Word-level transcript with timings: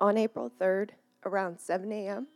on 0.00 0.16
April 0.16 0.50
3rd 0.58 0.90
around 1.24 1.60
7 1.60 1.92
a.m. 1.92 2.26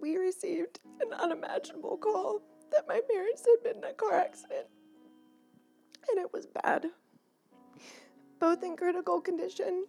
We 0.00 0.16
received 0.16 0.80
an 1.00 1.12
unimaginable 1.12 1.98
call 1.98 2.40
that 2.72 2.88
my 2.88 3.00
parents 3.12 3.44
had 3.46 3.62
been 3.62 3.82
in 3.82 3.90
a 3.90 3.92
car 3.92 4.14
accident, 4.14 4.66
and 6.08 6.18
it 6.18 6.32
was 6.32 6.46
bad. 6.46 6.86
Both 8.38 8.62
in 8.62 8.76
critical 8.76 9.20
condition 9.20 9.84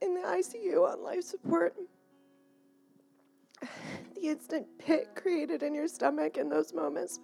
in 0.00 0.14
the 0.14 0.20
ICU 0.20 0.88
on 0.90 1.02
life 1.02 1.24
support. 1.24 1.74
The 4.14 4.28
instant 4.28 4.66
pit 4.78 5.10
created 5.14 5.62
in 5.62 5.74
your 5.74 5.86
stomach 5.86 6.38
in 6.38 6.48
those 6.48 6.72
moments, 6.72 7.20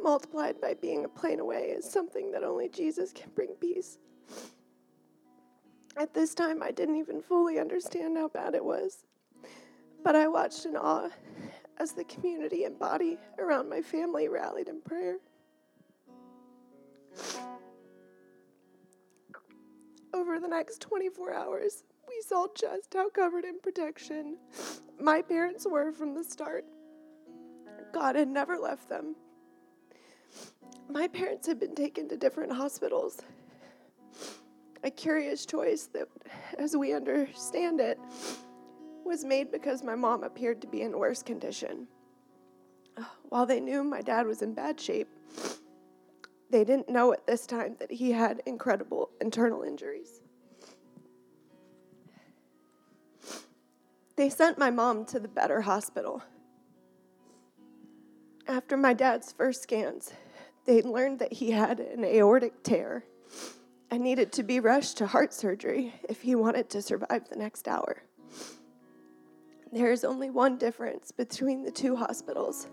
multiplied 0.00 0.60
by 0.60 0.74
being 0.74 1.04
a 1.04 1.08
plane 1.08 1.40
away, 1.40 1.74
is 1.76 1.90
something 1.90 2.32
that 2.32 2.44
only 2.44 2.68
Jesus 2.68 3.12
can 3.12 3.30
bring 3.34 3.54
peace. 3.60 3.98
At 5.96 6.12
this 6.12 6.34
time, 6.34 6.62
I 6.62 6.70
didn't 6.70 6.96
even 6.96 7.22
fully 7.22 7.58
understand 7.58 8.16
how 8.16 8.28
bad 8.28 8.54
it 8.54 8.64
was, 8.64 9.04
but 10.04 10.14
I 10.14 10.28
watched 10.28 10.66
in 10.66 10.76
awe 10.76 11.08
as 11.78 11.92
the 11.92 12.04
community 12.04 12.64
and 12.64 12.78
body 12.78 13.18
around 13.38 13.68
my 13.68 13.80
family 13.80 14.28
rallied 14.28 14.68
in 14.68 14.80
prayer. 14.80 15.16
Over 20.12 20.38
the 20.38 20.48
next 20.48 20.80
24 20.80 21.34
hours, 21.34 21.84
we 22.08 22.22
saw 22.26 22.46
just 22.54 22.94
how 22.94 23.10
covered 23.10 23.44
in 23.44 23.60
protection 23.60 24.36
my 25.00 25.20
parents 25.20 25.66
were 25.68 25.92
from 25.92 26.14
the 26.14 26.24
start. 26.24 26.64
God 27.92 28.16
had 28.16 28.28
never 28.28 28.56
left 28.58 28.88
them. 28.88 29.14
My 30.88 31.08
parents 31.08 31.46
had 31.46 31.58
been 31.58 31.74
taken 31.74 32.08
to 32.08 32.16
different 32.16 32.52
hospitals. 32.52 33.20
A 34.84 34.90
curious 34.90 35.44
choice 35.44 35.88
that, 35.92 36.08
as 36.58 36.76
we 36.76 36.94
understand 36.94 37.80
it, 37.80 37.98
was 39.04 39.24
made 39.24 39.50
because 39.50 39.82
my 39.82 39.94
mom 39.94 40.22
appeared 40.24 40.60
to 40.62 40.66
be 40.66 40.82
in 40.82 40.98
worse 40.98 41.22
condition. 41.22 41.88
While 43.28 43.46
they 43.46 43.60
knew 43.60 43.84
my 43.84 44.00
dad 44.00 44.26
was 44.26 44.42
in 44.42 44.54
bad 44.54 44.80
shape, 44.80 45.08
they 46.50 46.64
didn't 46.64 46.88
know 46.88 47.12
at 47.12 47.26
this 47.26 47.46
time 47.46 47.76
that 47.80 47.90
he 47.90 48.12
had 48.12 48.42
incredible 48.46 49.10
internal 49.20 49.62
injuries. 49.62 50.20
They 54.16 54.30
sent 54.30 54.56
my 54.56 54.70
mom 54.70 55.04
to 55.06 55.20
the 55.20 55.28
better 55.28 55.60
hospital. 55.60 56.22
After 58.46 58.76
my 58.76 58.94
dad's 58.94 59.32
first 59.32 59.62
scans, 59.62 60.12
they 60.66 60.82
learned 60.82 61.20
that 61.20 61.32
he 61.32 61.52
had 61.52 61.80
an 61.80 62.04
aortic 62.04 62.62
tear 62.62 63.04
and 63.90 64.02
needed 64.02 64.32
to 64.32 64.42
be 64.42 64.60
rushed 64.60 64.98
to 64.98 65.06
heart 65.06 65.32
surgery 65.32 65.94
if 66.08 66.22
he 66.22 66.34
wanted 66.34 66.68
to 66.70 66.82
survive 66.82 67.28
the 67.28 67.36
next 67.36 67.68
hour. 67.68 68.02
There 69.72 69.92
is 69.92 70.04
only 70.04 70.30
one 70.30 70.58
difference 70.58 71.12
between 71.12 71.62
the 71.62 71.70
two 71.70 71.96
hospitals 71.96 72.66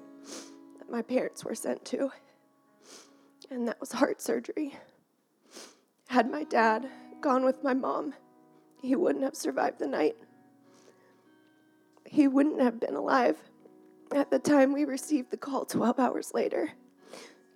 that 0.80 0.89
my 0.89 1.02
parents 1.02 1.45
were 1.45 1.55
sent 1.55 1.85
to, 1.85 2.11
and 3.52 3.67
that 3.67 3.80
was 3.80 3.91
heart 3.91 4.22
surgery. 4.22 4.75
Had 6.07 6.30
my 6.30 6.44
dad 6.44 6.88
gone 7.22 7.45
with 7.45 7.63
my 7.63 7.73
mom, 7.73 8.13
he 8.81 8.95
wouldn't 8.95 9.23
have 9.23 9.35
survived 9.35 9.80
the 9.80 9.88
night. 9.88 10.16
He 12.05 12.28
wouldn't 12.28 12.61
have 12.61 12.80
been 12.80 12.95
alive 12.95 13.38
at 14.13 14.30
the 14.30 14.39
time 14.39 14.73
we 14.73 14.85
received 14.85 15.31
the 15.31 15.38
call 15.38 15.66
12 15.66 16.00
hours 16.00 16.31
later 16.33 16.73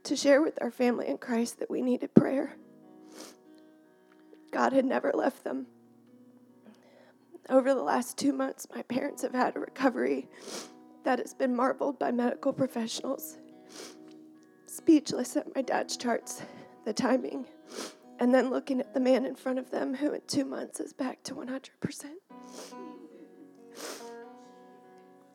to 0.08 0.16
share 0.16 0.42
with 0.42 0.58
our 0.62 0.72
family 0.72 1.08
in 1.08 1.18
Christ 1.18 1.60
that 1.60 1.70
we 1.70 1.82
needed 1.82 2.14
prayer. 2.16 2.56
God 4.52 4.72
had 4.72 4.86
never 4.86 5.12
left 5.14 5.44
them. 5.44 5.68
Over 7.50 7.74
the 7.74 7.84
last 7.84 8.18
two 8.18 8.32
months, 8.32 8.68
my 8.74 8.84
parents 8.84 9.22
have 9.22 9.34
had 9.34 9.56
a 9.56 9.60
recovery 9.60 10.30
that 11.04 11.20
has 11.20 11.34
been 11.34 11.54
marveled 11.54 12.00
by 12.00 12.12
medical 12.12 12.54
professionals. 12.54 13.38
Speechless 14.66 15.36
at 15.36 15.54
my 15.54 15.62
dad's 15.62 15.98
charts, 15.98 16.42
the 16.86 16.94
timing, 16.94 17.46
and 18.20 18.34
then 18.34 18.50
looking 18.50 18.80
at 18.80 18.94
the 18.94 19.00
man 19.02 19.26
in 19.26 19.36
front 19.36 19.60
of 19.60 19.72
them 19.72 19.94
who 19.94 20.14
in 20.14 20.22
two 20.26 20.46
months 20.46 20.80
is 20.80 20.94
back 20.94 21.22
to 21.24 21.36
100%. 21.36 22.06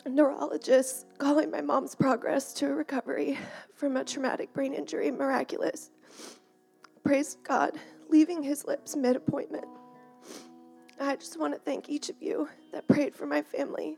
Neurologists 0.05 1.07
calling 1.19 1.51
my 1.51 1.61
mom's 1.61 1.95
progress 1.95 2.53
to 2.55 2.67
a 2.67 2.75
recovery 2.75 3.39
from 3.75 3.97
a 3.97 4.05
traumatic 4.05 4.53
brain 4.53 4.75
injury 4.75 5.11
miraculous. 5.13 5.91
Praise 7.05 7.37
God, 7.45 7.79
leaving 8.09 8.43
his 8.43 8.65
lips 8.65 8.97
mid 8.97 9.15
appointment. 9.15 9.67
I 11.01 11.17
just 11.17 11.39
want 11.39 11.55
to 11.55 11.61
thank 11.61 11.89
each 11.89 12.09
of 12.09 12.17
you 12.21 12.49
that 12.73 12.89
prayed 12.89 13.15
for 13.15 13.27
my 13.27 13.43
family. 13.43 13.97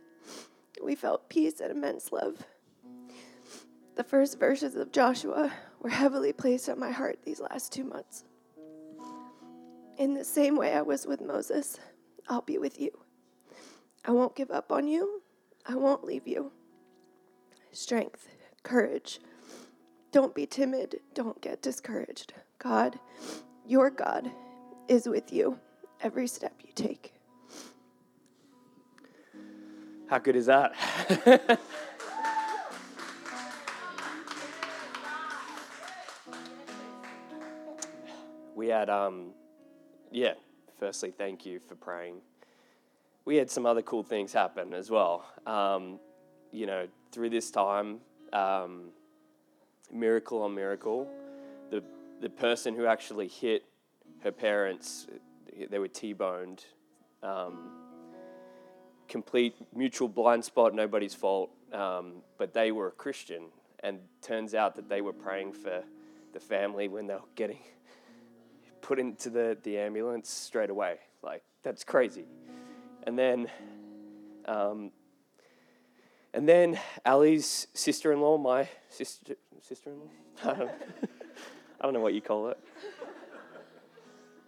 We 0.82 0.94
felt 0.94 1.28
peace 1.30 1.60
and 1.60 1.70
immense 1.70 2.12
love. 2.12 2.44
The 3.96 4.04
first 4.04 4.38
verses 4.38 4.74
of 4.74 4.92
Joshua 4.92 5.52
were 5.80 5.90
heavily 5.90 6.32
placed 6.32 6.68
on 6.68 6.78
my 6.78 6.90
heart 6.90 7.18
these 7.24 7.40
last 7.40 7.72
two 7.72 7.84
months. 7.84 8.24
In 9.98 10.14
the 10.14 10.24
same 10.24 10.56
way 10.56 10.74
I 10.74 10.82
was 10.82 11.06
with 11.06 11.20
Moses, 11.20 11.78
I'll 12.28 12.42
be 12.42 12.58
with 12.58 12.80
you. 12.80 12.90
I 14.04 14.10
won't 14.10 14.36
give 14.36 14.50
up 14.50 14.70
on 14.70 14.86
you. 14.86 15.22
I 15.66 15.76
won't 15.76 16.04
leave 16.04 16.26
you. 16.26 16.52
Strength, 17.72 18.28
courage. 18.62 19.20
Don't 20.12 20.34
be 20.34 20.46
timid. 20.46 21.00
Don't 21.14 21.40
get 21.40 21.62
discouraged. 21.62 22.34
God, 22.58 22.98
your 23.66 23.90
God, 23.90 24.30
is 24.88 25.08
with 25.08 25.32
you 25.32 25.58
every 26.00 26.26
step 26.26 26.52
you 26.62 26.70
take. 26.74 27.14
How 30.08 30.18
good 30.18 30.36
is 30.36 30.46
that? 30.46 30.74
we 38.54 38.68
had, 38.68 38.90
um, 38.90 39.32
yeah, 40.12 40.34
firstly, 40.78 41.10
thank 41.16 41.46
you 41.46 41.58
for 41.58 41.74
praying. 41.74 42.20
We 43.24 43.36
had 43.36 43.50
some 43.50 43.66
other 43.66 43.82
cool 43.82 44.02
things 44.02 44.32
happen 44.32 44.74
as 44.74 44.90
well. 44.90 45.24
Um, 45.46 45.98
you 46.52 46.66
know, 46.66 46.86
through 47.10 47.30
this 47.30 47.50
time, 47.50 48.00
um, 48.32 48.90
miracle 49.92 50.42
on 50.42 50.54
miracle, 50.54 51.08
the, 51.70 51.82
the 52.20 52.28
person 52.28 52.74
who 52.74 52.86
actually 52.86 53.28
hit 53.28 53.64
her 54.22 54.32
parents 54.32 55.06
they 55.70 55.78
were 55.78 55.88
T-boned. 55.88 56.64
Um, 57.22 57.70
complete 59.08 59.54
mutual 59.74 60.08
blind 60.08 60.44
spot, 60.44 60.74
nobody's 60.74 61.14
fault. 61.14 61.50
Um, 61.72 62.22
but 62.38 62.52
they 62.52 62.72
were 62.72 62.88
a 62.88 62.92
Christian, 62.92 63.44
and 63.80 63.98
turns 64.22 64.54
out 64.54 64.76
that 64.76 64.88
they 64.88 65.00
were 65.00 65.12
praying 65.12 65.54
for 65.54 65.82
the 66.32 66.40
family 66.40 66.88
when 66.88 67.06
they 67.06 67.14
were 67.14 67.20
getting 67.34 67.58
put 68.80 68.98
into 68.98 69.30
the, 69.30 69.56
the 69.62 69.78
ambulance 69.78 70.30
straight 70.30 70.70
away. 70.70 70.98
Like 71.22 71.42
that's 71.62 71.82
crazy. 71.82 72.26
And 73.04 73.18
then, 73.18 73.48
um, 74.46 74.90
and 76.32 76.48
then 76.48 76.80
Ali's 77.04 77.66
sister-in-law, 77.74 78.38
my 78.38 78.68
sister 78.88 79.36
sister-in-law, 79.60 80.08
I 80.44 81.82
don't, 81.82 81.92
know 81.92 82.00
what 82.00 82.14
you 82.14 82.22
call 82.22 82.48
it. 82.48 82.58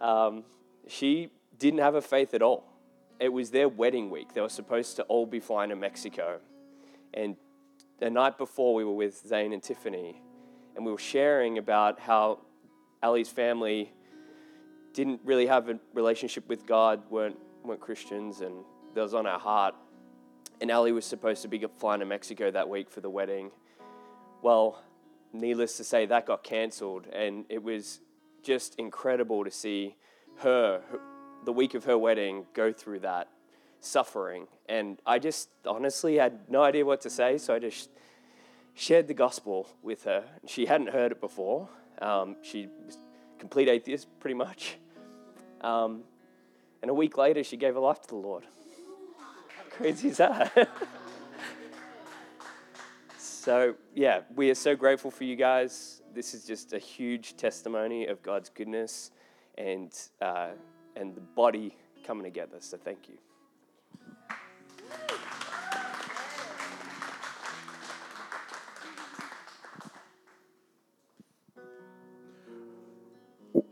Um, 0.01 0.43
she 0.87 1.31
didn't 1.57 1.79
have 1.79 1.95
a 1.95 2.01
faith 2.01 2.33
at 2.33 2.41
all. 2.41 2.63
It 3.19 3.29
was 3.29 3.51
their 3.51 3.69
wedding 3.69 4.09
week. 4.09 4.33
They 4.33 4.41
were 4.41 4.49
supposed 4.49 4.95
to 4.97 5.03
all 5.03 5.25
be 5.25 5.39
flying 5.39 5.69
to 5.69 5.75
Mexico. 5.75 6.39
And 7.13 7.35
the 7.99 8.09
night 8.09 8.37
before, 8.37 8.75
we 8.75 8.83
were 8.83 8.93
with 8.93 9.25
Zane 9.25 9.53
and 9.53 9.61
Tiffany, 9.61 10.21
and 10.75 10.85
we 10.85 10.91
were 10.91 10.97
sharing 10.97 11.57
about 11.57 11.99
how 11.99 12.41
Ali's 13.01 13.29
family 13.29 13.91
didn't 14.93 15.21
really 15.23 15.47
have 15.47 15.69
a 15.69 15.79
relationship 15.93 16.47
with 16.47 16.65
God, 16.65 17.03
weren't, 17.09 17.37
weren't 17.63 17.79
Christians, 17.81 18.41
and 18.41 18.63
that 18.93 19.01
was 19.01 19.13
on 19.13 19.25
our 19.25 19.39
heart. 19.39 19.75
And 20.61 20.71
Ali 20.71 20.91
was 20.91 21.05
supposed 21.05 21.41
to 21.43 21.47
be 21.47 21.63
flying 21.77 21.99
to 21.99 22.05
Mexico 22.05 22.49
that 22.51 22.67
week 22.67 22.89
for 22.89 23.01
the 23.01 23.09
wedding. 23.09 23.51
Well, 24.41 24.83
needless 25.33 25.77
to 25.77 25.83
say, 25.83 26.05
that 26.05 26.25
got 26.25 26.43
cancelled, 26.43 27.07
and 27.07 27.45
it 27.49 27.61
was 27.61 27.99
just 28.43 28.75
incredible 28.75 29.43
to 29.43 29.51
see 29.51 29.95
her, 30.37 30.81
the 31.45 31.53
week 31.53 31.73
of 31.73 31.85
her 31.85 31.97
wedding, 31.97 32.45
go 32.53 32.71
through 32.71 32.99
that 32.99 33.29
suffering. 33.79 34.47
And 34.67 34.99
I 35.05 35.19
just 35.19 35.49
honestly 35.65 36.15
had 36.17 36.49
no 36.49 36.63
idea 36.63 36.85
what 36.85 37.01
to 37.01 37.09
say, 37.09 37.37
so 37.37 37.53
I 37.53 37.59
just 37.59 37.89
shared 38.73 39.07
the 39.07 39.13
gospel 39.13 39.69
with 39.81 40.03
her. 40.03 40.23
She 40.45 40.65
hadn't 40.65 40.89
heard 40.89 41.11
it 41.11 41.21
before. 41.21 41.69
Um, 42.01 42.35
she 42.41 42.67
was 42.85 42.97
complete 43.39 43.67
atheist, 43.69 44.07
pretty 44.19 44.35
much. 44.35 44.77
Um, 45.61 46.03
and 46.81 46.91
a 46.91 46.93
week 46.93 47.17
later, 47.17 47.43
she 47.43 47.57
gave 47.57 47.73
her 47.73 47.79
life 47.79 48.01
to 48.01 48.07
the 48.07 48.15
Lord. 48.15 48.45
How 49.55 49.63
crazy 49.69 50.09
is 50.09 50.17
that? 50.17 50.69
So, 53.47 53.75
yeah, 53.95 54.23
we 54.35 54.49
are 54.49 54.55
so 54.55 54.75
grateful 54.75 55.09
for 55.09 55.23
you 55.23 55.37
guys. 55.37 56.01
This 56.13 56.33
is 56.33 56.43
just 56.43 56.73
a 56.73 56.79
huge 56.79 57.37
testimony 57.37 58.07
of 58.07 58.21
God's 58.21 58.49
goodness 58.49 59.11
and, 59.57 59.89
uh, 60.21 60.49
and 60.97 61.15
the 61.15 61.21
body 61.21 61.77
coming 62.05 62.25
together. 62.25 62.57
So, 62.59 62.75
thank 62.75 63.07
you. 63.07 63.17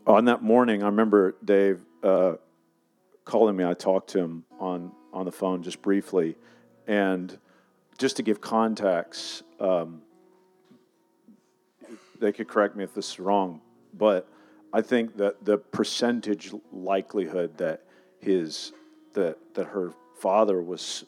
on 0.07 0.25
that 0.25 0.41
morning, 0.41 0.83
I 0.83 0.85
remember 0.87 1.35
Dave 1.43 1.81
uh, 2.03 2.35
calling 3.25 3.55
me. 3.55 3.65
I 3.65 3.73
talked 3.73 4.11
to 4.11 4.19
him 4.19 4.45
on 4.59 4.91
on 5.11 5.25
the 5.25 5.31
phone 5.31 5.63
just 5.63 5.81
briefly, 5.81 6.35
and 6.87 7.37
just 7.97 8.17
to 8.17 8.23
give 8.23 8.39
context, 8.41 9.43
um, 9.59 10.01
they 12.19 12.31
could 12.31 12.47
correct 12.47 12.75
me 12.75 12.83
if 12.83 12.93
this 12.93 13.11
is 13.11 13.19
wrong, 13.19 13.61
but 13.93 14.27
I 14.73 14.81
think 14.81 15.17
that 15.17 15.43
the 15.43 15.57
percentage 15.57 16.53
likelihood 16.71 17.57
that 17.57 17.83
his 18.19 18.73
that 19.13 19.37
that 19.55 19.67
her 19.67 19.93
father 20.19 20.61
was 20.61 21.05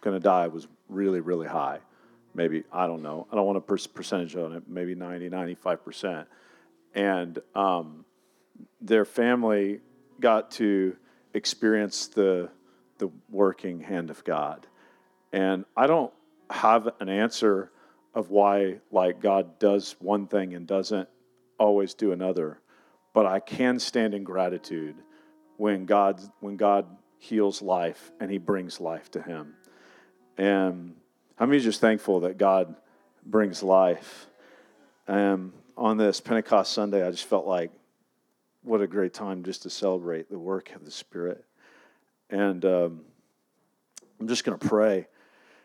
going 0.00 0.14
to 0.14 0.22
die 0.22 0.46
was 0.48 0.68
really 0.88 1.20
really 1.20 1.48
high. 1.48 1.80
Maybe 2.34 2.64
I 2.72 2.86
don't 2.86 3.02
know. 3.02 3.26
I 3.32 3.36
don't 3.36 3.46
want 3.46 3.58
a 3.58 3.88
percentage 3.88 4.36
on 4.36 4.52
it. 4.52 4.64
Maybe 4.68 4.94
90, 4.94 5.30
95 5.30 5.84
percent, 5.84 6.28
and 6.94 7.38
um, 7.54 8.04
their 8.80 9.04
family 9.04 9.80
got 10.20 10.50
to 10.52 10.96
experience 11.36 12.08
the 12.08 12.50
the 12.98 13.10
working 13.30 13.80
hand 13.80 14.10
of 14.10 14.24
God. 14.24 14.66
And 15.32 15.64
I 15.76 15.86
don't 15.86 16.12
have 16.50 16.88
an 17.00 17.08
answer 17.08 17.70
of 18.14 18.30
why 18.30 18.78
like 18.90 19.20
God 19.20 19.58
does 19.58 19.96
one 19.98 20.26
thing 20.26 20.54
and 20.54 20.66
doesn't 20.66 21.08
always 21.58 21.94
do 21.94 22.12
another, 22.12 22.58
but 23.12 23.26
I 23.26 23.40
can 23.40 23.78
stand 23.78 24.14
in 24.14 24.24
gratitude 24.24 24.96
when 25.58 25.84
God 25.84 26.20
when 26.40 26.56
God 26.56 26.86
heals 27.18 27.60
life 27.60 28.12
and 28.20 28.30
he 28.30 28.38
brings 28.38 28.80
life 28.80 29.10
to 29.10 29.22
him. 29.22 29.54
And 30.38 30.94
I'm 31.38 31.52
just 31.52 31.80
thankful 31.80 32.20
that 32.20 32.38
God 32.38 32.74
brings 33.24 33.62
life. 33.62 34.26
And 35.06 35.52
on 35.76 35.98
this 35.98 36.20
Pentecost 36.20 36.72
Sunday, 36.72 37.06
I 37.06 37.10
just 37.10 37.24
felt 37.24 37.46
like 37.46 37.70
what 38.66 38.80
a 38.80 38.86
great 38.86 39.14
time 39.14 39.44
just 39.44 39.62
to 39.62 39.70
celebrate 39.70 40.28
the 40.28 40.38
work 40.38 40.74
of 40.74 40.84
the 40.84 40.90
Spirit. 40.90 41.44
And 42.28 42.64
um, 42.64 43.00
I'm 44.18 44.26
just 44.26 44.44
going 44.44 44.58
to 44.58 44.68
pray. 44.68 45.06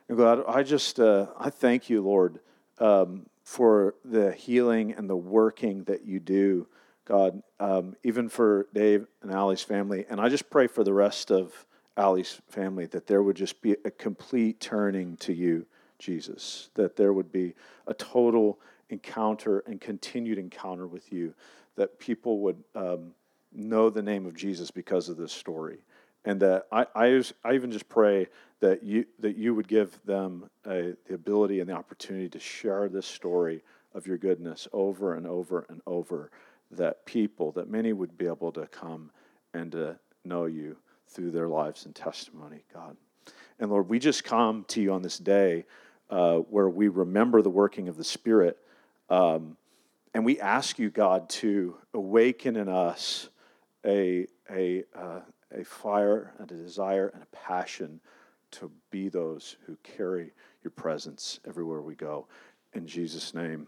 And 0.08 0.18
God, 0.18 0.44
I 0.48 0.62
just 0.62 1.00
uh, 1.00 1.28
I 1.38 1.50
thank 1.50 1.90
you, 1.90 2.02
Lord, 2.02 2.40
um, 2.78 3.26
for 3.44 3.96
the 4.06 4.32
healing 4.32 4.94
and 4.94 5.10
the 5.10 5.16
working 5.16 5.84
that 5.86 6.06
you 6.06 6.20
do, 6.20 6.68
God, 7.06 7.42
um, 7.60 7.96
even 8.04 8.30
for 8.30 8.68
Dave 8.74 9.08
and 9.24 9.32
Allie's 9.32 9.64
family. 9.64 10.06
And 10.08 10.22
I 10.22 10.30
just 10.30 10.50
pray 10.52 10.68
for 10.68 10.84
the 10.84 10.94
rest 10.94 11.32
of 11.32 11.66
Allie's 11.98 12.40
family 12.50 12.86
that 12.88 13.08
there 13.08 13.24
would 13.24 13.36
just 13.36 13.62
be 13.64 13.76
a 13.84 13.92
complete 13.92 14.60
turning 14.60 15.18
to 15.18 15.34
you, 15.34 15.66
Jesus, 15.98 16.70
that 16.76 16.96
there 16.96 17.14
would 17.14 17.32
be 17.32 17.56
a 17.88 17.96
total 17.96 18.60
encounter 18.90 19.64
and 19.66 19.82
continued 19.82 20.38
encounter 20.38 20.86
with 20.86 21.12
you 21.12 21.34
that 21.76 22.00
people 22.00 22.40
would 22.40 22.64
um, 22.76 23.12
know 23.54 23.90
the 23.90 24.02
name 24.02 24.26
of 24.26 24.36
Jesus 24.36 24.72
because 24.72 25.10
of 25.10 25.18
this 25.18 25.32
story. 25.32 25.80
And 26.24 26.40
that 26.42 26.68
I, 26.72 26.86
I, 26.96 27.24
I 27.44 27.54
even 27.54 27.72
just 27.72 27.90
pray 27.90 28.28
that 28.60 28.84
you, 28.84 29.06
that 29.20 29.38
you 29.38 29.56
would 29.56 29.68
give 29.68 30.00
them 30.06 30.50
a, 30.66 30.94
the 31.08 31.16
ability 31.16 31.60
and 31.60 31.70
the 31.70 31.74
opportunity 31.74 32.30
to 32.30 32.40
share 32.40 32.88
this 32.88 33.08
story 33.08 33.64
of 33.94 34.06
your 34.06 34.18
goodness 34.18 34.68
over 34.72 35.16
and 35.16 35.26
over 35.26 35.66
and 35.70 35.82
over, 35.88 36.30
that 36.70 37.06
people, 37.06 37.52
that 37.54 37.70
many 37.70 37.92
would 37.92 38.18
be 38.18 38.28
able 38.28 38.52
to 38.52 38.68
come 38.68 39.10
and 39.54 39.72
to 39.72 39.98
know 40.24 40.46
you 40.46 40.78
through 41.08 41.32
their 41.32 41.48
lives 41.48 41.86
and 41.86 41.96
testimony, 41.96 42.64
God. 42.74 42.96
And 43.60 43.70
Lord, 43.70 43.90
we 43.90 44.00
just 44.00 44.24
come 44.24 44.64
to 44.70 44.82
you 44.82 44.94
on 44.94 45.02
this 45.02 45.18
day 45.18 45.66
uh, 46.10 46.38
where 46.38 46.70
we 46.70 46.88
remember 46.88 47.42
the 47.42 47.50
working 47.50 47.88
of 47.88 47.98
the 47.98 48.04
Spirit. 48.04 48.58
Um, 49.10 49.58
and 50.14 50.26
we 50.26 50.40
ask 50.40 50.78
you, 50.78 50.90
God, 50.90 51.30
to 51.30 51.76
awaken 51.94 52.56
in 52.56 52.68
us 52.68 53.30
a, 53.86 54.28
a, 54.50 54.84
uh, 54.96 55.22
a 55.56 55.64
fire 55.64 56.34
and 56.38 56.52
a 56.52 56.56
desire 56.56 57.10
and 57.14 57.24
a 57.24 57.36
passion 57.36 58.00
to 58.52 58.70
be 58.90 59.08
those 59.08 59.56
who 59.66 59.78
carry 59.84 60.34
your 60.64 60.72
presence 60.72 61.40
everywhere 61.48 61.82
we 61.82 61.96
go. 61.96 62.28
In 62.74 62.86
Jesus' 62.86 63.34
name. 63.34 63.68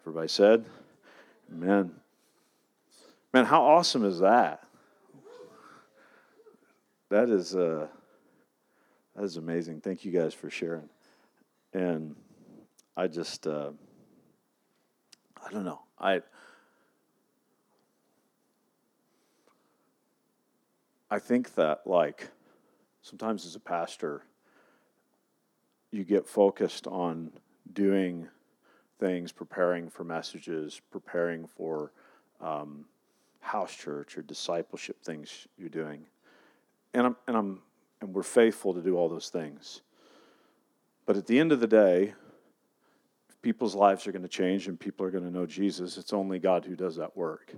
Everybody 0.00 0.28
said, 0.28 0.64
Amen. 1.52 1.92
Man, 3.34 3.44
how 3.44 3.62
awesome 3.62 4.04
is 4.04 4.20
that? 4.20 4.64
That 7.10 7.30
is 7.30 7.54
uh, 7.54 7.86
that 9.14 9.24
is 9.24 9.36
amazing. 9.36 9.80
Thank 9.80 10.04
you 10.04 10.12
guys 10.12 10.34
for 10.34 10.50
sharing. 10.50 10.88
And 11.72 12.14
I 12.96 13.06
just 13.06 13.46
uh, 13.46 13.70
I 15.46 15.50
don't 15.50 15.64
know. 15.64 15.80
I 15.98 16.22
I 21.10 21.18
think 21.18 21.54
that 21.54 21.86
like 21.86 22.28
sometimes 23.02 23.46
as 23.46 23.54
a 23.54 23.60
pastor 23.60 24.22
you 25.90 26.04
get 26.04 26.26
focused 26.26 26.86
on 26.86 27.32
doing 27.72 28.28
things, 28.98 29.32
preparing 29.32 29.88
for 29.88 30.04
messages, 30.04 30.80
preparing 30.90 31.46
for 31.46 31.92
um, 32.40 32.84
house 33.40 33.74
church 33.74 34.18
or 34.18 34.22
discipleship 34.22 35.02
things 35.02 35.46
you're 35.56 35.68
doing, 35.68 36.06
and 36.92 37.06
I'm 37.06 37.16
and 37.26 37.36
I'm 37.36 37.62
and 38.00 38.14
we're 38.14 38.22
faithful 38.22 38.74
to 38.74 38.82
do 38.82 38.96
all 38.96 39.08
those 39.08 39.30
things. 39.30 39.80
But 41.06 41.16
at 41.16 41.26
the 41.26 41.40
end 41.40 41.52
of 41.52 41.60
the 41.60 41.66
day, 41.66 42.14
people's 43.42 43.74
lives 43.74 44.06
are 44.06 44.12
going 44.12 44.22
to 44.22 44.28
change 44.28 44.68
and 44.68 44.78
people 44.78 45.06
are 45.06 45.10
going 45.10 45.24
to 45.24 45.30
know 45.30 45.46
Jesus. 45.46 45.96
It's 45.96 46.12
only 46.12 46.38
God 46.38 46.64
who 46.64 46.76
does 46.76 46.96
that 46.96 47.16
work. 47.16 47.54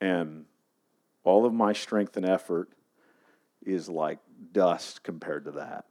And 0.00 0.44
all 1.24 1.44
of 1.44 1.52
my 1.52 1.72
strength 1.72 2.16
and 2.16 2.26
effort 2.26 2.70
is 3.64 3.88
like 3.88 4.18
dust 4.52 5.02
compared 5.02 5.44
to 5.44 5.52
that. 5.52 5.84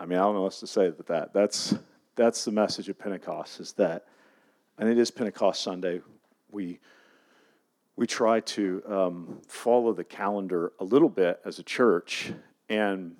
I 0.00 0.06
mean, 0.06 0.18
I 0.18 0.22
don't 0.22 0.34
know 0.34 0.40
what 0.40 0.46
else 0.46 0.60
to 0.60 0.66
say 0.66 0.90
with 0.90 1.06
that. 1.06 1.32
That's 1.32 1.74
that's 2.16 2.44
the 2.44 2.50
message 2.50 2.88
of 2.88 2.98
Pentecost 2.98 3.60
is 3.60 3.72
that, 3.74 4.06
and 4.78 4.88
it 4.88 4.98
is 4.98 5.10
Pentecost 5.10 5.62
Sunday. 5.62 6.00
We 6.50 6.80
we 7.94 8.06
try 8.06 8.40
to 8.40 8.82
um, 8.86 9.38
follow 9.46 9.92
the 9.92 10.02
calendar 10.02 10.72
a 10.80 10.84
little 10.84 11.08
bit 11.08 11.40
as 11.44 11.60
a 11.60 11.62
church, 11.62 12.32
and 12.68 13.14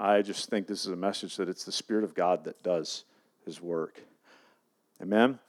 I 0.00 0.22
just 0.22 0.48
think 0.48 0.68
this 0.68 0.86
is 0.86 0.92
a 0.92 0.96
message 0.96 1.36
that 1.36 1.48
it's 1.48 1.64
the 1.64 1.72
Spirit 1.72 2.04
of 2.04 2.14
God 2.14 2.44
that 2.44 2.62
does 2.62 3.04
His 3.44 3.60
work. 3.60 4.00
Amen. 5.02 5.40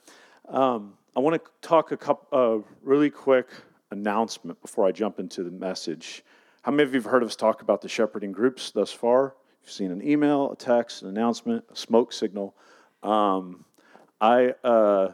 Um, 0.48 0.94
I 1.16 1.20
want 1.20 1.42
to 1.42 1.50
talk 1.62 1.92
a 1.92 1.96
couple, 1.96 2.26
uh, 2.36 2.68
really 2.82 3.10
quick 3.10 3.46
announcement 3.92 4.60
before 4.60 4.86
I 4.86 4.90
jump 4.90 5.20
into 5.20 5.44
the 5.44 5.52
message. 5.52 6.24
How 6.62 6.72
many 6.72 6.82
of 6.82 6.94
you 6.94 7.00
have 7.00 7.10
heard 7.10 7.22
us 7.22 7.36
talk 7.36 7.62
about 7.62 7.80
the 7.80 7.88
shepherding 7.88 8.32
groups 8.32 8.72
thus 8.72 8.90
far? 8.90 9.34
You've 9.62 9.70
seen 9.70 9.92
an 9.92 10.06
email, 10.06 10.50
a 10.50 10.56
text, 10.56 11.02
an 11.02 11.08
announcement, 11.08 11.64
a 11.70 11.76
smoke 11.76 12.12
signal. 12.12 12.56
Um, 13.04 13.64
I 14.20 14.54
uh, 14.64 15.12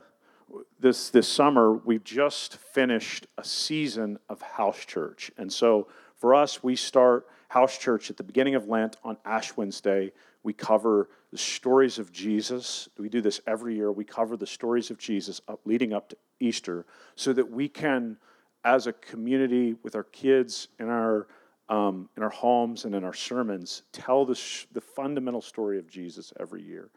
this 0.81 1.11
this 1.11 1.29
summer 1.29 1.75
we've 1.75 2.05
just 2.05 2.57
finished 2.57 3.27
a 3.37 3.45
season 3.45 4.19
of 4.31 4.41
house 4.41 4.83
church, 4.83 5.31
and 5.37 5.53
so 5.53 5.89
for 6.15 6.35
us 6.35 6.63
we 6.63 6.75
start 6.75 7.27
house 7.49 7.79
church 7.79 8.11
at 8.11 8.17
the 8.17 8.23
beginning 8.23 8.55
of 8.55 8.69
Lent 8.69 8.97
on 9.05 9.17
Ash 9.25 9.57
Wednesday. 9.57 10.13
We 10.43 10.53
cover 10.53 11.09
the 11.33 11.39
stories 11.39 11.99
of 11.99 12.13
Jesus. 12.13 12.89
We 12.99 13.09
do 13.09 13.21
this 13.21 13.41
every 13.47 13.75
year. 13.75 13.91
We 13.93 14.05
cover 14.05 14.37
the 14.37 14.47
stories 14.47 14.91
of 14.91 14.99
Jesus 14.99 15.41
up, 15.49 15.61
leading 15.65 15.93
up 15.93 16.09
to 16.11 16.17
Easter 16.41 16.87
so 17.15 17.33
that 17.33 17.51
we 17.51 17.69
can, 17.69 18.17
as 18.65 18.87
a 18.87 18.93
community 18.93 19.75
with 19.83 19.95
our 19.97 20.05
kids 20.05 20.69
in 20.79 20.89
our, 20.89 21.27
um, 21.69 22.09
in 22.17 22.23
our 22.23 22.31
homes 22.31 22.85
and 22.85 22.95
in 22.95 23.05
our 23.05 23.15
sermons, 23.15 23.83
tell 23.93 24.25
the, 24.25 24.35
sh- 24.35 24.67
the 24.73 24.81
fundamental 24.81 25.41
story 25.41 25.79
of 25.79 25.89
Jesus 25.89 26.33
every 26.39 26.63
year. 26.63 26.91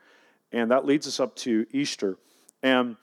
And 0.52 0.72
that 0.72 0.86
leads 0.86 1.08
us 1.08 1.20
up 1.20 1.36
to 1.38 1.66
Easter. 1.72 2.18
And, 2.64 2.96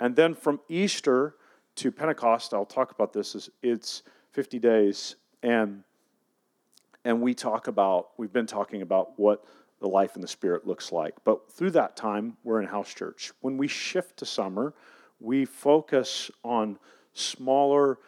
and 0.00 0.16
then 0.16 0.34
from 0.34 0.60
Easter 0.68 1.36
to 1.76 1.90
Pentecost, 1.90 2.54
I'll 2.54 2.64
talk 2.64 2.92
about 2.92 3.12
this, 3.12 3.34
is 3.34 3.50
it's 3.62 4.02
50 4.32 4.58
days. 4.58 5.16
And 5.42 5.82
and 7.04 7.20
we 7.20 7.34
talk 7.34 7.68
about, 7.68 8.10
we've 8.16 8.32
been 8.32 8.46
talking 8.46 8.82
about 8.82 9.18
what 9.18 9.44
the 9.80 9.88
life 9.88 10.16
in 10.16 10.22
the 10.22 10.28
Spirit 10.28 10.66
looks 10.66 10.92
like. 10.92 11.14
But 11.24 11.52
through 11.52 11.72
that 11.72 11.96
time, 11.96 12.36
we're 12.42 12.60
in 12.60 12.66
house 12.66 12.92
church. 12.92 13.32
When 13.40 13.58
we 13.58 13.68
shift 13.68 14.16
to 14.18 14.26
summer, 14.26 14.74
we 15.20 15.44
focus 15.44 16.30
on 16.42 16.78
smaller 17.12 17.98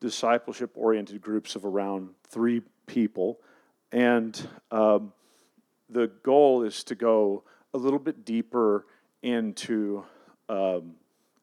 discipleship 0.00 0.70
oriented 0.74 1.20
groups 1.20 1.56
of 1.56 1.64
around 1.64 2.10
three 2.28 2.62
people. 2.86 3.40
And 3.90 4.48
um, 4.70 5.12
the 5.88 6.10
goal 6.22 6.62
is 6.62 6.84
to 6.84 6.94
go 6.94 7.42
a 7.72 7.78
little 7.78 7.98
bit 7.98 8.24
deeper 8.24 8.86
into 9.22 10.04
um, 10.48 10.94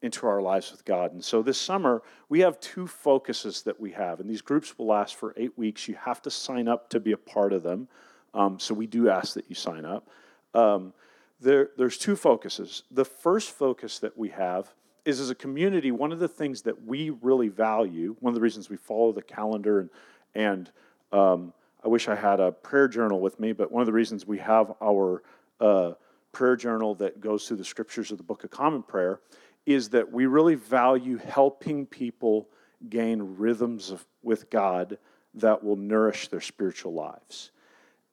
into 0.01 0.25
our 0.25 0.41
lives 0.41 0.71
with 0.71 0.83
God. 0.83 1.13
And 1.13 1.23
so 1.23 1.41
this 1.41 1.59
summer, 1.59 2.01
we 2.27 2.39
have 2.39 2.59
two 2.59 2.87
focuses 2.87 3.61
that 3.63 3.79
we 3.79 3.91
have, 3.91 4.19
and 4.19 4.29
these 4.29 4.41
groups 4.41 4.77
will 4.77 4.87
last 4.87 5.15
for 5.15 5.33
eight 5.37 5.57
weeks. 5.57 5.87
You 5.87 5.95
have 5.95 6.21
to 6.23 6.31
sign 6.31 6.67
up 6.67 6.89
to 6.89 6.99
be 6.99 7.11
a 7.11 7.17
part 7.17 7.53
of 7.53 7.63
them. 7.63 7.87
Um, 8.33 8.59
so 8.59 8.73
we 8.73 8.87
do 8.87 9.09
ask 9.09 9.35
that 9.35 9.45
you 9.47 9.55
sign 9.55 9.85
up. 9.85 10.09
Um, 10.53 10.93
there, 11.39 11.69
there's 11.77 11.97
two 11.97 12.15
focuses. 12.15 12.83
The 12.91 13.05
first 13.05 13.51
focus 13.51 13.99
that 13.99 14.17
we 14.17 14.29
have 14.29 14.73
is 15.05 15.19
as 15.19 15.29
a 15.29 15.35
community, 15.35 15.91
one 15.91 16.11
of 16.11 16.19
the 16.19 16.27
things 16.27 16.61
that 16.63 16.85
we 16.85 17.09
really 17.09 17.47
value, 17.47 18.15
one 18.19 18.31
of 18.31 18.35
the 18.35 18.41
reasons 18.41 18.69
we 18.69 18.77
follow 18.77 19.11
the 19.11 19.21
calendar, 19.21 19.79
and, 19.79 19.89
and 20.35 20.71
um, 21.11 21.53
I 21.83 21.87
wish 21.87 22.07
I 22.07 22.15
had 22.15 22.39
a 22.39 22.51
prayer 22.51 22.87
journal 22.87 23.19
with 23.19 23.39
me, 23.39 23.53
but 23.53 23.71
one 23.71 23.81
of 23.81 23.87
the 23.87 23.93
reasons 23.93 24.25
we 24.27 24.37
have 24.37 24.73
our 24.81 25.23
uh, 25.59 25.93
prayer 26.31 26.55
journal 26.55 26.95
that 26.95 27.19
goes 27.19 27.47
through 27.47 27.57
the 27.57 27.65
scriptures 27.65 28.11
of 28.11 28.17
the 28.17 28.23
Book 28.23 28.43
of 28.43 28.51
Common 28.51 28.83
Prayer 28.83 29.19
is 29.65 29.89
that 29.89 30.11
we 30.11 30.25
really 30.25 30.55
value 30.55 31.17
helping 31.17 31.85
people 31.85 32.49
gain 32.89 33.21
rhythms 33.37 33.91
of, 33.91 34.05
with 34.23 34.49
God 34.49 34.97
that 35.35 35.63
will 35.63 35.75
nourish 35.75 36.27
their 36.27 36.41
spiritual 36.41 36.93
lives. 36.93 37.51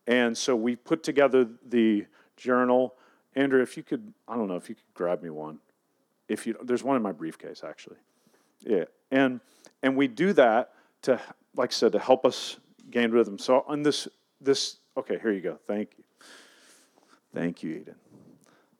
And 0.07 0.37
so 0.37 0.55
we 0.55 0.77
put 0.77 1.03
together 1.03 1.49
the 1.67 2.07
journal. 2.37 2.95
Andrew, 3.35 3.63
if 3.63 3.77
you 3.77 3.83
could, 3.83 4.13
I 4.27 4.37
don't 4.37 4.49
know 4.49 4.57
if 4.57 4.69
you 4.69 4.75
could 4.75 4.95
grab 4.95 5.23
me 5.23 5.31
one. 5.31 5.59
If 6.29 6.47
you, 6.47 6.57
there's 6.63 6.85
one 6.85 6.97
in 6.97 7.03
my 7.03 7.13
briefcase 7.13 7.63
actually. 7.65 7.97
Yeah, 8.61 8.85
and 9.11 9.41
and 9.83 9.97
we 9.97 10.09
do 10.09 10.33
that 10.35 10.73
to, 11.03 11.21
like 11.55 11.71
I 11.71 11.75
said, 11.75 11.93
to 11.93 11.99
help 11.99 12.27
us 12.27 12.57
gain 12.91 13.11
rhythm. 13.13 13.39
So 13.39 13.65
on 13.69 13.83
this, 13.83 14.09
this, 14.41 14.79
okay, 14.97 15.19
here 15.21 15.33
you 15.33 15.41
go. 15.41 15.59
Thank 15.67 15.91
you, 15.97 16.05
thank 17.33 17.63
you, 17.63 17.77
Eden. 17.77 17.95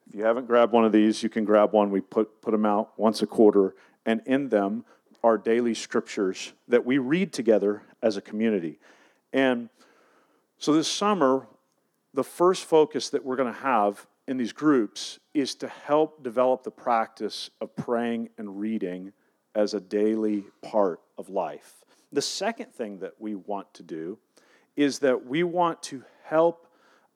If 0.09 0.15
you 0.15 0.23
haven't 0.23 0.47
grabbed 0.47 0.73
one 0.73 0.85
of 0.85 0.91
these, 0.91 1.21
you 1.21 1.29
can 1.29 1.45
grab 1.45 1.71
one. 1.71 1.91
We 1.91 2.01
put 2.01 2.41
put 2.41 2.51
them 2.51 2.65
out 2.65 2.97
once 2.97 3.21
a 3.21 3.27
quarter, 3.27 3.75
and 4.05 4.21
in 4.25 4.49
them 4.49 4.85
are 5.23 5.37
daily 5.37 5.75
scriptures 5.75 6.53
that 6.67 6.83
we 6.83 6.97
read 6.97 7.31
together 7.31 7.83
as 8.01 8.17
a 8.17 8.21
community. 8.21 8.79
And 9.33 9.69
so 10.57 10.73
this 10.73 10.87
summer, 10.87 11.47
the 12.13 12.23
first 12.23 12.65
focus 12.65 13.09
that 13.09 13.23
we're 13.23 13.35
going 13.35 13.53
to 13.53 13.59
have 13.59 14.07
in 14.27 14.37
these 14.37 14.53
groups 14.53 15.19
is 15.33 15.55
to 15.55 15.67
help 15.67 16.23
develop 16.23 16.63
the 16.63 16.71
practice 16.71 17.49
of 17.61 17.75
praying 17.75 18.29
and 18.37 18.59
reading 18.59 19.13
as 19.53 19.73
a 19.73 19.79
daily 19.79 20.45
part 20.61 21.01
of 21.17 21.29
life. 21.29 21.83
The 22.11 22.21
second 22.21 22.73
thing 22.73 22.99
that 22.99 23.13
we 23.19 23.35
want 23.35 23.71
to 23.75 23.83
do 23.83 24.17
is 24.75 24.99
that 24.99 25.25
we 25.25 25.43
want 25.43 25.83
to 25.83 26.03
help, 26.23 26.67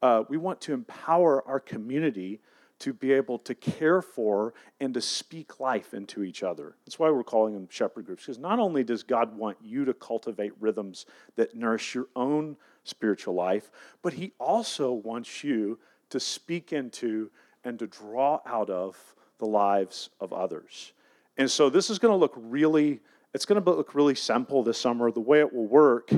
uh, 0.01 0.23
we 0.29 0.37
want 0.37 0.61
to 0.61 0.73
empower 0.73 1.47
our 1.47 1.59
community 1.59 2.39
to 2.83 2.91
be 2.91 3.13
able 3.13 3.39
to 3.39 3.55
care 3.55 4.01
for 4.01 4.53
and 4.81 4.93
to 4.93 4.99
speak 4.99 5.61
life 5.61 5.93
into 5.93 6.21
each 6.21 6.43
other. 6.43 6.75
That's 6.85 6.99
why 6.99 7.09
we're 7.09 7.23
calling 7.23 7.53
them 7.53 7.69
shepherd 7.69 8.05
groups, 8.05 8.23
because 8.23 8.39
not 8.39 8.59
only 8.59 8.83
does 8.83 9.03
God 9.03 9.37
want 9.37 9.57
you 9.61 9.85
to 9.85 9.93
cultivate 9.93 10.51
rhythms 10.59 11.05
that 11.37 11.55
nourish 11.55 11.95
your 11.95 12.07
own 12.13 12.57
spiritual 12.83 13.35
life, 13.35 13.71
but 14.01 14.11
He 14.11 14.33
also 14.37 14.91
wants 14.91 15.45
you 15.45 15.79
to 16.09 16.19
speak 16.19 16.73
into 16.73 17.31
and 17.63 17.79
to 17.79 17.87
draw 17.87 18.41
out 18.45 18.69
of 18.69 18.97
the 19.39 19.45
lives 19.45 20.09
of 20.19 20.33
others. 20.33 20.91
And 21.37 21.49
so 21.49 21.69
this 21.69 21.89
is 21.89 21.99
going 21.99 22.11
to 22.11 22.17
look 22.17 22.33
really, 22.35 22.99
it's 23.33 23.45
going 23.45 23.63
to 23.63 23.71
look 23.71 23.95
really 23.95 24.15
simple 24.15 24.61
this 24.61 24.77
summer. 24.77 25.09
The 25.09 25.21
way 25.21 25.39
it 25.39 25.53
will 25.53 25.67
work 25.67 26.09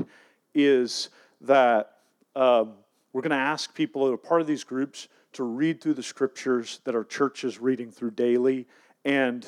is 0.52 1.10
that 1.42 1.92
um, 2.34 2.72
we're 3.12 3.22
going 3.22 3.30
to 3.30 3.36
ask 3.36 3.72
people 3.72 4.06
that 4.06 4.12
are 4.12 4.18
part 4.18 4.40
of 4.40 4.48
these 4.48 4.64
groups 4.64 5.06
to 5.36 5.44
read 5.44 5.82
through 5.82 5.94
the 5.94 6.02
scriptures 6.02 6.80
that 6.84 6.94
our 6.94 7.04
church 7.04 7.44
is 7.44 7.60
reading 7.60 7.90
through 7.90 8.10
daily 8.10 8.66
and 9.04 9.46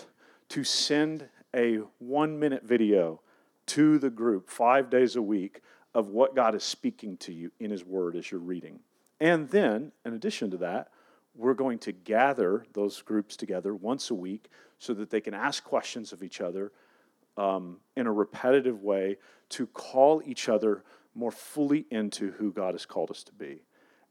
to 0.50 0.62
send 0.62 1.26
a 1.56 1.78
one 1.98 2.38
minute 2.38 2.62
video 2.62 3.20
to 3.64 3.98
the 3.98 4.10
group 4.10 4.50
five 4.50 4.90
days 4.90 5.16
a 5.16 5.22
week 5.22 5.62
of 5.94 6.08
what 6.08 6.36
God 6.36 6.54
is 6.54 6.62
speaking 6.62 7.16
to 7.18 7.32
you 7.32 7.50
in 7.58 7.70
His 7.70 7.86
Word 7.86 8.16
as 8.16 8.30
you're 8.30 8.38
reading. 8.38 8.80
And 9.18 9.48
then, 9.48 9.92
in 10.04 10.12
addition 10.12 10.50
to 10.50 10.58
that, 10.58 10.88
we're 11.34 11.54
going 11.54 11.78
to 11.80 11.92
gather 11.92 12.66
those 12.74 13.00
groups 13.00 13.34
together 13.34 13.74
once 13.74 14.10
a 14.10 14.14
week 14.14 14.48
so 14.78 14.92
that 14.92 15.08
they 15.08 15.22
can 15.22 15.32
ask 15.32 15.64
questions 15.64 16.12
of 16.12 16.22
each 16.22 16.42
other 16.42 16.70
um, 17.38 17.78
in 17.96 18.06
a 18.06 18.12
repetitive 18.12 18.82
way 18.82 19.16
to 19.50 19.66
call 19.68 20.20
each 20.26 20.50
other 20.50 20.84
more 21.14 21.32
fully 21.32 21.86
into 21.90 22.32
who 22.32 22.52
God 22.52 22.74
has 22.74 22.84
called 22.84 23.10
us 23.10 23.22
to 23.24 23.32
be. 23.32 23.62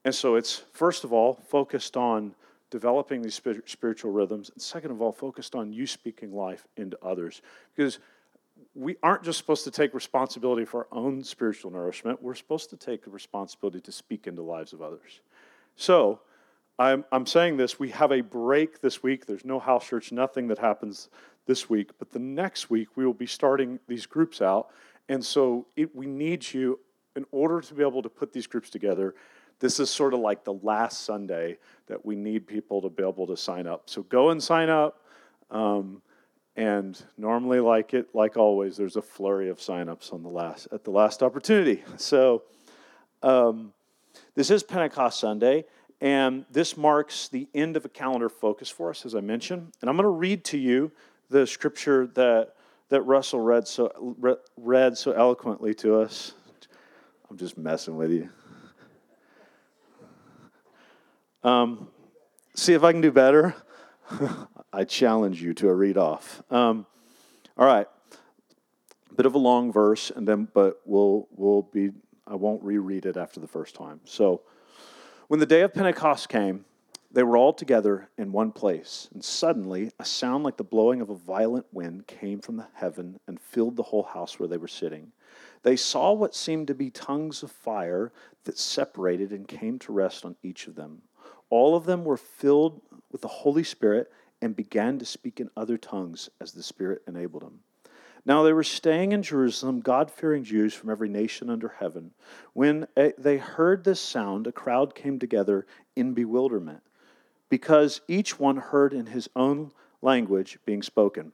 And 0.08 0.16
so 0.16 0.36
it's, 0.36 0.64
first 0.72 1.04
of 1.04 1.12
all, 1.12 1.34
focused 1.50 1.98
on 1.98 2.34
developing 2.70 3.22
these 3.22 3.36
spiritual 3.66 4.10
rhythms, 4.10 4.50
and 4.50 4.62
second 4.62 4.92
of 4.92 5.02
all, 5.02 5.12
focused 5.12 5.54
on 5.54 5.74
you 5.74 5.86
speaking 5.86 6.34
life 6.34 6.66
into 6.78 6.98
others. 7.04 7.42
Because 7.76 8.00
we 8.74 8.96
aren't 9.04 9.24
just 9.24 9.38
supposed 9.38 9.66
to 9.66 9.72
take 9.72 9.94
responsibility 9.94 10.64
for 10.64 10.88
our 10.90 10.98
own 10.98 11.26
spiritual 11.26 11.72
nourishment, 11.72 12.24
we're 12.24 12.36
supposed 12.36 12.70
to 12.70 12.78
take 12.78 13.04
the 13.04 13.10
responsibility 13.10 13.82
to 13.82 13.92
speak 13.92 14.28
into 14.28 14.42
the 14.42 14.48
lives 14.48 14.72
of 14.72 14.82
others. 14.82 15.20
So, 15.76 16.22
I'm, 16.80 17.04
I'm 17.12 17.26
saying 17.26 17.58
this, 17.58 17.78
we 17.78 17.90
have 17.90 18.14
a 18.14 18.22
break 18.22 18.80
this 18.80 19.04
week. 19.04 19.26
There's 19.26 19.44
no 19.44 19.60
house 19.60 19.90
church, 19.90 20.14
nothing 20.14 20.48
that 20.48 20.58
happens 20.58 21.10
this 21.48 21.70
week. 21.70 21.90
But 22.00 22.12
the 22.12 22.20
next 22.20 22.70
week, 22.70 22.96
we 22.96 23.06
will 23.06 23.14
be 23.14 23.28
starting 23.28 23.78
these 23.90 24.06
groups 24.06 24.42
out. 24.42 24.70
And 25.10 25.26
so 25.26 25.66
it, 25.76 25.94
we 25.94 26.06
need 26.06 26.54
you, 26.54 26.80
in 27.18 27.26
order 27.34 27.60
to 27.60 27.74
be 27.74 27.84
able 27.84 28.04
to 28.04 28.10
put 28.10 28.32
these 28.32 28.48
groups 28.48 28.70
together, 28.70 29.14
this 29.60 29.80
is 29.80 29.90
sort 29.90 30.14
of 30.14 30.20
like 30.20 30.44
the 30.44 30.54
last 30.54 31.02
Sunday 31.02 31.58
that 31.88 32.06
we 32.06 32.16
need 32.16 32.48
people 32.48 32.82
to 32.82 32.90
be 32.90 33.04
able 33.04 33.28
to 33.28 33.38
sign 33.38 33.68
up. 33.68 33.90
So 33.90 34.04
go 34.04 34.30
and 34.30 34.42
sign 34.42 34.70
up. 34.70 35.02
Um, 35.50 36.02
and 36.56 37.00
normally, 37.18 37.60
like 37.60 37.94
it, 37.94 38.14
like 38.16 38.36
always, 38.36 38.76
there's 38.78 38.96
a 38.96 39.02
flurry 39.02 39.50
of 39.50 39.60
signups 39.60 40.12
on 40.12 40.24
the 40.24 40.30
last 40.30 40.68
at 40.72 40.84
the 40.84 40.92
last 40.92 41.22
opportunity. 41.22 41.84
So, 41.98 42.44
um, 43.22 43.74
this 44.34 44.50
is 44.50 44.64
Pentecost 44.64 45.20
Sunday, 45.20 45.66
and 46.02 46.46
this 46.52 46.76
marks 46.76 47.28
the 47.28 47.48
end 47.54 47.78
of 47.78 47.86
a 47.86 47.90
calendar 47.90 48.30
focus 48.30 48.70
for 48.70 48.90
us, 48.90 49.06
as 49.06 49.14
I 49.14 49.22
mentioned. 49.22 49.72
And 49.82 49.90
I'm 49.90 49.96
going 49.96 50.06
to 50.06 50.10
read 50.10 50.44
to 50.46 50.58
you 50.58 50.92
the 51.30 51.46
scripture 51.46 52.08
that 52.16 52.56
that 52.90 53.02
Russell 53.02 53.40
read 53.40 53.68
so 53.68 54.16
read 54.58 54.98
so 54.98 55.12
eloquently 55.12 55.76
to 55.76 56.00
us. 56.00 56.34
I'm 57.30 57.38
just 57.38 57.58
messing 57.58 57.98
with 57.98 58.12
you. 58.12 58.30
Um, 61.48 61.88
see 62.56 62.74
if 62.74 62.84
I 62.84 62.92
can 62.92 63.00
do 63.00 63.10
better. 63.10 63.56
I 64.74 64.84
challenge 64.84 65.42
you 65.42 65.54
to 65.54 65.70
a 65.70 65.74
read 65.74 65.98
off. 65.98 66.44
Um, 66.52 66.86
all 67.58 67.66
right, 67.66 67.88
bit 69.16 69.26
of 69.26 69.34
a 69.34 69.38
long 69.38 69.72
verse, 69.72 70.12
and 70.14 70.28
then 70.28 70.50
but 70.54 70.82
we'll 70.84 71.30
we'll 71.32 71.62
be. 71.62 71.92
I 72.28 72.36
won't 72.36 72.62
reread 72.64 73.06
it 73.06 73.16
after 73.16 73.40
the 73.40 73.48
first 73.48 73.76
time. 73.76 74.02
So, 74.04 74.42
when 75.30 75.40
the 75.40 75.46
day 75.46 75.62
of 75.62 75.74
Pentecost 75.74 76.28
came, 76.28 76.66
they 77.12 77.24
were 77.24 77.38
all 77.38 77.54
together 77.54 78.10
in 78.18 78.34
one 78.34 78.52
place, 78.52 79.08
and 79.14 79.24
suddenly 79.24 79.92
a 80.02 80.06
sound 80.06 80.44
like 80.44 80.58
the 80.58 80.66
blowing 80.66 81.00
of 81.00 81.10
a 81.10 81.16
violent 81.16 81.68
wind 81.72 82.08
came 82.08 82.42
from 82.42 82.58
the 82.58 82.68
heaven 82.74 83.22
and 83.26 83.40
filled 83.40 83.78
the 83.78 83.84
whole 83.84 84.04
house 84.04 84.38
where 84.38 84.50
they 84.50 84.58
were 84.58 84.68
sitting. 84.68 85.14
They 85.64 85.78
saw 85.78 86.12
what 86.12 86.36
seemed 86.36 86.68
to 86.68 86.76
be 86.76 86.90
tongues 86.90 87.42
of 87.42 87.54
fire 87.54 88.12
that 88.44 88.58
separated 88.58 89.32
and 89.32 89.48
came 89.48 89.80
to 89.80 89.94
rest 89.94 90.26
on 90.26 90.36
each 90.44 90.68
of 90.68 90.76
them. 90.76 91.04
All 91.50 91.76
of 91.76 91.86
them 91.86 92.04
were 92.04 92.18
filled 92.18 92.82
with 93.12 93.22
the 93.22 93.28
Holy 93.28 93.64
Spirit 93.64 94.12
and 94.42 94.56
began 94.56 95.00
to 95.00 95.06
speak 95.06 95.40
in 95.40 95.50
other 95.56 95.78
tongues 95.78 96.30
as 96.40 96.52
the 96.52 96.64
Spirit 96.64 97.02
enabled 97.08 97.44
them. 97.44 97.60
Now 98.26 98.44
they 98.44 98.52
were 98.52 98.64
staying 98.64 99.14
in 99.14 99.24
Jerusalem, 99.24 99.80
God 99.80 100.12
fearing 100.12 100.44
Jews 100.44 100.74
from 100.74 100.90
every 100.90 101.08
nation 101.08 101.50
under 101.50 101.70
heaven. 101.70 102.12
When 102.54 102.88
eh, 102.98 103.12
they 103.18 103.38
heard 103.38 103.84
this 103.84 104.02
sound, 104.02 104.48
a 104.48 104.52
crowd 104.52 104.94
came 104.96 105.18
together 105.18 105.66
in 105.96 106.14
bewilderment, 106.14 106.84
because 107.50 108.02
each 108.10 108.38
one 108.38 108.58
heard 108.58 108.94
in 108.94 109.06
his 109.06 109.30
own 109.36 109.72
language 110.02 110.60
being 110.66 110.84
spoken. 110.84 111.32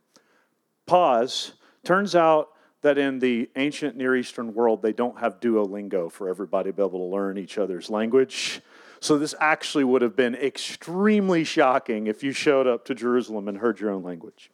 Pause. 0.85 1.53
Turns 1.83 2.15
out 2.15 2.49
that 2.81 2.99
in 2.99 3.17
the 3.17 3.49
ancient 3.55 3.95
Near 3.95 4.15
Eastern 4.15 4.53
world, 4.53 4.81
they 4.81 4.93
don't 4.93 5.17
have 5.17 5.39
Duolingo 5.39 6.11
for 6.11 6.29
everybody 6.29 6.69
to 6.69 6.73
be 6.75 6.83
able 6.83 6.99
to 6.99 7.15
learn 7.15 7.37
each 7.37 7.57
other's 7.57 7.89
language. 7.89 8.61
So 9.03 9.17
this 9.17 9.35
actually 9.41 9.83
would 9.83 10.01
have 10.01 10.15
been 10.15 10.33
extremely 10.33 11.43
shocking 11.43 12.07
if 12.07 12.23
you 12.23 12.31
showed 12.31 12.67
up 12.67 12.85
to 12.85 12.95
Jerusalem 12.95 13.49
and 13.49 13.57
heard 13.57 13.81
your 13.81 13.89
own 13.89 14.01
language. 14.01 14.49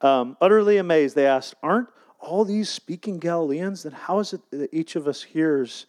Um, 0.00 0.36
utterly 0.40 0.76
amazed, 0.76 1.16
they 1.16 1.26
asked, 1.26 1.56
Aren't 1.64 1.88
all 2.20 2.44
these 2.44 2.68
speaking 2.68 3.18
Galileans? 3.18 3.82
Then 3.82 3.90
how 3.90 4.20
is 4.20 4.34
it 4.34 4.40
that 4.52 4.72
each 4.72 4.94
of 4.94 5.08
us 5.08 5.24
hears 5.24 5.86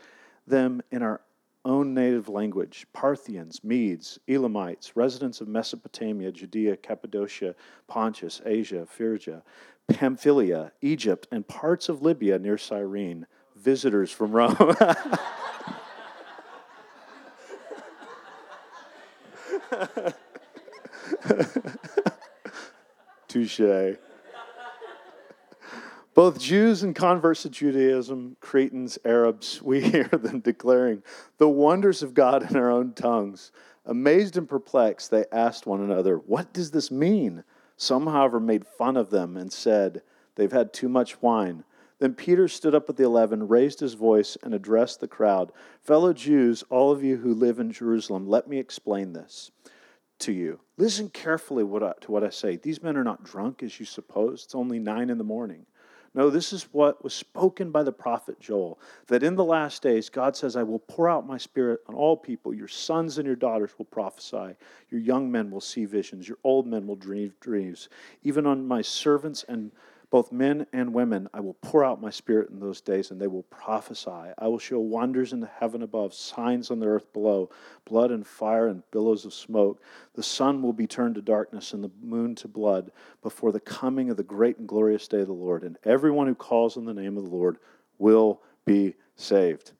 them 0.47 0.81
in 0.89 1.03
our 1.03 1.21
own 1.65 1.93
native 1.93 2.29
language? 2.29 2.88
Parthians, 2.93 3.63
Medes, 3.63 4.17
Elamites, 4.27 4.95
residents 4.95 5.39
of 5.39 5.47
Mesopotamia, 5.47 6.31
Judea, 6.31 6.77
Cappadocia, 6.77 7.53
Pontus, 7.88 8.41
Asia, 8.43 8.88
Phrygia, 8.88 9.43
Pamphylia, 9.88 10.71
Egypt, 10.81 11.27
and 11.31 11.47
parts 11.47 11.89
of 11.89 12.01
Libya 12.01 12.39
near 12.39 12.57
Cyrene, 12.57 13.27
visitors 13.55 14.09
from 14.09 14.31
Rome. 14.31 14.75
Touche. 23.27 23.98
Both 26.13 26.39
Jews 26.39 26.84
and 26.84 26.96
converts 26.96 27.42
to 27.42 27.50
Judaism, 27.50 28.38
Cretans, 28.39 29.00
Arabs, 29.03 29.62
we 29.63 29.82
hear 29.89 30.03
them 30.06 30.42
declaring 30.42 31.01
the 31.38 31.50
wonders 31.50 32.03
of 32.03 32.13
God 32.13 32.50
in 32.50 32.56
our 32.56 32.70
own 32.70 32.94
tongues. 32.94 33.51
Amazed 33.86 34.38
and 34.38 34.48
perplexed, 34.48 35.10
they 35.12 35.25
asked 35.32 35.65
one 35.65 35.82
another, 35.82 36.18
What 36.18 36.53
does 36.53 36.72
this 36.72 36.92
mean? 36.92 37.44
Some, 37.75 38.06
however, 38.08 38.39
made 38.39 38.65
fun 38.65 38.96
of 38.96 39.10
them 39.10 39.36
and 39.36 39.51
said, 39.51 40.03
They've 40.36 40.51
had 40.51 40.72
too 40.72 40.88
much 40.88 41.22
wine. 41.22 41.63
Then 42.00 42.13
Peter 42.13 42.47
stood 42.47 42.75
up 42.75 42.88
with 42.88 42.97
the 42.97 43.03
eleven, 43.03 43.47
raised 43.47 43.79
his 43.79 43.93
voice, 43.93 44.38
and 44.43 44.53
addressed 44.53 45.00
the 45.00 45.07
crowd 45.07 45.51
Fellow 45.81 46.13
Jews, 46.13 46.63
all 46.69 46.91
of 46.91 47.03
you 47.03 47.17
who 47.17 47.33
live 47.33 47.59
in 47.59 47.71
Jerusalem, 47.71 48.27
let 48.27 48.47
me 48.47 48.57
explain 48.57 49.13
this 49.13 49.51
to 50.19 50.31
you. 50.31 50.59
Listen 50.77 51.09
carefully 51.09 51.63
what 51.63 51.83
I, 51.83 51.93
to 52.01 52.12
what 52.12 52.23
I 52.23 52.29
say. 52.29 52.55
These 52.55 52.81
men 52.81 52.97
are 52.97 53.03
not 53.03 53.23
drunk, 53.23 53.63
as 53.63 53.79
you 53.79 53.85
suppose. 53.85 54.43
It's 54.43 54.55
only 54.55 54.79
nine 54.79 55.09
in 55.09 55.17
the 55.17 55.23
morning. 55.23 55.65
No, 56.15 56.29
this 56.29 56.53
is 56.53 56.67
what 56.71 57.03
was 57.03 57.13
spoken 57.13 57.71
by 57.71 57.81
the 57.81 57.91
prophet 57.91 58.39
Joel 58.39 58.79
that 59.07 59.23
in 59.23 59.35
the 59.35 59.43
last 59.43 59.81
days, 59.81 60.09
God 60.09 60.35
says, 60.35 60.55
I 60.55 60.62
will 60.62 60.79
pour 60.79 61.09
out 61.09 61.25
my 61.25 61.38
spirit 61.38 61.79
on 61.88 61.95
all 61.95 62.15
people. 62.15 62.53
Your 62.53 62.67
sons 62.67 63.17
and 63.17 63.25
your 63.25 63.35
daughters 63.35 63.71
will 63.77 63.85
prophesy. 63.85 64.55
Your 64.91 65.01
young 65.01 65.31
men 65.31 65.50
will 65.50 65.62
see 65.62 65.85
visions. 65.85 66.27
Your 66.27 66.38
old 66.43 66.67
men 66.67 66.85
will 66.85 66.95
dream 66.95 67.33
dreams. 67.39 67.89
Even 68.21 68.45
on 68.45 68.67
my 68.67 68.83
servants 68.83 69.43
and 69.50 69.71
both 70.13 70.32
men 70.32 70.67
and 70.72 70.93
women, 70.93 71.27
I 71.34 71.39
will 71.39 71.55
pour 71.55 71.84
out 71.84 72.00
my 72.00 72.12
spirit 72.12 72.51
in 72.51 72.60
those 72.60 72.82
days, 72.82 73.10
and 73.10 73.20
they 73.20 73.25
will 73.25 73.41
prophesy. 73.50 74.12
I 74.38 74.48
will 74.48 74.60
show 74.60 74.79
wonders 74.79 75.34
in 75.34 75.39
the 75.39 75.50
heaven 75.60 75.82
above, 75.82 76.13
signs 76.13 76.70
on 76.70 76.79
the 76.79 76.86
earth 76.86 77.12
below, 77.13 77.50
blood 77.84 78.12
and 78.12 78.24
fire 78.24 78.67
and 78.67 78.84
billows 78.91 79.25
of 79.25 79.34
smoke. 79.34 79.82
The 80.13 80.22
sun 80.22 80.62
will 80.62 80.72
be 80.72 80.86
turned 80.86 81.15
to 81.15 81.24
darkness 81.24 81.74
and 81.74 81.84
the 81.84 81.89
moon 82.00 82.36
to 82.36 82.48
blood 82.48 82.91
before 83.24 83.51
the 83.51 83.60
coming 83.60 84.12
of 84.12 84.17
the 84.17 84.24
great 84.24 84.60
and 84.60 84.67
glorious 84.67 85.08
day 85.08 85.22
of 85.22 85.25
the 85.25 85.34
Lord. 85.34 85.63
And 85.63 85.79
everyone 85.84 86.27
who 86.27 86.36
calls 86.36 86.77
on 86.77 86.86
the 86.86 86.93
name 86.93 87.17
of 87.17 87.24
the 87.24 87.36
Lord 87.36 87.58
will 87.98 88.39
be 88.65 88.93
saved. 89.15 89.72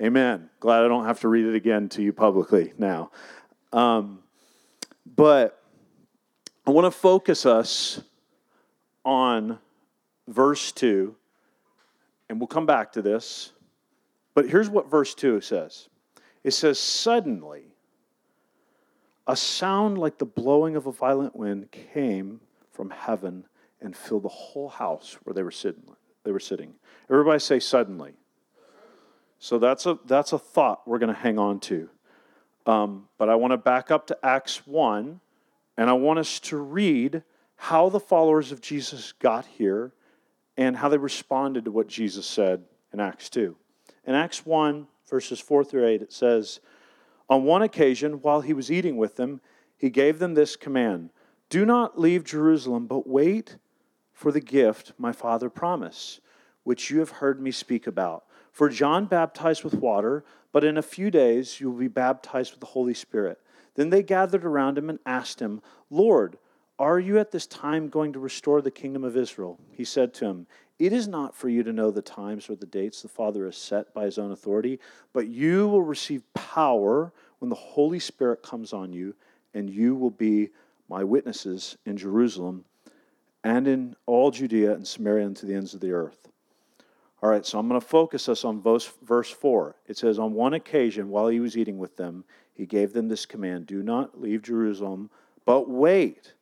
Amen. 0.00 0.48
Glad 0.58 0.84
I 0.84 0.88
don't 0.88 1.04
have 1.04 1.20
to 1.20 1.28
read 1.28 1.44
it 1.44 1.54
again 1.54 1.90
to 1.90 2.02
you 2.02 2.14
publicly 2.14 2.72
now. 2.78 3.10
Um, 3.74 4.20
but 5.04 5.62
I 6.66 6.70
want 6.70 6.86
to 6.86 6.98
focus 6.98 7.44
us 7.44 8.00
on 9.04 9.58
verse 10.28 10.72
2, 10.72 11.14
and 12.28 12.40
we'll 12.40 12.46
come 12.46 12.66
back 12.66 12.92
to 12.92 13.02
this, 13.02 13.52
but 14.34 14.48
here's 14.48 14.68
what 14.68 14.90
verse 14.90 15.14
2 15.14 15.40
says 15.40 15.88
it 16.44 16.52
says, 16.52 16.78
Suddenly, 16.78 17.64
a 19.26 19.36
sound 19.36 19.98
like 19.98 20.18
the 20.18 20.26
blowing 20.26 20.76
of 20.76 20.86
a 20.86 20.92
violent 20.92 21.36
wind 21.36 21.70
came 21.70 22.40
from 22.72 22.90
heaven 22.90 23.44
and 23.80 23.96
filled 23.96 24.24
the 24.24 24.28
whole 24.28 24.68
house 24.68 25.18
where 25.24 25.34
they 25.34 25.42
were 25.42 25.50
sitting. 25.50 25.84
They 26.24 26.32
were 26.32 26.40
sitting. 26.40 26.74
Everybody 27.10 27.38
say 27.38 27.60
suddenly. 27.60 28.14
So 29.38 29.58
that's 29.58 29.86
a 29.86 29.98
that's 30.06 30.32
a 30.32 30.38
thought 30.38 30.86
we're 30.86 30.98
going 30.98 31.12
to 31.12 31.20
hang 31.20 31.38
on 31.38 31.58
to. 31.60 31.88
Um, 32.64 33.08
but 33.18 33.28
I 33.28 33.34
want 33.34 33.52
to 33.52 33.56
back 33.56 33.90
up 33.90 34.06
to 34.06 34.18
Acts 34.22 34.66
one, 34.66 35.20
and 35.76 35.90
I 35.90 35.94
want 35.94 36.20
us 36.20 36.38
to 36.40 36.56
read 36.56 37.24
how 37.56 37.88
the 37.88 37.98
followers 37.98 38.52
of 38.52 38.60
Jesus 38.60 39.12
got 39.12 39.46
here 39.46 39.92
and 40.56 40.76
how 40.76 40.88
they 40.88 40.98
responded 40.98 41.64
to 41.64 41.70
what 41.70 41.88
Jesus 41.88 42.26
said 42.26 42.64
in 42.92 43.00
Acts 43.00 43.30
2. 43.30 43.56
In 44.06 44.14
Acts 44.14 44.44
1, 44.44 44.86
verses 45.08 45.40
4 45.40 45.64
through 45.64 45.86
8, 45.86 46.02
it 46.02 46.12
says, 46.12 46.60
On 47.28 47.44
one 47.44 47.62
occasion, 47.62 48.20
while 48.20 48.40
he 48.40 48.52
was 48.52 48.70
eating 48.70 48.96
with 48.96 49.16
them, 49.16 49.40
he 49.76 49.90
gave 49.90 50.18
them 50.18 50.34
this 50.34 50.56
command 50.56 51.10
Do 51.48 51.64
not 51.64 51.98
leave 51.98 52.24
Jerusalem, 52.24 52.86
but 52.86 53.06
wait 53.06 53.56
for 54.12 54.30
the 54.30 54.40
gift 54.40 54.92
my 54.98 55.12
father 55.12 55.50
promised, 55.50 56.20
which 56.64 56.90
you 56.90 57.00
have 57.00 57.10
heard 57.10 57.40
me 57.40 57.50
speak 57.50 57.86
about. 57.86 58.24
For 58.52 58.68
John 58.68 59.06
baptized 59.06 59.64
with 59.64 59.74
water, 59.74 60.24
but 60.52 60.64
in 60.64 60.76
a 60.76 60.82
few 60.82 61.10
days 61.10 61.58
you 61.58 61.70
will 61.70 61.78
be 61.78 61.88
baptized 61.88 62.52
with 62.52 62.60
the 62.60 62.66
Holy 62.66 62.94
Spirit. 62.94 63.40
Then 63.74 63.90
they 63.90 64.02
gathered 64.02 64.44
around 64.44 64.76
him 64.76 64.90
and 64.90 64.98
asked 65.06 65.40
him, 65.40 65.62
Lord, 65.90 66.36
are 66.78 66.98
you 66.98 67.18
at 67.18 67.30
this 67.30 67.46
time 67.46 67.88
going 67.88 68.12
to 68.12 68.18
restore 68.18 68.62
the 68.62 68.70
kingdom 68.70 69.04
of 69.04 69.16
Israel? 69.16 69.58
He 69.72 69.84
said 69.84 70.14
to 70.14 70.26
him, 70.26 70.46
It 70.78 70.92
is 70.92 71.06
not 71.06 71.34
for 71.34 71.48
you 71.48 71.62
to 71.62 71.72
know 71.72 71.90
the 71.90 72.02
times 72.02 72.48
or 72.48 72.56
the 72.56 72.66
dates 72.66 73.02
the 73.02 73.08
Father 73.08 73.44
has 73.44 73.56
set 73.56 73.92
by 73.94 74.04
his 74.04 74.18
own 74.18 74.32
authority, 74.32 74.80
but 75.12 75.28
you 75.28 75.68
will 75.68 75.82
receive 75.82 76.22
power 76.34 77.12
when 77.38 77.50
the 77.50 77.54
Holy 77.54 77.98
Spirit 77.98 78.42
comes 78.42 78.72
on 78.72 78.92
you, 78.92 79.14
and 79.54 79.68
you 79.70 79.94
will 79.94 80.10
be 80.10 80.50
my 80.88 81.04
witnesses 81.04 81.76
in 81.86 81.96
Jerusalem 81.96 82.64
and 83.44 83.66
in 83.66 83.96
all 84.06 84.30
Judea 84.30 84.74
and 84.74 84.86
Samaria 84.86 85.26
and 85.26 85.36
to 85.36 85.46
the 85.46 85.54
ends 85.54 85.74
of 85.74 85.80
the 85.80 85.92
earth. 85.92 86.28
All 87.22 87.30
right, 87.30 87.46
so 87.46 87.58
I'm 87.58 87.68
going 87.68 87.80
to 87.80 87.86
focus 87.86 88.28
us 88.28 88.44
on 88.44 88.60
verse, 88.60 88.92
verse 89.02 89.30
4. 89.30 89.76
It 89.86 89.96
says, 89.96 90.18
On 90.18 90.34
one 90.34 90.54
occasion, 90.54 91.08
while 91.08 91.28
he 91.28 91.38
was 91.38 91.56
eating 91.56 91.78
with 91.78 91.96
them, 91.96 92.24
he 92.52 92.66
gave 92.66 92.92
them 92.92 93.08
this 93.08 93.26
command 93.26 93.66
Do 93.66 93.82
not 93.82 94.20
leave 94.20 94.42
Jerusalem, 94.42 95.08
but 95.44 95.68
wait 95.68 96.34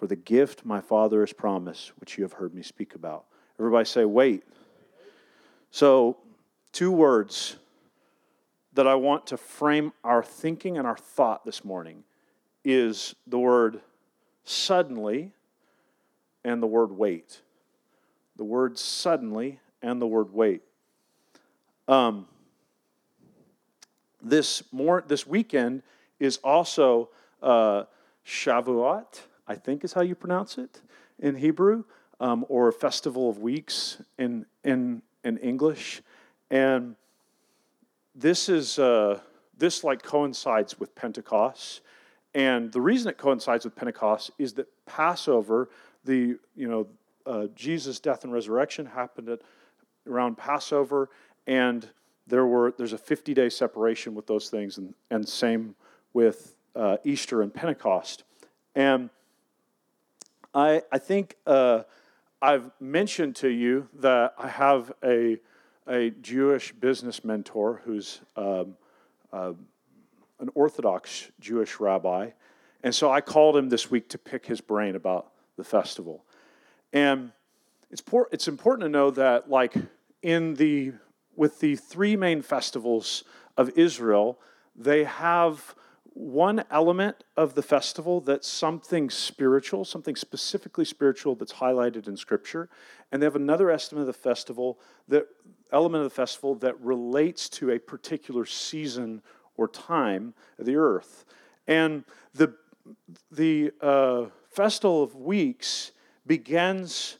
for 0.00 0.06
the 0.06 0.16
gift 0.16 0.64
my 0.64 0.80
Father 0.80 1.20
has 1.20 1.34
promised, 1.34 1.92
which 1.98 2.16
you 2.16 2.24
have 2.24 2.32
heard 2.32 2.54
me 2.54 2.62
speak 2.62 2.94
about. 2.94 3.26
Everybody 3.58 3.84
say, 3.84 4.06
wait. 4.06 4.44
So, 5.70 6.16
two 6.72 6.90
words 6.90 7.56
that 8.72 8.86
I 8.86 8.94
want 8.94 9.26
to 9.26 9.36
frame 9.36 9.92
our 10.02 10.22
thinking 10.22 10.78
and 10.78 10.86
our 10.86 10.96
thought 10.96 11.44
this 11.44 11.66
morning 11.66 12.04
is 12.64 13.14
the 13.26 13.38
word 13.38 13.82
suddenly 14.44 15.34
and 16.46 16.62
the 16.62 16.66
word 16.66 16.92
wait. 16.92 17.42
The 18.36 18.44
word 18.44 18.78
suddenly 18.78 19.60
and 19.82 20.00
the 20.00 20.06
word 20.06 20.32
wait. 20.32 20.62
Um, 21.88 22.26
this 24.22 24.62
more 24.72 25.04
this 25.06 25.26
weekend 25.26 25.82
is 26.18 26.38
also 26.38 27.10
uh, 27.42 27.84
Shavuot. 28.26 29.24
I 29.50 29.56
think 29.56 29.82
is 29.82 29.92
how 29.92 30.02
you 30.02 30.14
pronounce 30.14 30.58
it 30.58 30.80
in 31.18 31.34
Hebrew, 31.34 31.82
um, 32.20 32.46
or 32.48 32.70
Festival 32.70 33.28
of 33.28 33.40
Weeks 33.40 34.00
in, 34.16 34.46
in, 34.62 35.02
in 35.24 35.38
English. 35.38 36.02
And 36.52 36.94
this 38.14 38.48
is, 38.48 38.78
uh, 38.78 39.18
this 39.58 39.82
like 39.82 40.04
coincides 40.04 40.78
with 40.78 40.94
Pentecost. 40.94 41.80
And 42.32 42.70
the 42.70 42.80
reason 42.80 43.10
it 43.10 43.18
coincides 43.18 43.64
with 43.64 43.74
Pentecost 43.74 44.30
is 44.38 44.52
that 44.52 44.68
Passover, 44.86 45.68
the, 46.04 46.38
you 46.54 46.68
know, 46.68 46.86
uh, 47.26 47.48
Jesus' 47.56 47.98
death 47.98 48.22
and 48.22 48.32
resurrection 48.32 48.86
happened 48.86 49.28
at, 49.30 49.40
around 50.06 50.38
Passover, 50.38 51.10
and 51.48 51.88
there 52.28 52.46
were 52.46 52.72
there's 52.78 52.92
a 52.92 52.98
50 52.98 53.34
day 53.34 53.48
separation 53.48 54.14
with 54.14 54.28
those 54.28 54.48
things, 54.48 54.78
and, 54.78 54.94
and 55.10 55.28
same 55.28 55.74
with 56.12 56.54
uh, 56.76 56.98
Easter 57.02 57.42
and 57.42 57.52
Pentecost. 57.52 58.22
And 58.76 59.10
I, 60.54 60.82
I 60.90 60.98
think 60.98 61.36
uh, 61.46 61.82
I've 62.42 62.70
mentioned 62.80 63.36
to 63.36 63.48
you 63.48 63.88
that 64.00 64.34
I 64.36 64.48
have 64.48 64.92
a, 65.04 65.38
a 65.86 66.10
Jewish 66.10 66.72
business 66.72 67.24
mentor 67.24 67.82
who's 67.84 68.20
um, 68.36 68.76
uh, 69.32 69.52
an 70.40 70.48
Orthodox 70.54 71.30
Jewish 71.38 71.78
rabbi. 71.78 72.30
And 72.82 72.94
so 72.94 73.10
I 73.12 73.20
called 73.20 73.56
him 73.56 73.68
this 73.68 73.90
week 73.90 74.08
to 74.08 74.18
pick 74.18 74.46
his 74.46 74.60
brain 74.60 74.96
about 74.96 75.30
the 75.56 75.64
festival. 75.64 76.24
And 76.92 77.30
it's, 77.90 78.00
por- 78.00 78.28
it's 78.32 78.48
important 78.48 78.86
to 78.86 78.88
know 78.88 79.10
that, 79.10 79.50
like, 79.50 79.74
in 80.22 80.54
the, 80.54 80.94
with 81.36 81.60
the 81.60 81.76
three 81.76 82.16
main 82.16 82.42
festivals 82.42 83.22
of 83.56 83.70
Israel, 83.76 84.38
they 84.74 85.04
have 85.04 85.74
one 86.20 86.62
element 86.70 87.24
of 87.36 87.54
the 87.54 87.62
festival 87.62 88.20
that's 88.20 88.46
something 88.46 89.08
spiritual, 89.08 89.84
something 89.84 90.14
specifically 90.14 90.84
spiritual 90.84 91.34
that's 91.34 91.54
highlighted 91.54 92.06
in 92.08 92.16
Scripture, 92.16 92.68
and 93.10 93.22
they 93.22 93.26
have 93.26 93.36
another 93.36 93.70
estimate 93.70 94.02
of 94.02 94.06
the 94.06 94.12
festival 94.12 94.78
that 95.08 95.26
element 95.72 96.04
of 96.04 96.10
the 96.10 96.14
festival 96.14 96.54
that 96.56 96.78
relates 96.80 97.48
to 97.48 97.70
a 97.70 97.78
particular 97.78 98.44
season 98.44 99.22
or 99.56 99.66
time 99.66 100.34
of 100.58 100.66
the 100.66 100.76
earth. 100.76 101.24
And 101.66 102.04
the 102.34 102.54
the 103.30 103.72
uh, 103.80 104.26
festival 104.50 105.02
of 105.02 105.14
weeks 105.14 105.92
begins. 106.26 107.18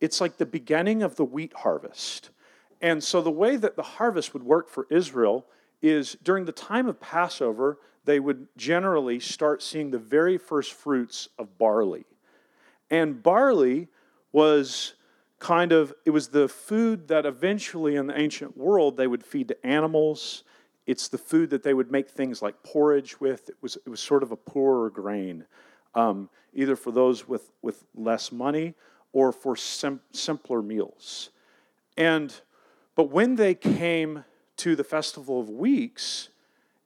It's 0.00 0.20
like 0.20 0.36
the 0.36 0.46
beginning 0.46 1.02
of 1.02 1.16
the 1.16 1.24
wheat 1.24 1.52
harvest. 1.54 2.30
And 2.80 3.02
so 3.02 3.22
the 3.22 3.30
way 3.30 3.56
that 3.56 3.76
the 3.76 3.82
harvest 3.82 4.34
would 4.34 4.42
work 4.42 4.68
for 4.68 4.86
Israel 4.90 5.46
is 5.80 6.16
during 6.22 6.44
the 6.44 6.52
time 6.52 6.86
of 6.86 7.00
Passover, 7.00 7.78
they 8.06 8.20
would 8.20 8.48
generally 8.56 9.20
start 9.20 9.62
seeing 9.62 9.90
the 9.90 9.98
very 9.98 10.38
first 10.38 10.72
fruits 10.72 11.28
of 11.38 11.58
barley. 11.58 12.06
And 12.90 13.22
barley 13.22 13.88
was 14.32 14.94
kind 15.38 15.72
of, 15.72 15.92
it 16.04 16.10
was 16.10 16.28
the 16.28 16.48
food 16.48 17.08
that 17.08 17.26
eventually 17.26 17.96
in 17.96 18.06
the 18.06 18.18
ancient 18.18 18.56
world 18.56 18.96
they 18.96 19.06
would 19.06 19.24
feed 19.24 19.48
to 19.48 19.66
animals 19.66 20.44
it's 20.86 21.08
the 21.08 21.18
food 21.18 21.50
that 21.50 21.62
they 21.62 21.74
would 21.74 21.90
make 21.90 22.08
things 22.08 22.40
like 22.40 22.62
porridge 22.62 23.20
with. 23.20 23.48
It 23.48 23.56
was, 23.60 23.76
it 23.76 23.88
was 23.88 24.00
sort 24.00 24.22
of 24.22 24.30
a 24.30 24.36
poorer 24.36 24.88
grain, 24.88 25.44
um, 25.94 26.30
either 26.54 26.76
for 26.76 26.92
those 26.92 27.26
with, 27.26 27.50
with 27.60 27.84
less 27.94 28.30
money 28.30 28.74
or 29.12 29.32
for 29.32 29.56
sim- 29.56 30.00
simpler 30.12 30.62
meals. 30.62 31.30
And, 31.96 32.32
but 32.94 33.10
when 33.10 33.34
they 33.34 33.54
came 33.54 34.24
to 34.58 34.76
the 34.76 34.84
Festival 34.84 35.40
of 35.40 35.50
Weeks, 35.50 36.28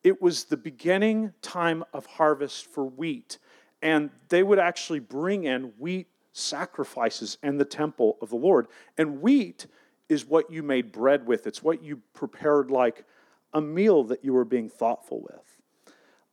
it 0.02 0.20
was 0.20 0.44
the 0.44 0.56
beginning 0.56 1.32
time 1.42 1.84
of 1.92 2.06
harvest 2.06 2.66
for 2.66 2.84
wheat. 2.84 3.38
And 3.82 4.10
they 4.28 4.42
would 4.42 4.58
actually 4.58 5.00
bring 5.00 5.44
in 5.44 5.72
wheat 5.78 6.08
sacrifices 6.32 7.38
in 7.42 7.58
the 7.58 7.64
temple 7.64 8.16
of 8.20 8.30
the 8.30 8.36
Lord. 8.36 8.68
And 8.96 9.20
wheat 9.20 9.66
is 10.08 10.26
what 10.26 10.50
you 10.50 10.62
made 10.62 10.92
bread 10.92 11.26
with, 11.26 11.46
it's 11.46 11.62
what 11.62 11.82
you 11.82 12.00
prepared 12.14 12.70
like 12.70 13.04
a 13.52 13.60
meal 13.60 14.04
that 14.04 14.24
you 14.24 14.32
were 14.32 14.44
being 14.44 14.68
thoughtful 14.68 15.20
with. 15.20 15.56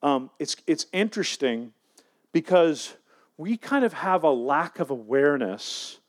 Um, 0.04 0.30
it's, 0.40 0.56
it's 0.68 0.86
interesting 0.94 1.74
because 2.32 2.96
we 3.38 3.58
kind 3.58 3.84
of 3.84 3.94
have 3.94 4.24
a 4.24 4.32
lack 4.32 4.80
of 4.80 4.90
awareness 4.90 6.00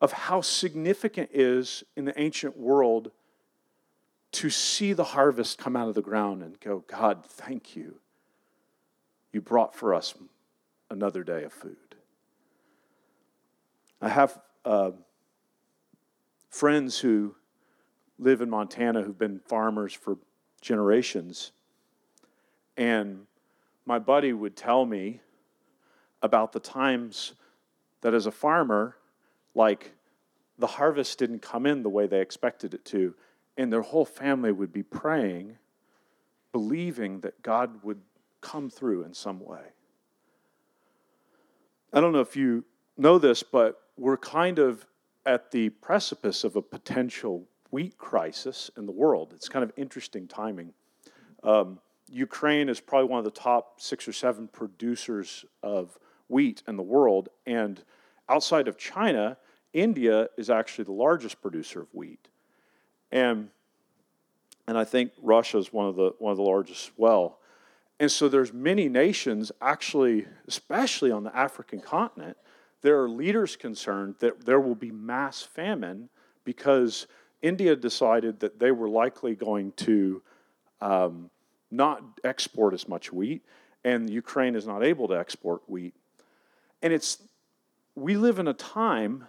of 0.00 0.12
how 0.12 0.40
significant 0.40 1.30
is 1.32 1.84
in 1.96 2.04
the 2.04 2.20
ancient 2.20 2.56
world 2.56 3.10
to 4.32 4.50
see 4.50 4.92
the 4.92 5.04
harvest 5.04 5.58
come 5.58 5.76
out 5.76 5.88
of 5.88 5.94
the 5.94 6.02
ground 6.02 6.42
and 6.42 6.58
go, 6.58 6.84
God, 6.86 7.24
thank 7.26 7.76
you. 7.76 7.98
You 9.32 9.40
brought 9.40 9.74
for 9.74 9.94
us 9.94 10.14
another 10.90 11.22
day 11.22 11.44
of 11.44 11.52
food. 11.52 11.76
I 14.00 14.08
have 14.08 14.38
uh, 14.64 14.92
friends 16.50 16.98
who 16.98 17.34
live 18.18 18.40
in 18.40 18.50
Montana 18.50 19.02
who've 19.02 19.18
been 19.18 19.40
farmers 19.40 19.92
for 19.92 20.18
generations. 20.60 21.52
And 22.76 23.26
my 23.84 23.98
buddy 23.98 24.32
would 24.32 24.56
tell 24.56 24.86
me 24.86 25.20
about 26.22 26.52
the 26.52 26.60
times 26.60 27.34
that 28.00 28.14
as 28.14 28.26
a 28.26 28.30
farmer, 28.30 28.96
like 29.54 29.92
the 30.58 30.66
harvest 30.66 31.18
didn't 31.18 31.40
come 31.40 31.66
in 31.66 31.82
the 31.82 31.88
way 31.88 32.06
they 32.06 32.20
expected 32.20 32.74
it 32.74 32.84
to, 32.86 33.14
and 33.56 33.72
their 33.72 33.82
whole 33.82 34.04
family 34.04 34.52
would 34.52 34.72
be 34.72 34.82
praying, 34.82 35.58
believing 36.52 37.20
that 37.20 37.42
God 37.42 37.82
would 37.82 38.00
come 38.40 38.70
through 38.70 39.04
in 39.04 39.14
some 39.14 39.40
way. 39.40 39.62
I 41.92 42.00
don't 42.00 42.12
know 42.12 42.20
if 42.20 42.36
you 42.36 42.64
know 42.96 43.18
this, 43.18 43.42
but 43.42 43.80
we're 43.96 44.16
kind 44.16 44.58
of 44.58 44.86
at 45.26 45.50
the 45.50 45.68
precipice 45.70 46.44
of 46.44 46.56
a 46.56 46.62
potential 46.62 47.46
wheat 47.70 47.96
crisis 47.98 48.70
in 48.76 48.86
the 48.86 48.92
world. 48.92 49.32
It's 49.34 49.48
kind 49.48 49.62
of 49.62 49.72
interesting 49.76 50.26
timing. 50.26 50.72
Um, 51.42 51.78
Ukraine 52.08 52.68
is 52.68 52.80
probably 52.80 53.08
one 53.08 53.18
of 53.18 53.24
the 53.24 53.30
top 53.30 53.80
six 53.80 54.06
or 54.06 54.12
seven 54.12 54.48
producers 54.48 55.44
of 55.62 55.98
wheat 56.28 56.62
in 56.68 56.76
the 56.76 56.82
world, 56.82 57.28
and 57.46 57.82
outside 58.28 58.68
of 58.68 58.76
China, 58.76 59.36
India 59.72 60.28
is 60.36 60.50
actually 60.50 60.84
the 60.84 60.92
largest 60.92 61.40
producer 61.40 61.80
of 61.80 61.88
wheat, 61.92 62.28
and 63.12 63.50
and 64.66 64.78
I 64.78 64.84
think 64.84 65.12
Russia 65.20 65.58
is 65.58 65.72
one 65.72 65.86
of 65.86 65.96
the 65.96 66.14
one 66.18 66.30
of 66.30 66.36
the 66.36 66.42
largest 66.42 66.88
as 66.88 66.92
well. 66.96 67.38
And 68.00 68.10
so 68.10 68.28
there's 68.28 68.52
many 68.52 68.88
nations 68.88 69.52
actually, 69.60 70.26
especially 70.48 71.12
on 71.12 71.22
the 71.22 71.36
African 71.36 71.80
continent, 71.80 72.36
there 72.80 73.00
are 73.00 73.08
leaders 73.08 73.54
concerned 73.54 74.16
that 74.18 74.44
there 74.44 74.60
will 74.60 74.74
be 74.74 74.90
mass 74.90 75.42
famine 75.42 76.08
because 76.44 77.06
India 77.42 77.76
decided 77.76 78.40
that 78.40 78.58
they 78.58 78.70
were 78.70 78.88
likely 78.88 79.34
going 79.34 79.72
to 79.72 80.22
um, 80.80 81.30
not 81.70 82.02
export 82.24 82.74
as 82.74 82.88
much 82.88 83.12
wheat, 83.12 83.42
and 83.84 84.10
Ukraine 84.10 84.54
is 84.54 84.66
not 84.66 84.84
able 84.84 85.08
to 85.08 85.14
export 85.14 85.62
wheat. 85.68 85.94
And 86.82 86.92
it's, 86.92 87.18
we 87.94 88.16
live 88.16 88.38
in 88.38 88.48
a 88.48 88.54
time 88.54 89.26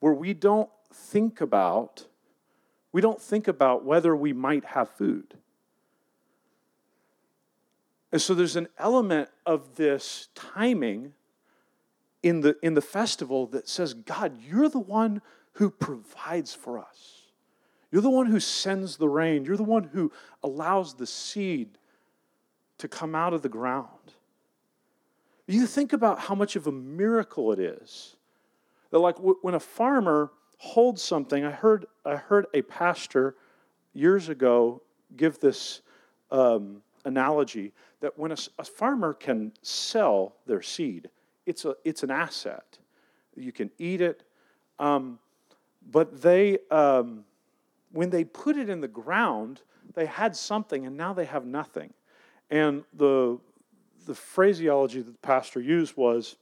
where 0.00 0.14
we 0.14 0.32
don't 0.34 0.70
think 0.96 1.40
about, 1.40 2.06
we 2.92 3.00
don't 3.00 3.20
think 3.20 3.48
about 3.48 3.84
whether 3.84 4.16
we 4.16 4.32
might 4.32 4.64
have 4.64 4.88
food. 4.90 5.34
And 8.12 8.22
so 8.22 8.34
there's 8.34 8.56
an 8.56 8.68
element 8.78 9.28
of 9.44 9.76
this 9.76 10.28
timing 10.34 11.12
in 12.22 12.40
the, 12.40 12.56
in 12.62 12.74
the 12.74 12.80
festival 12.80 13.46
that 13.48 13.68
says, 13.68 13.94
God, 13.94 14.36
you're 14.40 14.68
the 14.68 14.78
one 14.78 15.20
who 15.52 15.70
provides 15.70 16.54
for 16.54 16.78
us. 16.78 17.22
You're 17.90 18.02
the 18.02 18.10
one 18.10 18.26
who 18.26 18.40
sends 18.40 18.96
the 18.96 19.08
rain. 19.08 19.44
You're 19.44 19.56
the 19.56 19.62
one 19.62 19.84
who 19.84 20.12
allows 20.42 20.94
the 20.94 21.06
seed 21.06 21.78
to 22.78 22.88
come 22.88 23.14
out 23.14 23.32
of 23.32 23.42
the 23.42 23.48
ground. 23.48 23.88
You 25.46 25.66
think 25.66 25.92
about 25.92 26.18
how 26.18 26.34
much 26.34 26.56
of 26.56 26.66
a 26.66 26.72
miracle 26.72 27.52
it 27.52 27.58
is. 27.58 28.16
That, 28.90 28.98
like, 28.98 29.16
when 29.18 29.54
a 29.54 29.60
farmer 29.60 30.30
holds 30.58 31.02
something, 31.02 31.44
I 31.44 31.50
heard, 31.50 31.86
I 32.04 32.16
heard 32.16 32.46
a 32.54 32.62
pastor 32.62 33.36
years 33.92 34.28
ago 34.28 34.82
give 35.16 35.38
this 35.38 35.82
um, 36.30 36.82
analogy 37.04 37.72
that 38.00 38.18
when 38.18 38.32
a, 38.32 38.36
a 38.58 38.64
farmer 38.64 39.14
can 39.14 39.52
sell 39.62 40.36
their 40.46 40.62
seed, 40.62 41.08
it's, 41.46 41.64
a, 41.64 41.74
it's 41.84 42.02
an 42.02 42.10
asset. 42.10 42.78
You 43.36 43.52
can 43.52 43.70
eat 43.78 44.00
it. 44.00 44.22
Um, 44.78 45.18
but 45.90 46.20
they, 46.20 46.58
um, 46.70 47.24
when 47.92 48.10
they 48.10 48.24
put 48.24 48.56
it 48.56 48.68
in 48.68 48.80
the 48.80 48.88
ground, 48.88 49.62
they 49.94 50.06
had 50.06 50.34
something, 50.36 50.86
and 50.86 50.96
now 50.96 51.12
they 51.12 51.24
have 51.24 51.46
nothing. 51.46 51.92
And 52.50 52.84
the, 52.92 53.38
the 54.06 54.14
phraseology 54.14 55.00
that 55.00 55.10
the 55.12 55.26
pastor 55.26 55.60
used 55.60 55.96
was 55.96 56.36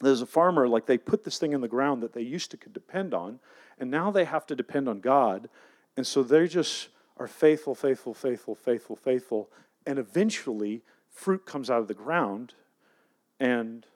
there's 0.00 0.22
a 0.22 0.26
farmer, 0.26 0.68
like 0.68 0.86
they 0.86 0.98
put 0.98 1.24
this 1.24 1.38
thing 1.38 1.52
in 1.52 1.60
the 1.60 1.68
ground 1.68 2.02
that 2.02 2.12
they 2.12 2.22
used 2.22 2.50
to 2.50 2.56
could 2.56 2.72
depend 2.72 3.14
on, 3.14 3.38
and 3.78 3.90
now 3.90 4.10
they 4.10 4.24
have 4.24 4.46
to 4.46 4.56
depend 4.56 4.88
on 4.88 5.00
God. 5.00 5.48
And 5.96 6.06
so 6.06 6.22
they 6.22 6.46
just 6.48 6.88
are 7.16 7.28
faithful, 7.28 7.74
faithful, 7.74 8.14
faithful, 8.14 8.54
faithful, 8.54 8.96
faithful. 8.96 9.50
And 9.86 9.98
eventually, 9.98 10.82
fruit 11.10 11.46
comes 11.46 11.70
out 11.70 11.80
of 11.80 11.88
the 11.88 11.94
ground, 11.94 12.54
and 13.38 13.86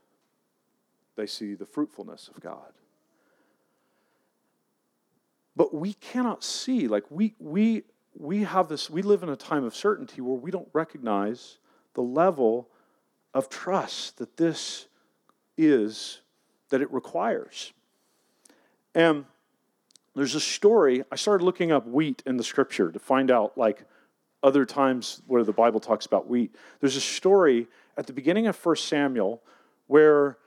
they 1.17 1.27
see 1.27 1.55
the 1.55 1.67
fruitfulness 1.67 2.29
of 2.29 2.41
God 2.41 2.73
but 5.59 5.75
we 5.75 5.93
cannot 5.95 6.45
see 6.45 6.87
like 6.87 7.05
we 7.11 7.35
we 7.41 7.83
we 8.15 8.45
have 8.45 8.69
this 8.69 8.89
we 8.89 9.03
live 9.03 9.25
in 9.25 9.29
a 9.29 9.37
time 9.37 9.65
of 9.65 9.75
certainty 9.75 10.21
where 10.21 10.39
we 10.39 10.53
don't 10.53 10.69
recognize 10.73 11.59
the 11.95 12.01
level 12.01 12.69
of 13.35 13.51
trust 13.51 14.19
that 14.19 14.37
this 14.37 14.87
is 15.59 16.21
that 16.71 16.81
it 16.81 16.90
requires 16.92 17.73
and 18.94 19.25
there's 20.14 20.35
a 20.35 20.40
story 20.40 21.05
i 21.12 21.16
started 21.16 21.44
looking 21.44 21.71
up 21.73 21.87
wheat 21.87 22.23
in 22.27 22.37
the 22.37 22.44
scripture 22.44 22.90
to 22.90 22.99
find 22.99 23.31
out 23.31 23.59
like 23.59 23.85
other 24.42 24.64
times 24.64 25.21
where 25.27 25.44
the 25.44 25.53
bible 25.53 25.81
talks 25.81 26.07
about 26.07 26.29
wheat 26.29 26.55
there's 26.81 26.97
a 26.97 27.01
story 27.01 27.66
at 27.97 28.07
the 28.07 28.12
beginning 28.12 28.47
of 28.47 28.57
1 28.64 28.77
samuel 28.77 29.42
where 29.88 30.38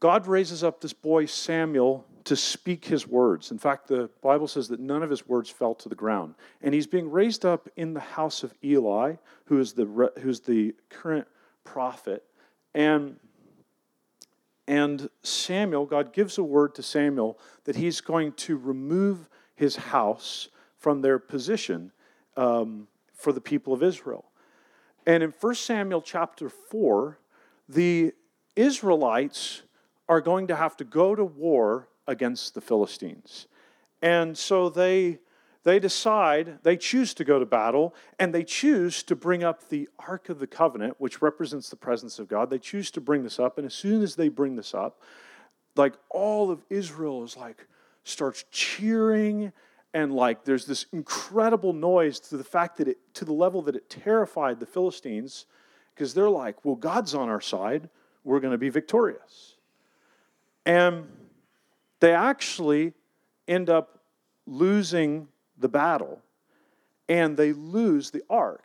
god 0.00 0.26
raises 0.26 0.64
up 0.64 0.80
this 0.80 0.92
boy 0.92 1.26
samuel 1.26 2.04
to 2.26 2.34
speak 2.34 2.84
his 2.84 3.06
words. 3.06 3.52
In 3.52 3.58
fact, 3.58 3.86
the 3.86 4.10
Bible 4.20 4.48
says 4.48 4.66
that 4.68 4.80
none 4.80 5.04
of 5.04 5.10
his 5.10 5.28
words 5.28 5.48
fell 5.48 5.76
to 5.76 5.88
the 5.88 5.94
ground. 5.94 6.34
And 6.60 6.74
he's 6.74 6.86
being 6.86 7.08
raised 7.08 7.46
up 7.46 7.68
in 7.76 7.94
the 7.94 8.00
house 8.00 8.42
of 8.42 8.52
Eli, 8.64 9.14
who 9.44 9.60
is 9.60 9.72
the, 9.74 10.10
who's 10.20 10.40
the 10.40 10.74
current 10.90 11.28
prophet. 11.62 12.24
And, 12.74 13.16
and 14.68 15.08
Samuel, 15.22 15.86
God 15.86 16.12
gives 16.12 16.38
a 16.38 16.42
word 16.42 16.74
to 16.74 16.82
Samuel 16.82 17.38
that 17.64 17.76
he's 17.76 18.00
going 18.00 18.32
to 18.32 18.56
remove 18.56 19.28
his 19.54 19.76
house 19.76 20.48
from 20.78 21.02
their 21.02 21.18
position 21.18 21.92
um, 22.36 22.88
for 23.14 23.32
the 23.32 23.40
people 23.40 23.72
of 23.72 23.82
Israel. 23.82 24.24
And 25.06 25.22
in 25.22 25.32
1 25.40 25.54
Samuel 25.54 26.02
chapter 26.02 26.48
4, 26.48 27.18
the 27.68 28.12
Israelites 28.56 29.62
are 30.08 30.20
going 30.20 30.48
to 30.48 30.56
have 30.56 30.76
to 30.78 30.84
go 30.84 31.14
to 31.14 31.24
war 31.24 31.88
against 32.06 32.54
the 32.54 32.60
Philistines. 32.60 33.46
And 34.02 34.36
so 34.36 34.68
they, 34.68 35.18
they 35.66 35.80
decide, 35.80 36.60
they 36.62 36.76
choose 36.76 37.12
to 37.14 37.24
go 37.24 37.40
to 37.40 37.44
battle, 37.44 37.92
and 38.20 38.32
they 38.32 38.44
choose 38.44 39.02
to 39.02 39.16
bring 39.16 39.42
up 39.42 39.68
the 39.68 39.88
Ark 39.98 40.28
of 40.28 40.38
the 40.38 40.46
Covenant, 40.46 40.94
which 40.98 41.20
represents 41.20 41.70
the 41.70 41.74
presence 41.74 42.20
of 42.20 42.28
God. 42.28 42.50
They 42.50 42.60
choose 42.60 42.88
to 42.92 43.00
bring 43.00 43.24
this 43.24 43.40
up, 43.40 43.58
and 43.58 43.66
as 43.66 43.74
soon 43.74 44.00
as 44.00 44.14
they 44.14 44.28
bring 44.28 44.54
this 44.54 44.74
up, 44.74 45.02
like 45.74 45.94
all 46.08 46.52
of 46.52 46.64
Israel 46.70 47.24
is 47.24 47.36
like, 47.36 47.66
starts 48.04 48.44
cheering 48.52 49.52
and 49.92 50.14
like 50.14 50.44
there's 50.44 50.66
this 50.66 50.86
incredible 50.92 51.72
noise 51.72 52.20
to 52.20 52.36
the 52.36 52.44
fact 52.44 52.76
that 52.76 52.86
it 52.86 52.98
to 53.14 53.24
the 53.24 53.32
level 53.32 53.60
that 53.62 53.74
it 53.74 53.90
terrified 53.90 54.60
the 54.60 54.66
philistines 54.66 55.46
because 55.92 56.14
they're 56.14 56.30
like 56.30 56.64
well 56.64 56.76
god's 56.76 57.14
on 57.14 57.28
our 57.28 57.40
side 57.40 57.88
we're 58.22 58.38
going 58.38 58.52
to 58.52 58.58
be 58.58 58.68
victorious 58.68 59.56
and 60.66 61.04
they 61.98 62.12
actually 62.12 62.92
end 63.48 63.68
up 63.70 64.02
losing 64.46 65.26
the 65.58 65.68
battle. 65.68 66.20
and 67.08 67.36
they 67.36 67.52
lose 67.52 68.10
the 68.10 68.22
ark 68.28 68.64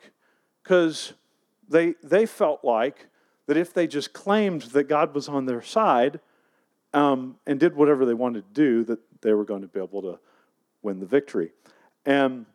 because 0.63 1.13
they, 1.69 1.93
they 2.03 2.25
felt 2.25 2.63
like 2.63 3.07
that 3.47 3.57
if 3.57 3.73
they 3.73 3.87
just 3.87 4.13
claimed 4.13 4.63
that 4.63 4.85
God 4.85 5.13
was 5.13 5.27
on 5.27 5.45
their 5.45 5.61
side 5.61 6.19
um, 6.93 7.37
and 7.45 7.59
did 7.59 7.75
whatever 7.75 8.05
they 8.05 8.13
wanted 8.13 8.43
to 8.47 8.53
do, 8.53 8.83
that 8.85 8.99
they 9.21 9.33
were 9.33 9.45
going 9.45 9.61
to 9.61 9.67
be 9.67 9.79
able 9.79 10.01
to 10.01 10.19
win 10.81 10.99
the 10.99 11.05
victory. 11.05 11.51
And 12.05 12.45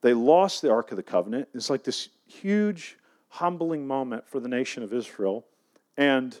they 0.00 0.14
lost 0.14 0.62
the 0.62 0.70
Ark 0.70 0.90
of 0.92 0.96
the 0.96 1.02
Covenant. 1.02 1.48
It's 1.54 1.70
like 1.70 1.82
this 1.82 2.08
huge, 2.26 2.96
humbling 3.28 3.86
moment 3.86 4.26
for 4.28 4.40
the 4.40 4.48
nation 4.48 4.82
of 4.82 4.92
Israel. 4.92 5.44
And 5.96 6.38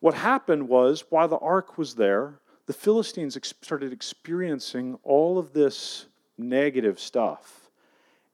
what 0.00 0.14
happened 0.14 0.68
was, 0.68 1.04
while 1.10 1.28
the 1.28 1.38
ark 1.38 1.78
was 1.78 1.94
there, 1.94 2.40
the 2.66 2.72
Philistines 2.72 3.36
ex- 3.36 3.54
started 3.62 3.92
experiencing 3.92 4.98
all 5.02 5.38
of 5.38 5.52
this 5.52 6.06
negative 6.38 6.98
stuff. 6.98 7.70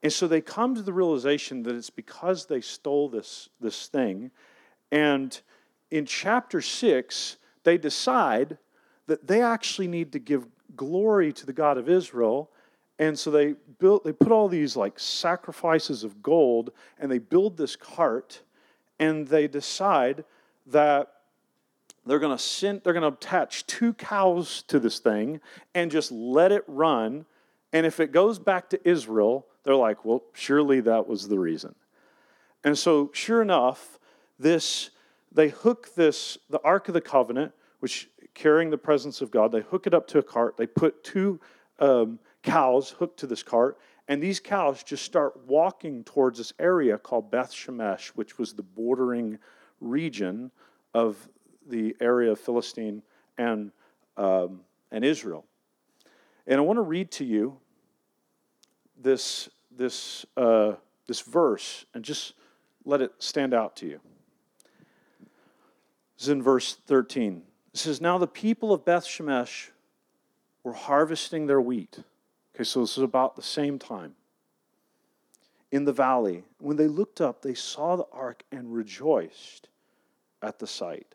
And 0.02 0.12
so 0.12 0.28
they 0.28 0.42
come 0.42 0.74
to 0.74 0.82
the 0.82 0.92
realization 0.92 1.62
that 1.62 1.74
it's 1.74 1.90
because 1.90 2.46
they 2.46 2.60
stole 2.60 3.08
this, 3.08 3.48
this 3.60 3.86
thing. 3.86 4.30
And 4.92 5.40
in 5.90 6.04
chapter 6.04 6.60
6, 6.60 7.36
they 7.62 7.78
decide 7.78 8.58
that 9.06 9.26
they 9.26 9.40
actually 9.40 9.88
need 9.88 10.12
to 10.12 10.18
give 10.18 10.46
glory 10.76 11.32
to 11.32 11.46
the 11.46 11.52
God 11.52 11.78
of 11.78 11.88
Israel. 11.88 12.50
And 12.98 13.18
so 13.18 13.30
they 13.30 13.54
built 13.78 14.04
they 14.04 14.12
put 14.12 14.30
all 14.30 14.48
these 14.48 14.76
like 14.76 14.98
sacrifices 14.98 16.04
of 16.04 16.22
gold 16.22 16.70
and 16.98 17.10
they 17.10 17.18
build 17.18 17.56
this 17.56 17.74
cart 17.74 18.42
and 18.98 19.26
they 19.26 19.48
decide 19.48 20.24
that 20.66 21.12
they're 22.06 22.18
going 22.18 22.36
to 22.36 22.42
send 22.42 22.82
they're 22.82 22.92
going 22.92 23.10
to 23.10 23.16
attach 23.16 23.66
two 23.66 23.94
cows 23.94 24.62
to 24.68 24.78
this 24.78 24.98
thing 25.00 25.40
and 25.74 25.90
just 25.90 26.12
let 26.12 26.52
it 26.52 26.64
run 26.68 27.26
and 27.74 27.84
if 27.84 28.00
it 28.00 28.12
goes 28.12 28.38
back 28.38 28.70
to 28.70 28.88
Israel 28.88 29.46
they're 29.64 29.74
like 29.74 30.04
well 30.04 30.22
surely 30.32 30.80
that 30.80 31.06
was 31.06 31.28
the 31.28 31.38
reason 31.38 31.74
and 32.62 32.78
so 32.78 33.10
sure 33.12 33.42
enough 33.42 33.98
this 34.38 34.90
they 35.32 35.48
hook 35.48 35.94
this 35.94 36.38
the 36.48 36.60
ark 36.62 36.88
of 36.88 36.94
the 36.94 37.00
covenant 37.00 37.52
which 37.80 38.08
carrying 38.32 38.70
the 38.70 38.78
presence 38.78 39.20
of 39.20 39.30
God 39.30 39.52
they 39.52 39.60
hook 39.60 39.87
it 39.87 39.92
up 39.92 40.06
to 40.08 40.18
a 40.18 40.22
cart 40.22 40.56
they 40.56 40.66
put 40.66 41.04
two 41.04 41.38
um, 41.80 42.18
cows 42.42 42.90
hooked 42.90 43.18
to 43.20 43.26
this 43.26 43.42
cart 43.42 43.78
and 44.06 44.22
these 44.22 44.40
cows 44.40 44.82
just 44.82 45.04
start 45.04 45.46
walking 45.46 46.04
towards 46.04 46.38
this 46.38 46.52
area 46.58 46.96
called 46.96 47.30
Beth 47.30 47.52
Shemesh 47.52 48.08
which 48.08 48.38
was 48.38 48.54
the 48.54 48.62
bordering 48.62 49.38
region 49.80 50.50
of 50.94 51.28
the 51.66 51.96
area 52.00 52.30
of 52.32 52.38
Philistine 52.38 53.02
and, 53.38 53.72
um, 54.16 54.60
and 54.90 55.04
Israel. 55.04 55.44
And 56.46 56.58
I 56.58 56.60
want 56.62 56.76
to 56.76 56.82
read 56.82 57.10
to 57.12 57.24
you 57.24 57.58
this, 59.04 59.48
this, 59.70 60.26
uh, 60.36 60.72
this 61.06 61.20
verse 61.20 61.84
and 61.94 62.02
just 62.02 62.32
let 62.84 63.00
it 63.00 63.12
stand 63.18 63.54
out 63.54 63.76
to 63.76 63.86
you. 63.86 64.00
This 66.16 66.24
is 66.24 66.28
in 66.30 66.42
verse 66.42 66.76
13. 66.86 67.42
It 67.72 67.78
says, 67.78 68.00
Now 68.00 68.18
the 68.18 68.26
people 68.26 68.72
of 68.72 68.84
Beth 68.84 69.04
Shemesh 69.04 69.68
were 70.64 70.72
harvesting 70.72 71.46
their 71.46 71.60
wheat. 71.60 71.98
Okay, 72.54 72.64
so 72.64 72.80
this 72.80 72.96
is 72.96 73.04
about 73.04 73.36
the 73.36 73.42
same 73.42 73.78
time. 73.78 74.14
In 75.70 75.84
the 75.84 75.92
valley. 75.92 76.44
When 76.58 76.76
they 76.76 76.86
looked 76.86 77.20
up, 77.20 77.42
they 77.42 77.54
saw 77.54 77.96
the 77.96 78.06
ark 78.12 78.44
and 78.50 78.72
rejoiced 78.72 79.68
at 80.40 80.58
the 80.58 80.66
sight. 80.66 81.14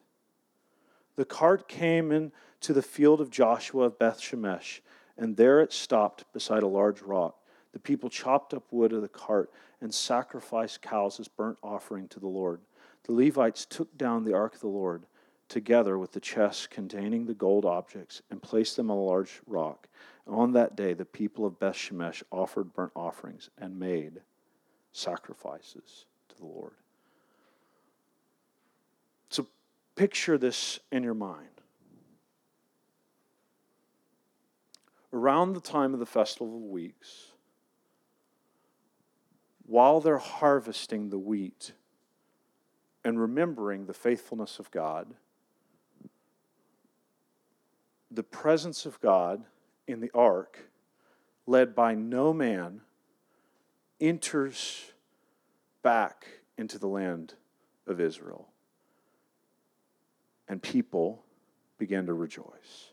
The 1.15 1.25
cart 1.25 1.67
came 1.67 2.12
into 2.12 2.73
the 2.73 2.82
field 2.82 3.19
of 3.19 3.30
Joshua 3.30 3.86
of 3.86 3.97
Beth 3.97 4.19
Shemesh, 4.19 4.82
and 5.17 5.36
there 5.38 5.62
it 5.62 5.73
stopped 5.73 6.25
beside 6.34 6.63
a 6.63 6.67
large 6.67 7.02
rock. 7.02 7.39
The 7.72 7.80
people 7.80 8.10
chopped 8.10 8.54
up 8.54 8.64
wood 8.72 8.94
of 8.94 9.02
the 9.02 9.08
cart 9.08 9.52
and 9.82 9.94
sacrificed 9.94 10.82
cows 10.82 11.20
as 11.20 11.28
burnt 11.28 11.58
offering 11.64 12.08
to 12.10 12.20
the 12.20 12.28
Lord. 12.28 12.62
The 13.04 13.14
Levites 13.14 13.66
took 13.66 13.96
down 13.98 14.24
the 14.24 14.34
ark 14.34 14.56
of 14.56 14.62
the 14.62 14.68
Lord 14.68 15.06
together 15.48 15.98
with 15.98 16.12
the 16.12 16.20
chests 16.20 16.68
containing 16.68 17.26
the 17.26 17.34
gold 17.34 17.66
objects 17.66 18.22
and 18.30 18.42
placed 18.42 18.76
them 18.76 18.92
on 18.92 18.98
a 18.98 19.02
large 19.02 19.42
rock. 19.48 19.88
On 20.28 20.54
that 20.54 20.76
day, 20.76 20.94
the 20.94 21.06
people 21.06 21.46
of 21.46 21.60
Beth 21.60 21.76
Shemesh 21.76 22.22
offered 22.32 22.74
burnt 22.74 22.92
offerings 22.96 23.50
and 23.58 23.80
made 23.80 24.22
sacrifices 24.92 26.06
to 26.30 26.38
the 26.38 26.46
Lord. 26.46 26.74
So 29.30 29.48
picture 29.96 30.38
this 30.38 30.80
in 30.92 31.04
your 31.04 31.16
mind. 31.16 31.48
Around 35.12 35.54
the 35.54 35.62
time 35.62 35.94
of 35.96 36.00
the 36.00 36.06
Festival 36.06 36.56
of 36.56 36.62
Weeks, 36.62 37.29
while 39.70 40.02
they're 40.02 40.18
harvesting 40.18 41.10
the 41.10 41.20
wheat 41.20 41.74
and 43.06 43.22
remembering 43.22 43.86
the 43.86 43.94
faithfulness 43.94 44.58
of 44.58 44.72
God, 44.72 45.14
the 48.10 48.24
presence 48.24 48.88
of 48.88 49.00
God 49.00 49.44
in 49.88 50.00
the 50.00 50.10
ark, 50.16 50.72
led 51.46 51.76
by 51.76 51.94
no 51.94 52.34
man, 52.34 52.82
enters 54.02 54.92
back 55.84 56.26
into 56.58 56.80
the 56.80 56.88
land 56.88 57.36
of 57.86 58.02
Israel. 58.02 58.48
And 60.48 60.64
people 60.64 61.24
began 61.78 62.08
to 62.08 62.14
rejoice. 62.16 62.90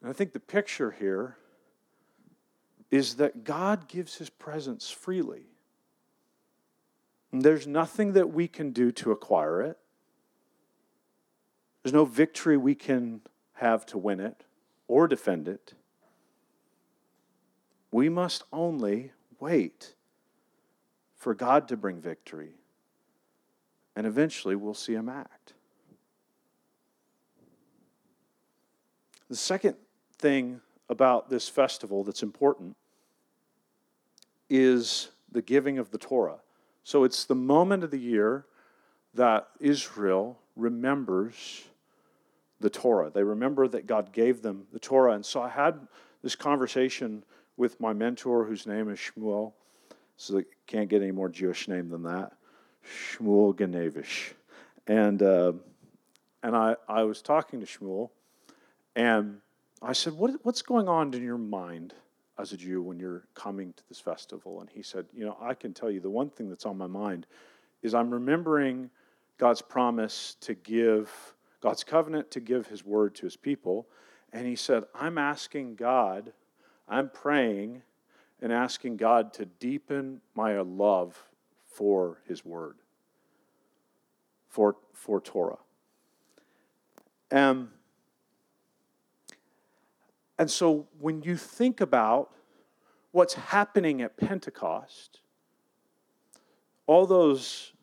And 0.00 0.08
I 0.08 0.12
think 0.12 0.32
the 0.32 0.38
picture 0.38 0.92
here 0.92 1.36
is 2.90 3.16
that 3.16 3.44
God 3.44 3.88
gives 3.88 4.16
his 4.16 4.30
presence 4.30 4.90
freely. 4.90 5.46
And 7.32 7.42
there's 7.42 7.66
nothing 7.66 8.14
that 8.14 8.32
we 8.32 8.48
can 8.48 8.72
do 8.72 8.90
to 8.92 9.12
acquire 9.12 9.62
it. 9.62 9.78
There's 11.82 11.92
no 11.92 12.04
victory 12.04 12.56
we 12.56 12.74
can 12.74 13.20
have 13.54 13.86
to 13.86 13.98
win 13.98 14.20
it 14.20 14.44
or 14.88 15.06
defend 15.06 15.48
it. 15.48 15.74
We 17.92 18.08
must 18.08 18.44
only 18.52 19.12
wait 19.38 19.94
for 21.16 21.34
God 21.34 21.68
to 21.68 21.76
bring 21.76 22.00
victory, 22.00 22.54
and 23.94 24.06
eventually 24.06 24.56
we'll 24.56 24.74
see 24.74 24.94
Him 24.94 25.08
act. 25.08 25.54
The 29.28 29.36
second 29.36 29.76
thing 30.18 30.60
about 30.88 31.30
this 31.30 31.48
festival 31.48 32.04
that's 32.04 32.22
important 32.22 32.76
is 34.50 35.08
the 35.32 35.40
giving 35.40 35.78
of 35.78 35.90
the 35.90 35.98
Torah. 35.98 36.40
So 36.84 37.04
it's 37.04 37.24
the 37.24 37.34
moment 37.34 37.84
of 37.84 37.90
the 37.90 37.98
year 37.98 38.46
that 39.14 39.48
Israel 39.60 40.38
remembers 40.56 41.64
the 42.60 42.70
Torah. 42.70 43.10
They 43.10 43.22
remember 43.22 43.68
that 43.68 43.86
God 43.86 44.12
gave 44.12 44.42
them 44.42 44.66
the 44.72 44.78
Torah. 44.78 45.12
And 45.12 45.24
so 45.24 45.40
I 45.40 45.48
had 45.48 45.86
this 46.22 46.36
conversation 46.36 47.24
with 47.56 47.80
my 47.80 47.92
mentor, 47.92 48.44
whose 48.44 48.66
name 48.66 48.90
is 48.90 48.98
Shmuel. 48.98 49.52
So 50.16 50.38
I 50.38 50.44
can't 50.66 50.88
get 50.88 51.02
any 51.02 51.12
more 51.12 51.28
Jewish 51.28 51.68
name 51.68 51.88
than 51.88 52.02
that. 52.02 52.32
Shmuel 52.84 53.54
Ganevish. 53.54 54.32
And, 54.86 55.22
uh, 55.22 55.52
and 56.42 56.56
I, 56.56 56.76
I 56.88 57.04
was 57.04 57.22
talking 57.22 57.60
to 57.60 57.66
Shmuel, 57.66 58.10
and 58.96 59.38
I 59.80 59.92
said, 59.92 60.14
what, 60.14 60.32
What's 60.42 60.62
going 60.62 60.88
on 60.88 61.14
in 61.14 61.22
your 61.22 61.38
mind 61.38 61.94
as 62.40 62.52
a 62.52 62.56
Jew 62.56 62.82
when 62.82 62.98
you're 62.98 63.26
coming 63.34 63.72
to 63.74 63.82
this 63.88 64.00
festival? 64.00 64.60
And 64.60 64.70
he 64.70 64.82
said, 64.82 65.06
You 65.14 65.24
know, 65.24 65.36
I 65.40 65.54
can 65.54 65.72
tell 65.72 65.90
you 65.90 66.00
the 66.00 66.10
one 66.10 66.30
thing 66.30 66.48
that's 66.48 66.66
on 66.66 66.78
my 66.78 66.86
mind 66.86 67.26
is 67.82 67.94
I'm 67.94 68.10
remembering 68.10 68.90
God's 69.38 69.62
promise 69.62 70.36
to 70.40 70.54
give 70.54 71.10
God's 71.60 71.84
covenant 71.84 72.30
to 72.32 72.40
give 72.40 72.66
his 72.66 72.84
word 72.84 73.14
to 73.16 73.26
his 73.26 73.36
people. 73.36 73.86
And 74.32 74.46
he 74.46 74.56
said, 74.56 74.84
I'm 74.94 75.18
asking 75.18 75.74
God, 75.76 76.32
I'm 76.88 77.10
praying 77.10 77.82
and 78.40 78.52
asking 78.52 78.96
God 78.96 79.32
to 79.34 79.44
deepen 79.44 80.20
my 80.34 80.58
love 80.60 81.22
for 81.66 82.20
his 82.26 82.44
word, 82.44 82.76
for, 84.48 84.76
for 84.92 85.20
Torah. 85.20 85.58
Um, 87.30 87.70
and 90.40 90.50
so 90.50 90.86
when 90.98 91.20
you 91.20 91.36
think 91.36 91.82
about 91.82 92.30
what's 93.10 93.34
happening 93.34 94.00
at 94.00 94.16
Pentecost, 94.16 95.20
all 96.86 97.04
those 97.04 97.74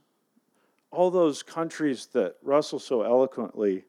all 0.90 1.12
those 1.12 1.44
countries 1.44 2.08
that 2.14 2.38
Russell 2.42 2.80
so 2.80 3.04
eloquently 3.04 3.86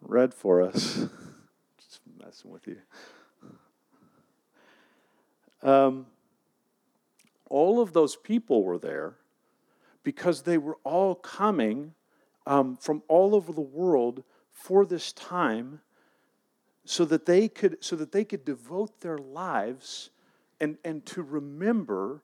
read 0.00 0.32
for 0.32 0.62
us. 0.62 1.06
Just 1.78 2.00
messing 2.24 2.52
with 2.52 2.68
you. 2.68 2.76
Um, 5.68 6.06
all 7.50 7.80
of 7.80 7.94
those 7.94 8.14
people 8.14 8.62
were 8.62 8.78
there 8.78 9.16
because 10.04 10.42
they 10.42 10.56
were 10.56 10.78
all 10.84 11.16
coming 11.16 11.94
um, 12.46 12.76
from 12.76 13.02
all 13.08 13.34
over 13.34 13.52
the 13.52 13.60
world 13.60 14.22
for 14.52 14.86
this 14.86 15.12
time 15.12 15.80
so 16.88 17.04
that 17.04 17.26
they 17.26 17.48
could 17.48 17.76
so 17.84 17.96
that 17.96 18.12
they 18.12 18.24
could 18.24 18.46
devote 18.46 19.02
their 19.02 19.18
lives 19.18 20.08
and 20.58 20.78
and 20.84 21.04
to 21.04 21.22
remember 21.22 22.22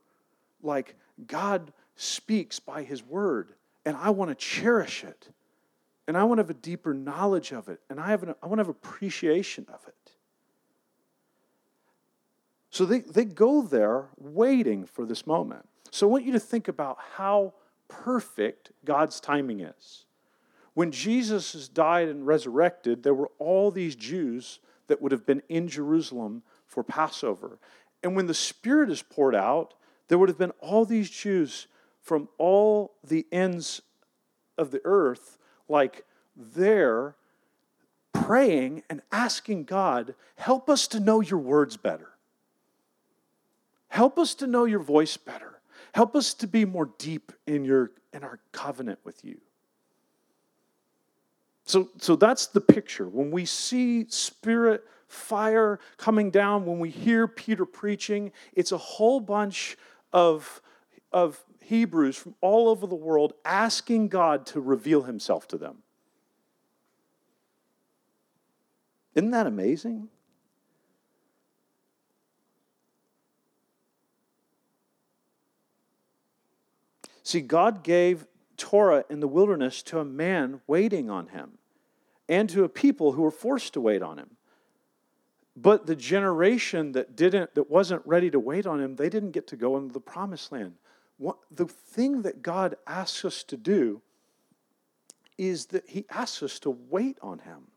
like 0.63 0.97
God 1.27 1.71
speaks 1.97 2.61
by 2.61 2.83
his 2.83 3.03
word 3.03 3.53
and 3.85 3.95
I 3.95 4.09
want 4.09 4.31
to 4.31 4.35
cherish 4.35 5.05
it 5.05 5.29
and 6.09 6.17
I 6.17 6.25
want 6.25 6.39
to 6.39 6.45
have 6.45 6.51
a 6.51 6.55
deeper 6.55 6.95
knowledge 6.95 7.53
of 7.53 7.69
it 7.69 7.81
and 7.91 8.01
I 8.01 8.07
have 8.07 8.23
an, 8.23 8.35
I 8.43 8.47
want 8.47 8.59
to 8.59 8.63
have 8.63 8.69
appreciation 8.71 9.67
of 9.69 9.81
it. 9.87 10.13
So 12.71 12.87
they, 12.87 13.01
they 13.01 13.27
go 13.27 13.61
there 13.61 14.07
waiting 14.17 14.87
for 14.87 15.05
this 15.05 15.27
moment. 15.27 15.69
So 15.91 16.09
I 16.09 16.11
want 16.11 16.25
you 16.25 16.33
to 16.33 16.41
think 16.41 16.69
about 16.69 16.97
how 17.17 17.53
perfect 17.89 18.73
God's 18.85 19.21
timing 19.21 19.61
is. 19.61 20.07
When 20.75 20.91
Jesus 20.91 21.69
died 21.69 22.09
and 22.09 22.27
resurrected, 22.27 23.03
there 23.03 23.15
were 23.15 23.31
all 23.39 23.71
these 23.71 23.95
Jews 23.95 24.59
that 24.89 25.01
would 25.01 25.13
have 25.13 25.25
been 25.25 25.43
in 25.49 25.69
Jerusalem 25.69 26.43
for 26.67 26.83
Passover. 26.83 27.59
And 28.03 28.15
when 28.17 28.27
the 28.27 28.35
Spirit 28.35 28.91
is 28.91 29.03
poured 29.03 29.35
out, 29.35 29.75
there 30.09 30.19
would 30.19 30.29
have 30.29 30.39
been 30.39 30.53
all 30.61 30.85
these 30.85 31.09
Jews 31.09 31.69
from 32.03 32.29
all 32.37 32.93
the 33.03 33.27
ends 33.33 33.81
of 34.59 34.71
the 34.71 34.81
earth, 34.85 35.39
like 35.69 36.05
there, 36.37 37.15
praying 38.13 38.83
and 38.91 39.01
asking 39.11 39.65
God, 39.65 40.15
help 40.37 40.69
us 40.69 40.87
to 40.89 41.01
know 41.01 41.21
your 41.21 41.39
words 41.39 41.77
better. 41.77 42.11
Help 43.89 44.19
us 44.19 44.35
to 44.37 44.47
know 44.47 44.65
your 44.65 44.81
voice 44.81 45.17
better. 45.17 45.61
Help 45.93 46.17
us 46.17 46.35
to 46.35 46.47
be 46.47 46.65
more 46.65 46.91
deep 46.99 47.33
in, 47.47 47.65
your, 47.65 47.93
in 48.13 48.25
our 48.25 48.41
covenant 48.53 48.99
with 49.05 49.25
you. 49.25 49.41
So, 51.65 51.91
so 51.99 52.15
that's 52.15 52.47
the 52.49 52.61
picture. 52.61 53.09
When 53.09 53.31
we 53.31 53.47
see 53.47 54.07
spirit 54.09 54.85
fire 55.09 55.81
coming 55.97 56.31
down, 56.31 56.67
when 56.67 56.79
we 56.79 56.91
hear 56.91 57.27
Peter 57.27 57.65
preaching, 57.65 58.33
it's 58.53 58.73
a 58.73 58.79
whole 58.79 59.21
bunch 59.21 59.77
of, 60.13 60.61
of 61.13 61.43
Hebrews 61.63 62.17
from 62.17 62.35
all 62.41 62.69
over 62.69 62.87
the 62.87 62.95
world 62.95 63.33
asking 63.45 64.09
God 64.09 64.45
to 64.47 64.61
reveal 64.61 65.03
himself 65.03 65.49
to 65.49 65.59
them. 65.59 65.79
Isn't 69.15 69.31
that 69.31 69.47
amazing? 69.47 70.09
See, 77.23 77.41
God 77.41 77.83
gave 77.83 78.27
Torah 78.57 79.05
in 79.11 79.21
the 79.21 79.29
wilderness 79.29 79.83
to 79.85 79.99
a 79.99 80.05
man 80.05 80.61
waiting 80.67 81.11
on 81.11 81.29
him 81.29 81.59
and 82.29 82.49
to 82.51 82.65
a 82.65 82.69
people 82.69 83.13
who 83.13 83.23
were 83.23 83.31
forced 83.31 83.75
to 83.75 83.81
wait 83.81 84.03
on 84.03 84.19
him. 84.19 84.37
But 85.57 85.87
the 85.87 85.97
generation 85.97 86.93
that 86.93 87.15
didn't 87.15 87.55
that 87.55 87.71
wasn't 87.71 88.03
ready 88.05 88.31
to 88.31 88.41
wait 88.41 88.67
on 88.67 88.81
him, 88.81 88.97
they 88.97 89.09
didn't 89.09 89.31
get 89.31 89.47
to 89.49 89.57
go 89.57 89.77
into 89.77 89.93
the 89.93 90.01
promised 90.01 90.51
land. 90.51 90.75
What, 91.17 91.37
the 91.51 91.67
thing 91.67 92.23
that 92.23 92.43
God 92.43 92.77
asks 92.87 93.25
us 93.25 93.45
to 93.45 93.57
do 93.57 94.03
is 95.39 95.67
that 95.67 95.89
he 95.89 96.07
asks 96.11 96.43
us 96.43 96.59
to 96.61 96.71
wait 96.71 97.19
on 97.23 97.41
him. 97.41 97.69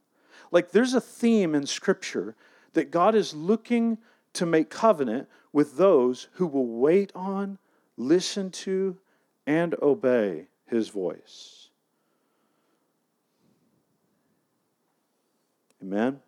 Like 0.52 0.72
there's 0.72 0.94
a 0.94 1.02
theme 1.02 1.54
in 1.54 1.68
scripture 1.68 2.36
that 2.74 2.90
God 2.90 3.14
is 3.16 3.34
looking 3.34 3.98
to 4.34 4.46
make 4.46 4.70
covenant 4.70 5.28
with 5.54 5.78
those 5.78 6.30
who 6.34 6.48
will 6.48 6.68
wait 6.68 7.12
on, 7.16 7.58
listen 7.96 8.50
to, 8.52 8.98
and 9.46 9.76
obey 9.82 10.48
his 10.68 10.90
voice. 10.90 11.70
Amen. 15.82 16.20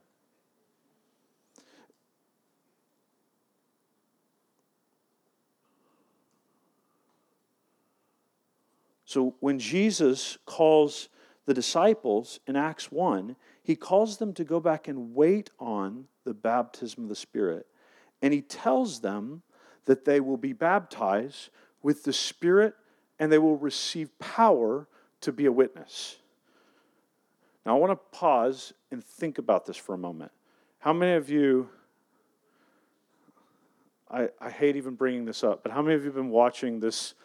So 9.05 9.33
when 9.39 9.57
Jesus 9.57 10.37
calls 10.45 11.09
the 11.47 11.53
disciples 11.55 12.39
in 12.45 12.55
Acts 12.55 12.91
1, 12.91 13.35
he 13.63 13.75
calls 13.75 14.17
them 14.17 14.33
to 14.35 14.43
go 14.43 14.59
back 14.59 14.87
and 14.87 15.15
wait 15.15 15.49
on 15.59 16.05
the 16.25 16.33
baptism 16.35 17.03
of 17.03 17.09
the 17.09 17.15
Spirit. 17.15 17.65
And 18.21 18.31
he 18.33 18.41
tells 18.41 18.99
them 18.99 19.41
that 19.85 20.05
they 20.05 20.19
will 20.19 20.37
be 20.37 20.53
baptized 20.53 21.49
with 21.81 22.03
the 22.03 22.13
Spirit 22.13 22.75
and 23.19 23.31
they 23.31 23.37
will 23.37 23.57
receive 23.57 24.17
power 24.19 24.87
to 25.21 25.31
be 25.31 25.45
a 25.45 25.51
witness. 25.51 26.17
Now, 27.65 27.75
I 27.75 27.79
want 27.79 27.91
to 27.91 28.17
pause 28.17 28.73
and 28.91 29.03
think 29.03 29.37
about 29.37 29.65
this 29.65 29.77
for 29.77 29.93
a 29.93 29.97
moment. 29.97 30.31
How 30.79 30.93
many 30.93 31.13
of 31.13 31.29
you, 31.29 31.69
I, 34.09 34.29
I 34.39 34.49
hate 34.49 34.77
even 34.77 34.95
bringing 34.95 35.25
this 35.25 35.43
up, 35.43 35.61
but 35.61 35.71
how 35.71 35.81
many 35.81 35.95
of 35.95 36.01
you 36.01 36.07
have 36.07 36.15
been 36.15 36.29
watching 36.29 36.79
this 36.79 37.15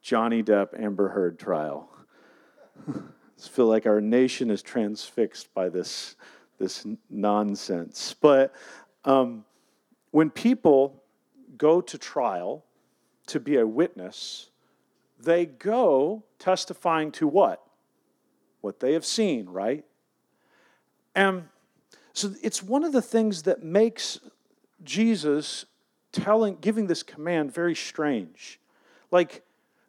Johnny 0.00 0.42
Depp 0.42 0.80
Amber 0.80 1.08
Heard 1.08 1.38
trial? 1.38 1.90
I 2.88 3.48
feel 3.48 3.66
like 3.66 3.84
our 3.84 4.00
nation 4.00 4.50
is 4.50 4.62
transfixed 4.62 5.52
by 5.52 5.68
this, 5.68 6.14
this 6.58 6.86
nonsense. 7.10 8.14
But 8.18 8.54
um, 9.04 9.44
when 10.12 10.30
people 10.30 11.02
go 11.58 11.80
to 11.80 11.98
trial 11.98 12.64
to 13.26 13.40
be 13.40 13.56
a 13.56 13.66
witness, 13.66 14.50
they 15.18 15.46
go 15.46 16.24
testifying 16.38 17.12
to 17.12 17.26
what? 17.26 17.62
What 18.60 18.80
they 18.80 18.94
have 18.94 19.04
seen, 19.04 19.46
right? 19.48 19.84
And 21.14 21.48
so 22.12 22.32
it's 22.42 22.62
one 22.62 22.84
of 22.84 22.92
the 22.92 23.02
things 23.02 23.42
that 23.42 23.62
makes 23.62 24.18
Jesus 24.82 25.64
telling 26.12 26.56
giving 26.60 26.86
this 26.86 27.02
command 27.02 27.52
very 27.52 27.74
strange. 27.74 28.60
Like 29.10 29.42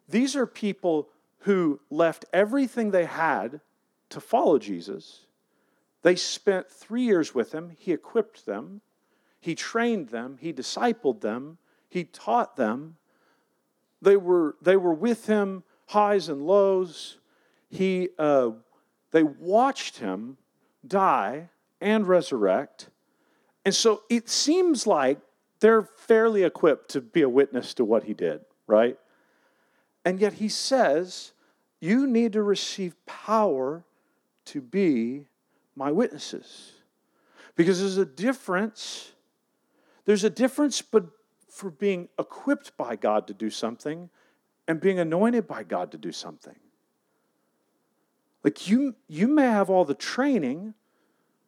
these 0.08 0.36
are 0.36 0.46
people 0.46 1.08
who 1.40 1.80
left 1.90 2.24
everything 2.32 2.90
they 2.90 3.04
had 3.04 3.60
to 4.10 4.20
follow 4.20 4.58
Jesus. 4.58 5.26
They 6.02 6.16
spent 6.16 6.70
3 6.70 7.02
years 7.02 7.34
with 7.34 7.52
him, 7.52 7.72
he 7.76 7.92
equipped 7.92 8.46
them, 8.46 8.80
he 9.40 9.54
trained 9.54 10.08
them, 10.08 10.38
he 10.40 10.52
discipled 10.52 11.20
them, 11.20 11.58
he 11.88 12.04
taught 12.04 12.56
them, 12.56 12.96
they 14.06 14.16
were, 14.16 14.54
they 14.62 14.76
were 14.76 14.94
with 14.94 15.26
him, 15.26 15.64
highs 15.88 16.28
and 16.28 16.46
lows. 16.46 17.18
He, 17.68 18.10
uh, 18.20 18.50
they 19.10 19.24
watched 19.24 19.98
him 19.98 20.36
die 20.86 21.50
and 21.80 22.06
resurrect. 22.06 22.88
And 23.64 23.74
so 23.74 24.02
it 24.08 24.28
seems 24.28 24.86
like 24.86 25.18
they're 25.58 25.82
fairly 25.82 26.44
equipped 26.44 26.90
to 26.90 27.00
be 27.00 27.22
a 27.22 27.28
witness 27.28 27.74
to 27.74 27.84
what 27.84 28.04
he 28.04 28.14
did, 28.14 28.42
right? 28.68 28.96
And 30.04 30.20
yet 30.20 30.34
he 30.34 30.48
says, 30.48 31.32
You 31.80 32.06
need 32.06 32.34
to 32.34 32.44
receive 32.44 32.94
power 33.06 33.84
to 34.44 34.60
be 34.60 35.26
my 35.74 35.90
witnesses. 35.90 36.74
Because 37.56 37.80
there's 37.80 37.98
a 37.98 38.06
difference. 38.06 39.10
There's 40.04 40.22
a 40.22 40.30
difference 40.30 40.80
but 40.80 41.06
for 41.56 41.70
being 41.70 42.08
equipped 42.18 42.76
by 42.76 42.96
God 42.96 43.26
to 43.28 43.34
do 43.34 43.48
something 43.48 44.10
and 44.68 44.78
being 44.78 44.98
anointed 44.98 45.46
by 45.46 45.62
God 45.62 45.90
to 45.92 45.98
do 45.98 46.12
something. 46.12 46.56
Like 48.44 48.68
you, 48.68 48.94
you 49.08 49.26
may 49.26 49.46
have 49.46 49.70
all 49.70 49.86
the 49.86 49.94
training, 49.94 50.74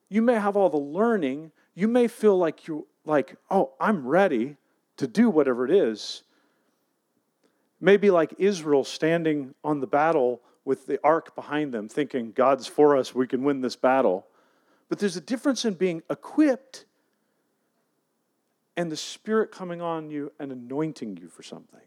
you 0.08 0.22
may 0.22 0.34
have 0.34 0.56
all 0.56 0.70
the 0.70 0.78
learning, 0.78 1.52
you 1.74 1.88
may 1.88 2.08
feel 2.08 2.38
like 2.38 2.66
you 2.66 2.86
like, 3.04 3.36
oh, 3.50 3.72
I'm 3.78 4.06
ready 4.06 4.56
to 4.96 5.06
do 5.06 5.28
whatever 5.28 5.66
it 5.66 5.70
is. 5.70 6.22
Maybe 7.78 8.10
like 8.10 8.34
Israel 8.38 8.84
standing 8.84 9.54
on 9.62 9.80
the 9.80 9.86
battle 9.86 10.40
with 10.64 10.86
the 10.86 10.98
ark 11.04 11.34
behind 11.34 11.72
them, 11.72 11.86
thinking, 11.86 12.32
God's 12.32 12.66
for 12.66 12.96
us, 12.96 13.14
we 13.14 13.26
can 13.26 13.44
win 13.44 13.60
this 13.60 13.76
battle. 13.76 14.26
But 14.88 14.98
there's 14.98 15.16
a 15.16 15.20
difference 15.20 15.66
in 15.66 15.74
being 15.74 16.02
equipped 16.08 16.86
and 18.78 18.92
the 18.92 18.96
Spirit 18.96 19.50
coming 19.50 19.82
on 19.82 20.08
you 20.08 20.32
and 20.38 20.52
anointing 20.52 21.16
you 21.16 21.28
for 21.28 21.42
something. 21.42 21.80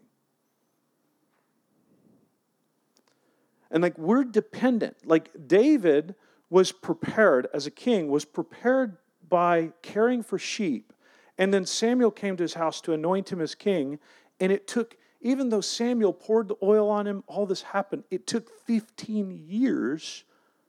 And 3.70 3.82
like 3.82 3.96
we're 3.96 4.24
dependent. 4.24 4.98
Like 5.06 5.30
David 5.48 6.14
was 6.50 6.70
prepared 6.70 7.48
as 7.54 7.66
a 7.66 7.70
king, 7.70 8.08
was 8.08 8.26
prepared 8.26 8.98
by 9.26 9.72
caring 9.80 10.22
for 10.22 10.38
sheep. 10.38 10.92
And 11.38 11.52
then 11.52 11.64
Samuel 11.64 12.10
came 12.10 12.36
to 12.36 12.42
his 12.42 12.52
house 12.52 12.82
to 12.82 12.92
anoint 12.92 13.32
him 13.32 13.40
as 13.40 13.54
king. 13.54 13.98
And 14.38 14.52
it 14.52 14.68
took, 14.68 14.98
even 15.22 15.48
though 15.48 15.62
Samuel 15.62 16.12
poured 16.12 16.48
the 16.48 16.56
oil 16.62 16.90
on 16.90 17.06
him, 17.06 17.24
all 17.26 17.46
this 17.46 17.62
happened. 17.62 18.04
It 18.10 18.26
took 18.26 18.50
15 18.66 19.30
years 19.48 20.24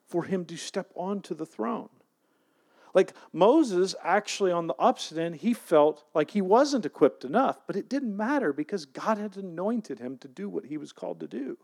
for 0.07 0.23
him 0.23 0.45
to 0.45 0.55
step 0.55 0.89
onto 0.95 1.35
the 1.35 1.45
throne. 1.45 1.89
Like 2.93 3.13
Moses, 3.31 3.95
actually, 4.03 4.51
on 4.51 4.67
the 4.67 4.75
opposite 4.77 5.17
end, 5.17 5.37
he 5.37 5.53
felt 5.53 6.03
like 6.13 6.31
he 6.31 6.41
wasn't 6.41 6.85
equipped 6.85 7.25
enough, 7.25 7.59
but 7.65 7.75
it 7.75 7.89
didn't 7.89 8.15
matter 8.15 8.53
because 8.53 8.85
God 8.85 9.17
had 9.17 9.35
anointed 9.35 9.99
him 9.99 10.17
to 10.19 10.27
do 10.27 10.47
what 10.47 10.65
he 10.65 10.77
was 10.77 10.91
called 10.91 11.19
to 11.21 11.27
do. 11.27 11.57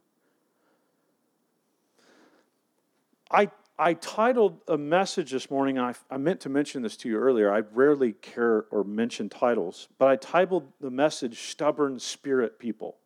I, 3.30 3.52
I 3.78 3.94
titled 3.94 4.62
a 4.68 4.78
message 4.78 5.30
this 5.30 5.52
morning, 5.52 5.78
and 5.78 5.86
I, 5.86 6.16
I 6.16 6.18
meant 6.18 6.40
to 6.42 6.50
mention 6.50 6.82
this 6.82 6.98
to 6.98 7.10
you 7.10 7.18
earlier. 7.18 7.54
I 7.54 7.60
rarely 7.60 8.14
care 8.14 8.66
or 8.72 8.84
mention 8.84 9.30
titles, 9.30 9.88
but 10.00 10.08
I 10.08 10.16
titled 10.16 10.72
the 10.82 10.90
message 10.90 11.40
Stubborn 11.42 12.00
Spirit 12.00 12.58
People. 12.58 12.98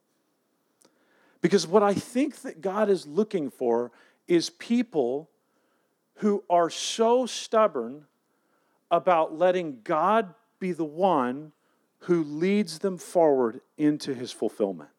Because 1.41 1.67
what 1.67 1.83
I 1.83 1.93
think 1.93 2.37
that 2.43 2.61
God 2.61 2.89
is 2.89 3.05
looking 3.05 3.49
for 3.49 3.91
is 4.29 4.49
people 4.49 5.29
who 6.15 6.41
are 6.49 6.69
so 6.69 7.25
stubborn 7.25 8.05
about 8.93 9.35
letting 9.35 9.79
God 9.83 10.35
be 10.59 10.71
the 10.71 10.85
one 10.85 11.51
who 12.01 12.23
leads 12.23 12.79
them 12.79 12.99
forward 12.99 13.59
into 13.75 14.13
his 14.13 14.31
fulfillment. 14.31 14.91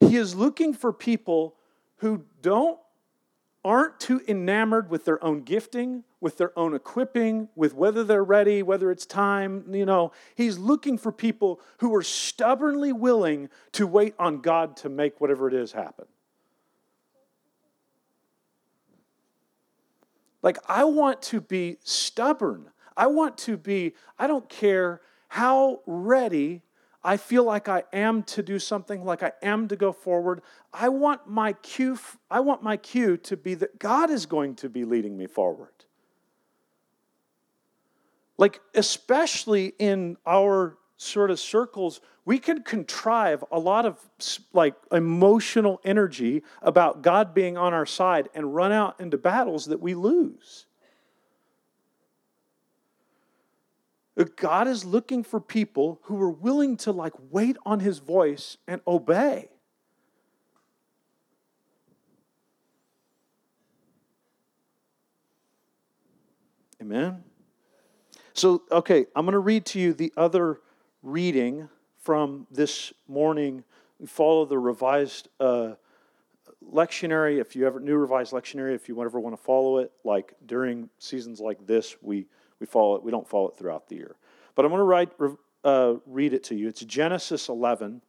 He 0.00 0.16
is 0.16 0.34
looking 0.34 0.74
for 0.74 0.92
people 0.92 1.54
who 1.98 2.24
don't 2.42 2.78
aren't 3.64 4.00
too 4.00 4.22
enamored 4.26 4.90
with 4.90 5.04
their 5.04 5.22
own 5.22 5.42
gifting, 5.42 6.02
with 6.18 6.38
their 6.38 6.58
own 6.58 6.74
equipping, 6.74 7.48
with 7.54 7.74
whether 7.74 8.02
they're 8.02 8.24
ready, 8.24 8.62
whether 8.62 8.90
it's 8.90 9.04
time, 9.04 9.64
you 9.70 9.84
know. 9.84 10.10
He's 10.34 10.58
looking 10.58 10.96
for 10.96 11.12
people 11.12 11.60
who 11.78 11.94
are 11.94 12.02
stubbornly 12.02 12.90
willing 12.90 13.50
to 13.72 13.86
wait 13.86 14.14
on 14.18 14.40
God 14.40 14.78
to 14.78 14.88
make 14.88 15.20
whatever 15.20 15.46
it 15.46 15.54
is 15.54 15.72
happen. 15.72 16.06
Like, 20.42 20.58
I 20.66 20.84
want 20.84 21.22
to 21.22 21.40
be 21.40 21.78
stubborn. 21.84 22.70
I 22.96 23.06
want 23.06 23.38
to 23.38 23.56
be, 23.56 23.94
I 24.18 24.26
don't 24.26 24.48
care 24.48 25.00
how 25.28 25.80
ready 25.86 26.62
I 27.02 27.16
feel 27.16 27.44
like 27.44 27.68
I 27.68 27.84
am 27.92 28.22
to 28.24 28.42
do 28.42 28.58
something, 28.58 29.04
like 29.04 29.22
I 29.22 29.32
am 29.42 29.68
to 29.68 29.76
go 29.76 29.92
forward. 29.92 30.42
I 30.72 30.90
want 30.90 31.26
my 31.26 31.54
cue, 31.54 31.98
I 32.30 32.40
want 32.40 32.62
my 32.62 32.76
cue 32.76 33.16
to 33.18 33.36
be 33.36 33.54
that 33.54 33.78
God 33.78 34.10
is 34.10 34.26
going 34.26 34.54
to 34.56 34.68
be 34.68 34.84
leading 34.84 35.16
me 35.16 35.26
forward. 35.26 35.72
Like, 38.36 38.60
especially 38.74 39.72
in 39.78 40.16
our 40.26 40.76
sort 41.00 41.30
of 41.30 41.40
circles, 41.40 42.00
we 42.26 42.38
can 42.38 42.62
contrive 42.62 43.42
a 43.50 43.58
lot 43.58 43.86
of 43.86 43.98
like 44.52 44.74
emotional 44.92 45.80
energy 45.82 46.42
about 46.60 47.02
God 47.02 47.32
being 47.32 47.56
on 47.56 47.72
our 47.72 47.86
side 47.86 48.28
and 48.34 48.54
run 48.54 48.70
out 48.70 49.00
into 49.00 49.16
battles 49.16 49.66
that 49.66 49.80
we 49.80 49.94
lose. 49.94 50.66
Uh, 54.18 54.24
God 54.36 54.68
is 54.68 54.84
looking 54.84 55.24
for 55.24 55.40
people 55.40 56.00
who 56.02 56.20
are 56.20 56.30
willing 56.30 56.76
to 56.78 56.92
like 56.92 57.14
wait 57.30 57.56
on 57.64 57.80
his 57.80 57.98
voice 57.98 58.58
and 58.68 58.82
obey. 58.86 59.48
Amen. 66.82 67.24
So, 68.34 68.62
okay, 68.70 69.06
I'm 69.16 69.24
going 69.24 69.32
to 69.32 69.38
read 69.38 69.66
to 69.66 69.80
you 69.80 69.92
the 69.92 70.12
other 70.16 70.60
reading 71.02 71.68
from 71.98 72.46
this 72.50 72.92
morning. 73.08 73.64
We 73.98 74.06
follow 74.06 74.44
the 74.44 74.58
revised 74.58 75.28
uh, 75.38 75.72
lectionary. 76.72 77.40
If 77.40 77.54
you 77.54 77.66
ever 77.66 77.80
new 77.80 77.96
revised 77.96 78.32
lectionary, 78.32 78.74
if 78.74 78.88
you 78.88 79.02
ever 79.02 79.20
want 79.20 79.36
to 79.36 79.42
follow 79.42 79.78
it, 79.78 79.92
like 80.04 80.34
during 80.46 80.88
seasons 80.98 81.40
like 81.40 81.66
this, 81.66 81.96
we 82.02 82.26
we 82.60 82.66
follow 82.66 82.94
it. 82.96 83.02
We 83.02 83.10
don't 83.10 83.26
follow 83.26 83.48
it 83.48 83.56
throughout 83.56 83.88
the 83.88 83.96
year. 83.96 84.16
But 84.54 84.64
I'm 84.64 84.70
going 84.70 84.80
to 84.80 84.84
write, 84.84 85.10
uh, 85.64 85.94
read 86.06 86.34
it 86.34 86.44
to 86.44 86.54
you. 86.54 86.68
It's 86.68 86.82
Genesis 86.82 87.48
11, 87.48 88.02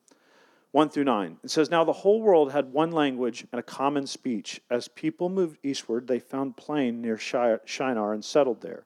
1 0.71 0.89
through 0.89 1.05
9. 1.05 1.37
It 1.43 1.49
says, 1.49 1.71
Now 1.71 1.83
the 1.83 1.93
whole 1.93 2.21
world 2.21 2.51
had 2.51 2.73
one 2.73 2.91
language 2.91 3.47
and 3.51 3.59
a 3.59 3.63
common 3.63 4.05
speech. 4.05 4.61
As 4.69 4.89
people 4.89 5.29
moved 5.29 5.57
eastward, 5.63 6.07
they 6.07 6.19
found 6.19 6.57
plain 6.57 7.01
near 7.01 7.17
Shinar 7.17 8.13
and 8.13 8.23
settled 8.23 8.61
there. 8.61 8.85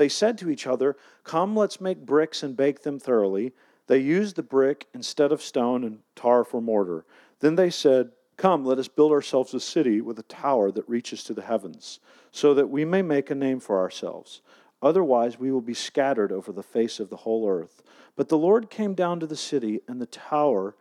They 0.00 0.08
said 0.08 0.38
to 0.38 0.48
each 0.48 0.66
other, 0.66 0.96
Come, 1.24 1.54
let's 1.54 1.78
make 1.78 2.06
bricks 2.06 2.42
and 2.42 2.56
bake 2.56 2.84
them 2.84 2.98
thoroughly. 2.98 3.52
They 3.86 3.98
used 3.98 4.34
the 4.34 4.42
brick 4.42 4.86
instead 4.94 5.30
of 5.30 5.42
stone 5.42 5.84
and 5.84 5.98
tar 6.16 6.42
for 6.42 6.62
mortar. 6.62 7.04
Then 7.40 7.56
they 7.56 7.68
said, 7.68 8.12
Come, 8.38 8.64
let 8.64 8.78
us 8.78 8.88
build 8.88 9.12
ourselves 9.12 9.52
a 9.52 9.60
city 9.60 10.00
with 10.00 10.18
a 10.18 10.22
tower 10.22 10.70
that 10.72 10.88
reaches 10.88 11.22
to 11.24 11.34
the 11.34 11.42
heavens, 11.42 12.00
so 12.32 12.54
that 12.54 12.70
we 12.70 12.86
may 12.86 13.02
make 13.02 13.28
a 13.28 13.34
name 13.34 13.60
for 13.60 13.78
ourselves. 13.78 14.40
Otherwise, 14.80 15.38
we 15.38 15.52
will 15.52 15.60
be 15.60 15.74
scattered 15.74 16.32
over 16.32 16.50
the 16.50 16.62
face 16.62 16.98
of 16.98 17.10
the 17.10 17.18
whole 17.18 17.46
earth. 17.46 17.82
But 18.16 18.30
the 18.30 18.38
Lord 18.38 18.70
came 18.70 18.94
down 18.94 19.20
to 19.20 19.26
the 19.26 19.36
city 19.36 19.80
and 19.86 20.00
the 20.00 20.06
tower 20.06 20.76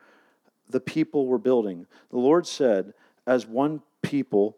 the 0.70 0.80
people 0.80 1.28
were 1.28 1.38
building. 1.38 1.88
The 2.10 2.20
Lord 2.20 2.48
said, 2.48 2.94
As 3.28 3.46
one 3.46 3.82
people 4.02 4.56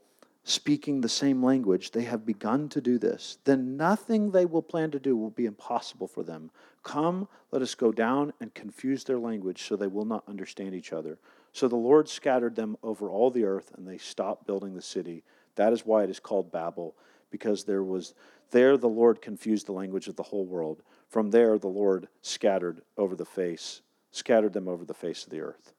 speaking 0.51 1.01
the 1.01 1.09
same 1.09 1.43
language, 1.43 1.91
they 1.91 2.03
have 2.03 2.25
begun 2.25 2.69
to 2.69 2.81
do 2.81 2.97
this. 2.97 3.37
Then 3.45 3.77
nothing 3.77 4.31
they 4.31 4.45
will 4.45 4.61
plan 4.61 4.91
to 4.91 4.99
do 4.99 5.15
will 5.15 5.29
be 5.29 5.45
impossible 5.45 6.07
for 6.07 6.23
them. 6.23 6.51
Come, 6.83 7.27
let 7.51 7.61
us 7.61 7.75
go 7.75 7.91
down 7.91 8.33
and 8.39 8.53
confuse 8.53 9.03
their 9.03 9.19
language 9.19 9.63
so 9.63 9.75
they 9.75 9.87
will 9.87 10.05
not 10.05 10.23
understand 10.27 10.73
each 10.73 10.93
other. 10.93 11.17
So 11.53 11.67
the 11.67 11.75
Lord 11.75 12.07
scattered 12.07 12.55
them 12.55 12.77
over 12.81 13.09
all 13.09 13.29
the 13.29 13.43
earth, 13.43 13.71
and 13.77 13.87
they 13.87 13.97
stopped 13.97 14.47
building 14.47 14.73
the 14.73 14.81
city. 14.81 15.23
That 15.55 15.73
is 15.73 15.85
why 15.85 16.03
it 16.03 16.09
is 16.09 16.19
called 16.19 16.51
Babel, 16.51 16.95
because 17.29 17.63
there 17.63 17.83
was 17.83 18.13
there 18.51 18.77
the 18.77 18.87
Lord 18.87 19.21
confused 19.21 19.67
the 19.67 19.71
language 19.71 20.07
of 20.07 20.15
the 20.15 20.23
whole 20.23 20.45
world. 20.45 20.81
From 21.07 21.31
there 21.31 21.57
the 21.57 21.67
Lord 21.67 22.07
scattered 22.21 22.81
over 22.97 23.15
the 23.15 23.25
face, 23.25 23.81
scattered 24.11 24.53
them 24.53 24.67
over 24.67 24.85
the 24.85 24.93
face 24.93 25.23
of 25.23 25.29
the 25.29 25.41
earth. 25.41 25.73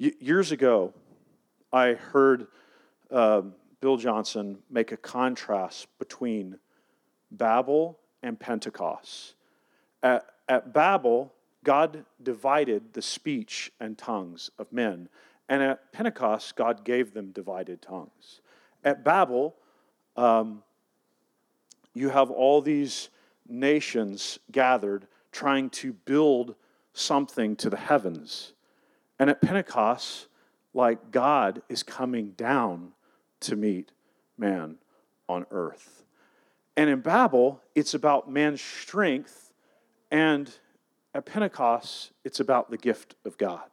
Y- 0.00 0.12
years 0.20 0.52
ago, 0.52 0.94
I 1.72 1.92
heard 1.92 2.46
um, 3.10 3.54
Bill 3.80 3.96
Johnson 3.96 4.58
make 4.70 4.92
a 4.92 4.96
contrast 4.96 5.86
between 5.98 6.58
Babel 7.30 7.98
and 8.22 8.38
Pentecost. 8.38 9.34
At, 10.02 10.26
at 10.48 10.72
Babel, 10.72 11.32
God 11.64 12.04
divided 12.22 12.92
the 12.92 13.02
speech 13.02 13.72
and 13.80 13.96
tongues 13.96 14.50
of 14.58 14.72
men. 14.72 15.08
And 15.48 15.62
at 15.62 15.92
Pentecost, 15.92 16.56
God 16.56 16.84
gave 16.84 17.14
them 17.14 17.30
divided 17.32 17.82
tongues. 17.82 18.40
At 18.84 19.04
Babel, 19.04 19.54
um, 20.16 20.62
you 21.94 22.10
have 22.10 22.30
all 22.30 22.60
these 22.60 23.10
nations 23.48 24.38
gathered 24.52 25.06
trying 25.32 25.70
to 25.70 25.92
build 25.92 26.54
something 26.92 27.56
to 27.56 27.70
the 27.70 27.76
heavens. 27.76 28.52
And 29.18 29.30
at 29.30 29.40
Pentecost, 29.40 30.28
like 30.74 31.10
God 31.10 31.62
is 31.68 31.82
coming 31.82 32.30
down 32.30 32.92
to 33.40 33.56
meet 33.56 33.92
man 34.36 34.76
on 35.28 35.46
earth. 35.50 36.04
And 36.76 36.88
in 36.88 37.00
Babel, 37.00 37.60
it's 37.74 37.94
about 37.94 38.30
man's 38.30 38.60
strength, 38.60 39.52
and 40.10 40.50
at 41.14 41.26
Pentecost, 41.26 42.12
it's 42.24 42.40
about 42.40 42.70
the 42.70 42.76
gift 42.76 43.16
of 43.24 43.36
God. 43.36 43.64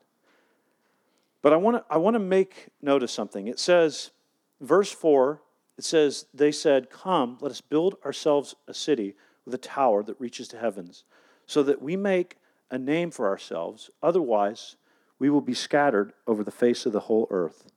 But 1.41 1.53
I 1.53 1.57
want 1.57 1.77
to 1.77 1.85
I 1.93 1.97
want 1.97 2.15
to 2.15 2.19
make 2.19 2.69
note 2.81 3.03
of 3.03 3.11
something. 3.11 3.47
It 3.47 3.59
says, 3.59 4.11
verse 4.59 4.91
4 4.91 5.39
it 5.77 5.83
says, 5.83 6.25
They 6.33 6.51
said, 6.51 6.89
Come, 6.89 7.37
let 7.41 7.51
us 7.51 7.61
build 7.61 7.95
ourselves 8.05 8.55
a 8.67 8.73
city 8.73 9.15
with 9.43 9.53
a 9.53 9.59
tower 9.59 10.03
that 10.03 10.19
reaches 10.19 10.47
to 10.49 10.57
heavens, 10.57 11.03
so 11.45 11.61
that 11.63 11.81
we 11.81 11.95
make 11.95 12.37
a 12.71 12.77
name 12.77 13.11
for 13.11 13.27
ourselves. 13.27 13.89
Otherwise, 14.01 14.75
we 15.19 15.29
will 15.29 15.41
be 15.41 15.53
scattered 15.53 16.13
over 16.27 16.43
the 16.43 16.51
face 16.51 16.85
of 16.85 16.93
the 16.93 17.01
whole 17.01 17.27
earth. 17.29 17.71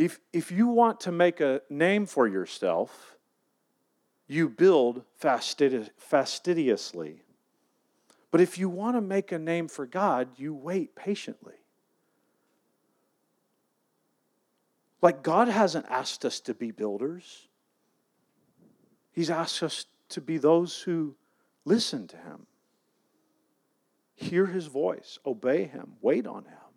If, 0.00 0.18
if 0.32 0.50
you 0.50 0.68
want 0.68 1.00
to 1.00 1.12
make 1.12 1.40
a 1.40 1.60
name 1.68 2.06
for 2.06 2.26
yourself, 2.26 3.18
you 4.26 4.48
build 4.48 5.04
fastidiously. 5.18 7.20
But 8.30 8.40
if 8.40 8.56
you 8.56 8.70
want 8.70 8.96
to 8.96 9.02
make 9.02 9.30
a 9.30 9.38
name 9.38 9.68
for 9.68 9.84
God, 9.84 10.28
you 10.38 10.54
wait 10.54 10.96
patiently. 10.96 11.56
Like, 15.02 15.22
God 15.22 15.48
hasn't 15.48 15.84
asked 15.90 16.24
us 16.24 16.40
to 16.40 16.54
be 16.54 16.70
builders, 16.70 17.48
He's 19.12 19.28
asked 19.28 19.62
us 19.62 19.84
to 20.08 20.22
be 20.22 20.38
those 20.38 20.80
who 20.80 21.14
listen 21.66 22.08
to 22.08 22.16
Him, 22.16 22.46
hear 24.14 24.46
His 24.46 24.64
voice, 24.64 25.18
obey 25.26 25.64
Him, 25.64 25.92
wait 26.00 26.26
on 26.26 26.44
Him. 26.44 26.69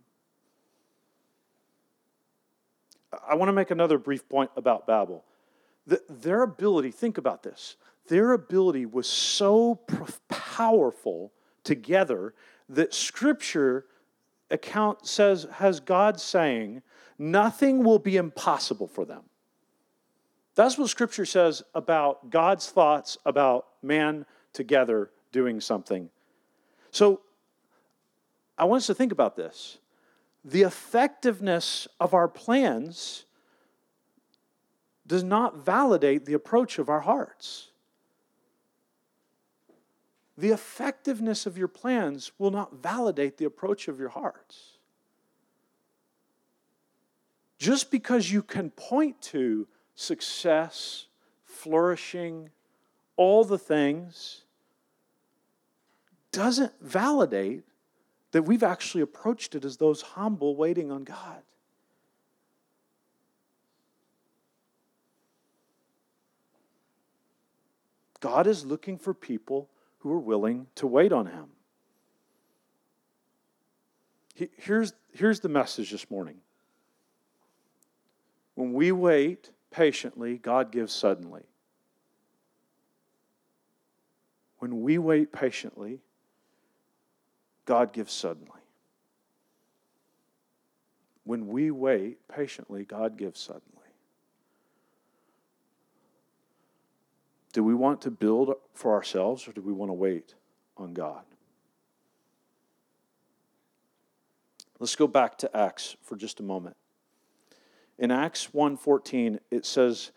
I 3.28 3.36
want 3.36 3.50
to 3.50 3.54
make 3.54 3.72
another 3.72 3.98
brief 3.98 4.28
point 4.28 4.52
about 4.56 4.88
Babel. 4.88 5.24
The, 5.86 6.02
their 6.10 6.44
ability, 6.44 6.92
think 6.92 7.18
about 7.18 7.44
this, 7.44 7.76
their 8.08 8.34
ability 8.34 8.86
was 8.86 9.08
so 9.08 9.80
powerful 10.30 11.32
together 11.64 12.34
that 12.70 12.94
Scripture 12.94 13.86
account 14.52 15.08
says 15.08 15.48
has 15.54 15.80
God 15.80 16.20
saying 16.20 16.82
nothing 17.18 17.84
will 17.84 18.00
be 18.00 18.18
impossible 18.18 18.88
for 18.88 19.06
them. 19.06 19.24
That's 20.56 20.78
what 20.78 20.90
Scripture 20.90 21.26
says 21.26 21.64
about 21.74 22.30
God's 22.30 22.70
thoughts 22.70 23.18
about 23.26 23.68
man 23.82 24.26
together 24.54 25.10
doing 25.32 25.60
something. 25.60 26.10
So 26.92 27.22
I 28.58 28.66
want 28.66 28.82
us 28.82 28.88
to 28.88 28.94
think 28.94 29.12
about 29.12 29.36
this. 29.36 29.80
The 30.44 30.64
effectiveness 30.64 31.88
of 32.00 32.14
our 32.14 32.28
plans 32.28 33.26
does 35.08 35.24
not 35.24 35.58
validate 35.58 36.26
the 36.26 36.34
approach 36.34 36.80
of 36.80 36.90
our 36.90 37.02
hearts. 37.02 37.70
The 40.38 40.50
effectiveness 40.50 41.46
of 41.46 41.58
your 41.58 41.68
plans 41.68 42.32
will 42.38 42.52
not 42.52 42.76
validate 42.76 43.38
the 43.38 43.46
approach 43.46 43.88
of 43.88 44.00
your 44.00 44.10
hearts. 44.10 44.78
Just 47.58 47.92
because 47.92 48.32
you 48.32 48.42
can 48.42 48.72
point 48.72 49.22
to 49.22 49.68
success, 49.96 51.06
flourishing, 51.46 52.50
all 53.16 53.46
the 53.46 53.60
things, 53.60 54.42
doesn't 56.32 56.74
validate 56.82 57.64
that 58.34 58.44
we've 58.44 58.64
actually 58.64 59.02
approached 59.02 59.54
it 59.54 59.64
as 59.64 59.78
those 59.78 60.02
humble 60.02 60.56
waiting 60.56 60.92
on 60.92 61.04
God. 61.04 61.44
God 68.20 68.48
is 68.48 68.66
looking 68.66 68.98
for 68.98 69.14
people 69.14 69.70
who 70.00 70.12
are 70.12 70.20
willing 70.20 70.66
to 70.76 70.88
wait 70.88 71.14
on 71.14 71.28
Him. 71.28 71.46
Here's, 74.58 74.94
here's 75.14 75.40
the 75.40 75.50
message 75.50 75.92
this 75.92 76.10
morning. 76.10 76.38
When 78.56 78.74
we 78.74 78.92
wait 78.92 79.52
patiently, 79.70 80.40
God 80.40 80.72
gives 80.72 80.92
suddenly. 80.92 81.44
When 84.58 84.82
we 84.82 84.98
wait 84.98 85.32
patiently, 85.32 86.00
God 87.66 87.94
gives 87.94 88.12
suddenly. 88.12 88.50
When 91.24 91.48
we 91.48 91.72
wait 91.72 92.28
patiently, 92.28 92.84
God 92.84 93.18
gives 93.18 93.40
suddenly. 93.40 93.70
Do 97.54 97.64
we 97.64 97.76
want 97.76 98.02
to 98.02 98.12
build 98.12 98.54
for 98.74 98.94
ourselves 98.94 99.48
or 99.48 99.54
do 99.54 99.62
we 99.62 99.72
want 99.72 99.90
to 99.90 99.94
wait 99.94 100.34
on 100.76 100.94
God? 100.94 101.24
Let's 104.80 104.96
go 104.96 105.08
back 105.08 105.38
to 105.38 105.56
Acts 105.56 105.96
for 106.02 106.18
just 106.18 106.40
a 106.40 106.44
moment. 106.44 106.76
In 107.98 108.12
Acts 108.12 108.50
1:14 108.54 109.40
it 109.52 109.66
says 109.66 110.12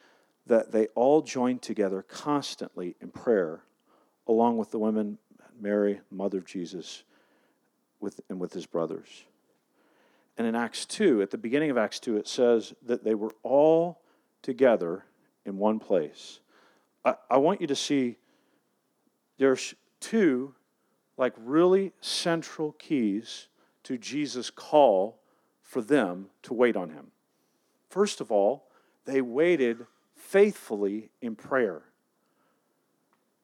that 0.47 0.73
they 0.73 0.87
all 0.89 1.23
joined 1.23 1.63
together 1.63 2.03
constantly 2.03 2.97
in 3.01 3.11
prayer 3.11 3.63
along 4.27 4.57
with 4.57 4.71
the 4.71 4.79
women 4.79 5.19
Mary, 5.59 6.01
mother 6.11 6.39
of 6.39 6.45
Jesus, 6.45 7.05
with, 8.07 8.21
and 8.31 8.39
with 8.39 8.53
his 8.53 8.67
brothers. 8.67 9.25
And 10.39 10.47
in 10.47 10.55
Acts 10.55 10.87
2, 10.87 11.23
at 11.23 11.33
the 11.33 11.39
beginning 11.39 11.71
of 11.71 11.77
Acts 11.77 11.99
2, 11.99 12.17
it 12.17 12.29
says 12.29 12.73
that 12.87 13.03
they 13.03 13.17
were 13.17 13.35
all 13.43 14.01
together 14.43 15.05
in 15.45 15.59
one 15.59 15.81
place. 15.81 16.39
I, 17.05 17.17
I 17.29 17.39
want 17.39 17.61
you 17.61 17.67
to 17.67 17.75
see 17.75 18.17
there's 19.39 19.75
two 19.99 20.55
like 21.19 21.33
really 21.37 21.93
central 22.01 22.73
keys 22.79 23.49
to 23.83 23.99
Jesus' 23.99 24.51
call 24.51 25.19
for 25.63 25.83
them 25.83 26.27
to 26.43 26.55
wait 26.55 26.77
on 26.77 26.91
him. 26.91 27.09
First 27.89 28.21
of 28.21 28.31
all, 28.31 28.69
they 29.05 29.21
waited 29.21 29.85
faithfully 30.15 31.11
in 31.21 31.35
prayer. 31.35 31.83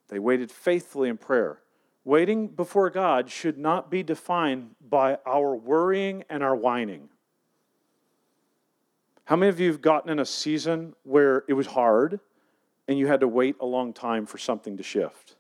They 0.09 0.21
waited 0.21 0.53
faithfully 0.53 1.09
in 1.09 1.17
prayer. 1.17 1.59
Waiting 2.05 2.49
before 2.49 2.91
God 2.91 3.31
should 3.31 3.59
not 3.59 3.91
be 3.91 4.03
defined 4.03 4.75
by 4.89 5.19
our 5.25 5.55
worrying 5.55 6.25
and 6.29 6.43
our 6.43 6.57
whining. 6.57 7.09
How 9.25 9.37
many 9.37 9.51
of 9.51 9.61
you 9.61 9.69
have 9.69 9.81
gotten 9.81 10.11
in 10.11 10.19
a 10.19 10.27
season 10.27 10.95
where 11.05 11.45
it 11.49 11.53
was 11.53 11.67
hard 11.67 12.19
and 12.89 12.99
you 12.99 13.07
had 13.07 13.21
to 13.21 13.29
wait 13.29 13.57
a 13.61 13.67
long 13.67 13.93
time 13.93 14.27
for 14.27 14.37
something 14.37 14.77
to 14.77 14.83
shift? 14.83 15.37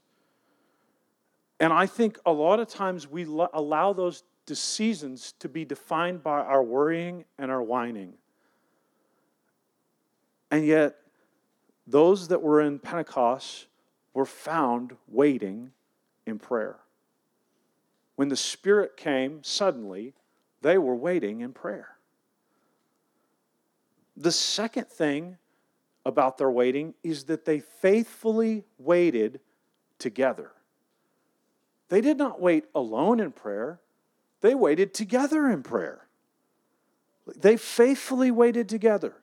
And 1.58 1.72
I 1.72 1.86
think 1.86 2.18
a 2.24 2.32
lot 2.32 2.60
of 2.60 2.68
times 2.68 3.08
we 3.08 3.24
allow 3.24 3.92
those 3.92 4.22
seasons 4.52 5.32
to 5.38 5.48
be 5.48 5.64
defined 5.64 6.22
by 6.22 6.40
our 6.40 6.62
worrying 6.62 7.24
and 7.38 7.50
our 7.50 7.62
whining. 7.62 8.12
And 10.50 10.66
yet, 10.66 10.96
those 11.86 12.28
that 12.28 12.42
were 12.42 12.60
in 12.60 12.78
Pentecost 12.78 13.66
were 14.12 14.26
found 14.26 14.96
waiting 15.08 15.72
in 16.26 16.38
prayer. 16.38 16.78
When 18.16 18.28
the 18.28 18.36
Spirit 18.36 18.96
came 18.96 19.42
suddenly, 19.42 20.14
they 20.60 20.78
were 20.78 20.94
waiting 20.94 21.40
in 21.40 21.52
prayer. 21.52 21.96
The 24.16 24.32
second 24.32 24.88
thing 24.88 25.38
about 26.04 26.38
their 26.38 26.50
waiting 26.50 26.94
is 27.02 27.24
that 27.24 27.44
they 27.44 27.60
faithfully 27.60 28.64
waited 28.78 29.40
together. 29.98 30.52
They 31.88 32.00
did 32.00 32.18
not 32.18 32.40
wait 32.40 32.64
alone 32.74 33.20
in 33.20 33.32
prayer, 33.32 33.80
they 34.40 34.54
waited 34.54 34.94
together 34.94 35.48
in 35.48 35.62
prayer. 35.62 36.06
They 37.36 37.56
faithfully 37.56 38.32
waited 38.32 38.68
together. 38.68 39.14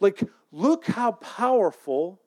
Like, 0.00 0.22
look 0.50 0.86
how 0.86 1.12
powerful 1.12 2.20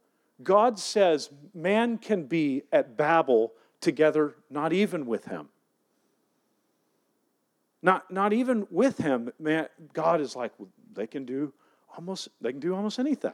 God 0.44 0.78
says 0.78 1.32
man 1.56 1.98
can 1.98 2.26
be 2.26 2.64
at 2.72 2.96
Babel 2.96 3.54
together, 3.82 4.36
not 4.50 4.74
even 4.74 5.06
with 5.06 5.26
him. 5.26 5.50
Not, 7.82 8.12
not 8.12 8.34
even 8.34 8.68
with 8.72 8.98
him, 8.98 9.32
man, 9.40 9.68
God 9.94 10.20
is 10.20 10.36
like, 10.36 10.52
well, 10.58 10.70
they 10.94 11.08
can 11.08 11.26
do 11.26 11.54
almost 11.96 12.30
they 12.42 12.52
can 12.52 12.60
do 12.60 12.76
almost 12.76 13.00
anything. 13.00 13.34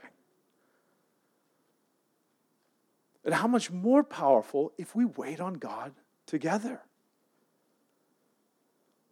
And 3.25 3.33
how 3.33 3.47
much 3.47 3.71
more 3.71 4.03
powerful 4.03 4.73
if 4.77 4.95
we 4.95 5.05
wait 5.05 5.39
on 5.39 5.55
God 5.55 5.93
together. 6.25 6.81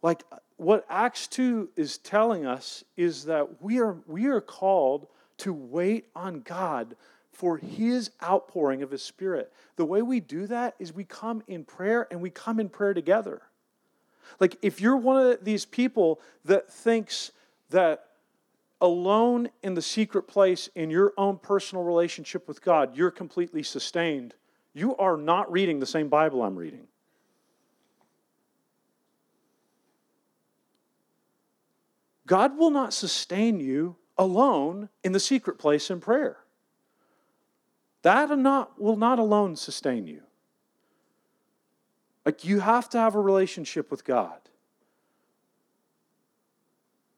Like 0.02 0.24
uh, 0.32 0.36
what 0.56 0.84
Acts 0.90 1.28
2 1.28 1.70
is 1.76 1.98
telling 1.98 2.44
us 2.44 2.84
is 2.96 3.24
that 3.24 3.62
we 3.62 3.80
are, 3.80 3.96
we 4.06 4.26
are 4.26 4.40
called 4.40 5.06
to 5.38 5.52
wait 5.52 6.06
on 6.14 6.40
God 6.40 6.96
for 7.32 7.56
his 7.56 8.10
outpouring 8.22 8.82
of 8.82 8.90
his 8.90 9.02
spirit. 9.02 9.52
The 9.76 9.84
way 9.84 10.02
we 10.02 10.20
do 10.20 10.46
that 10.46 10.74
is 10.78 10.92
we 10.92 11.04
come 11.04 11.42
in 11.48 11.64
prayer 11.64 12.06
and 12.10 12.20
we 12.20 12.30
come 12.30 12.60
in 12.60 12.68
prayer 12.68 12.94
together. 12.94 13.42
Like 14.38 14.56
if 14.62 14.80
you're 14.80 14.96
one 14.96 15.26
of 15.26 15.44
these 15.44 15.64
people 15.64 16.20
that 16.44 16.70
thinks 16.70 17.32
that 17.70 18.06
alone 18.80 19.48
in 19.62 19.74
the 19.74 19.82
secret 19.82 20.24
place 20.24 20.68
in 20.74 20.90
your 20.90 21.12
own 21.16 21.38
personal 21.38 21.84
relationship 21.84 22.48
with 22.48 22.62
God, 22.62 22.96
you're 22.96 23.10
completely 23.10 23.62
sustained, 23.62 24.34
you 24.74 24.96
are 24.96 25.16
not 25.16 25.50
reading 25.50 25.80
the 25.80 25.86
same 25.86 26.08
Bible 26.08 26.42
I'm 26.42 26.56
reading. 26.56 26.86
God 32.26 32.56
will 32.56 32.70
not 32.70 32.92
sustain 32.92 33.60
you 33.60 33.96
alone 34.16 34.88
in 35.04 35.12
the 35.12 35.20
secret 35.20 35.58
place 35.58 35.90
in 35.90 36.00
prayer. 36.00 36.38
That 38.02 38.36
not, 38.36 38.80
will 38.80 38.96
not 38.96 39.18
alone 39.18 39.56
sustain 39.56 40.06
you. 40.06 40.22
Like 42.26 42.44
you 42.44 42.60
have 42.60 42.88
to 42.90 42.98
have 42.98 43.14
a 43.14 43.20
relationship 43.20 43.90
with 43.90 44.04
God. 44.04 44.38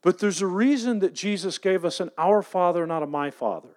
But 0.02 0.18
there's 0.18 0.42
a 0.42 0.46
reason 0.46 0.98
that 0.98 1.14
Jesus 1.14 1.56
gave 1.56 1.84
us 1.84 2.00
an 2.00 2.10
Our 2.18 2.42
Father, 2.42 2.86
not 2.86 3.02
a 3.02 3.06
My 3.06 3.30
Father. 3.30 3.76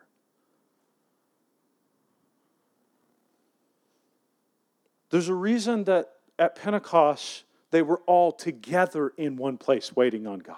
There's 5.10 5.30
a 5.30 5.34
reason 5.34 5.86
that 5.86 6.10
at 6.38 6.56
Pentecost 6.56 7.46
they 7.72 7.82
were 7.82 8.02
all 8.06 8.32
together 8.32 9.14
in 9.18 9.38
one 9.38 9.58
place 9.58 9.96
waiting 9.96 10.28
on 10.28 10.40
God. 10.40 10.58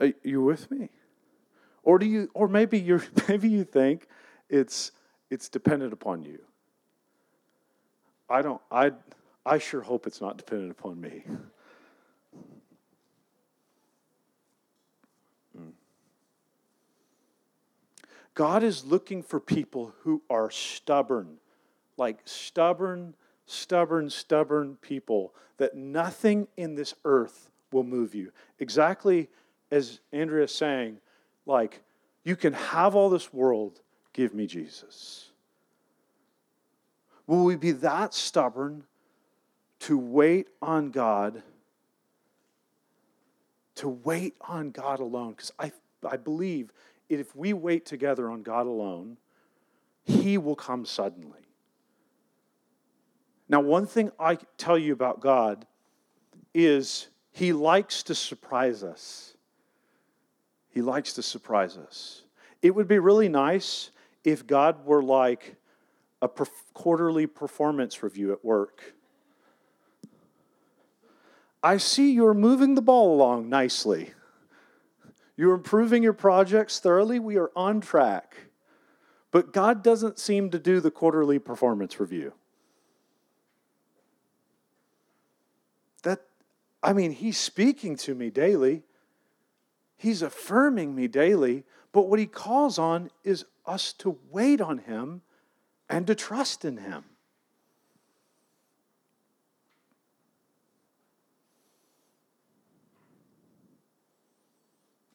Uh, 0.00 0.06
are 0.06 0.12
you 0.22 0.42
with 0.42 0.70
me? 0.70 0.90
Or 1.82 1.98
do 1.98 2.06
you 2.06 2.30
or 2.34 2.48
maybe 2.48 2.78
you 2.78 3.00
maybe 3.28 3.48
you 3.48 3.64
think 3.64 4.06
it's 4.48 4.92
it's 5.30 5.48
dependent 5.48 5.92
upon 5.92 6.22
you. 6.22 6.40
I 8.28 8.42
don't 8.42 8.60
I 8.70 8.92
I 9.44 9.58
sure 9.58 9.80
hope 9.80 10.06
it's 10.06 10.20
not 10.20 10.36
dependent 10.36 10.70
upon 10.70 11.00
me. 11.00 11.24
God 18.38 18.62
is 18.62 18.84
looking 18.84 19.24
for 19.24 19.40
people 19.40 19.92
who 20.02 20.22
are 20.30 20.48
stubborn, 20.48 21.38
like 21.96 22.20
stubborn, 22.24 23.16
stubborn, 23.46 24.10
stubborn 24.10 24.76
people, 24.80 25.34
that 25.56 25.74
nothing 25.74 26.46
in 26.56 26.76
this 26.76 26.94
earth 27.04 27.50
will 27.72 27.82
move 27.82 28.14
you. 28.14 28.30
Exactly 28.60 29.28
as 29.70 30.00
Andrea 30.12 30.44
is 30.44 30.54
saying, 30.54 30.98
like, 31.46 31.82
you 32.24 32.36
can 32.36 32.52
have 32.52 32.94
all 32.94 33.10
this 33.10 33.32
world, 33.32 33.80
give 34.12 34.34
me 34.34 34.46
Jesus. 34.46 35.30
Will 37.26 37.44
we 37.44 37.56
be 37.56 37.72
that 37.72 38.14
stubborn 38.14 38.84
to 39.80 39.98
wait 39.98 40.48
on 40.60 40.90
God? 40.90 41.42
To 43.76 43.88
wait 43.88 44.34
on 44.40 44.70
God 44.70 45.00
alone? 45.00 45.32
Because 45.32 45.52
I, 45.58 45.72
I 46.08 46.16
believe 46.16 46.72
if 47.08 47.34
we 47.34 47.52
wait 47.52 47.86
together 47.86 48.30
on 48.30 48.42
God 48.42 48.66
alone, 48.66 49.18
He 50.04 50.38
will 50.38 50.56
come 50.56 50.84
suddenly. 50.84 51.48
Now, 53.48 53.60
one 53.60 53.86
thing 53.86 54.10
I 54.18 54.36
tell 54.58 54.78
you 54.78 54.92
about 54.92 55.20
God 55.20 55.66
is 56.52 57.08
He 57.30 57.52
likes 57.52 58.02
to 58.04 58.14
surprise 58.14 58.82
us. 58.82 59.34
He 60.78 60.82
likes 60.82 61.14
to 61.14 61.24
surprise 61.24 61.76
us. 61.76 62.22
It 62.62 62.72
would 62.72 62.86
be 62.86 63.00
really 63.00 63.28
nice 63.28 63.90
if 64.22 64.46
God 64.46 64.86
were 64.86 65.02
like 65.02 65.56
a 66.22 66.28
quarterly 66.72 67.26
performance 67.26 68.00
review 68.00 68.30
at 68.30 68.44
work. 68.44 68.94
I 71.64 71.78
see 71.78 72.12
you're 72.12 72.32
moving 72.32 72.76
the 72.76 72.80
ball 72.80 73.12
along 73.12 73.48
nicely. 73.48 74.12
You're 75.36 75.54
improving 75.54 76.04
your 76.04 76.12
projects 76.12 76.78
thoroughly. 76.78 77.18
We 77.18 77.38
are 77.38 77.50
on 77.56 77.80
track. 77.80 78.36
But 79.32 79.52
God 79.52 79.82
doesn't 79.82 80.20
seem 80.20 80.48
to 80.50 80.60
do 80.60 80.78
the 80.78 80.92
quarterly 80.92 81.40
performance 81.40 81.98
review. 81.98 82.34
That, 86.04 86.20
I 86.84 86.92
mean, 86.92 87.10
He's 87.10 87.36
speaking 87.36 87.96
to 87.96 88.14
me 88.14 88.30
daily, 88.30 88.84
He's 89.98 90.22
affirming 90.22 90.94
me 90.94 91.08
daily, 91.08 91.64
but 91.92 92.08
what 92.08 92.20
He 92.20 92.26
calls 92.26 92.78
on 92.78 93.10
is 93.24 93.44
us 93.66 93.92
to 93.94 94.16
wait 94.30 94.60
on 94.60 94.78
Him 94.78 95.22
and 95.90 96.06
to 96.06 96.14
trust 96.14 96.64
in 96.64 96.78
Him. 96.78 97.04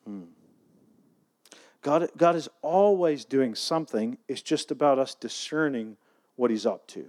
Hmm. 0.06 0.24
God, 1.82 2.10
God 2.18 2.36
is 2.36 2.50
always 2.62 3.24
doing 3.24 3.56
something. 3.56 4.18
It's 4.28 4.42
just 4.42 4.70
about 4.70 5.00
us 5.00 5.16
discerning 5.16 5.96
what 6.36 6.52
He's 6.52 6.66
up 6.66 6.86
to. 6.88 7.06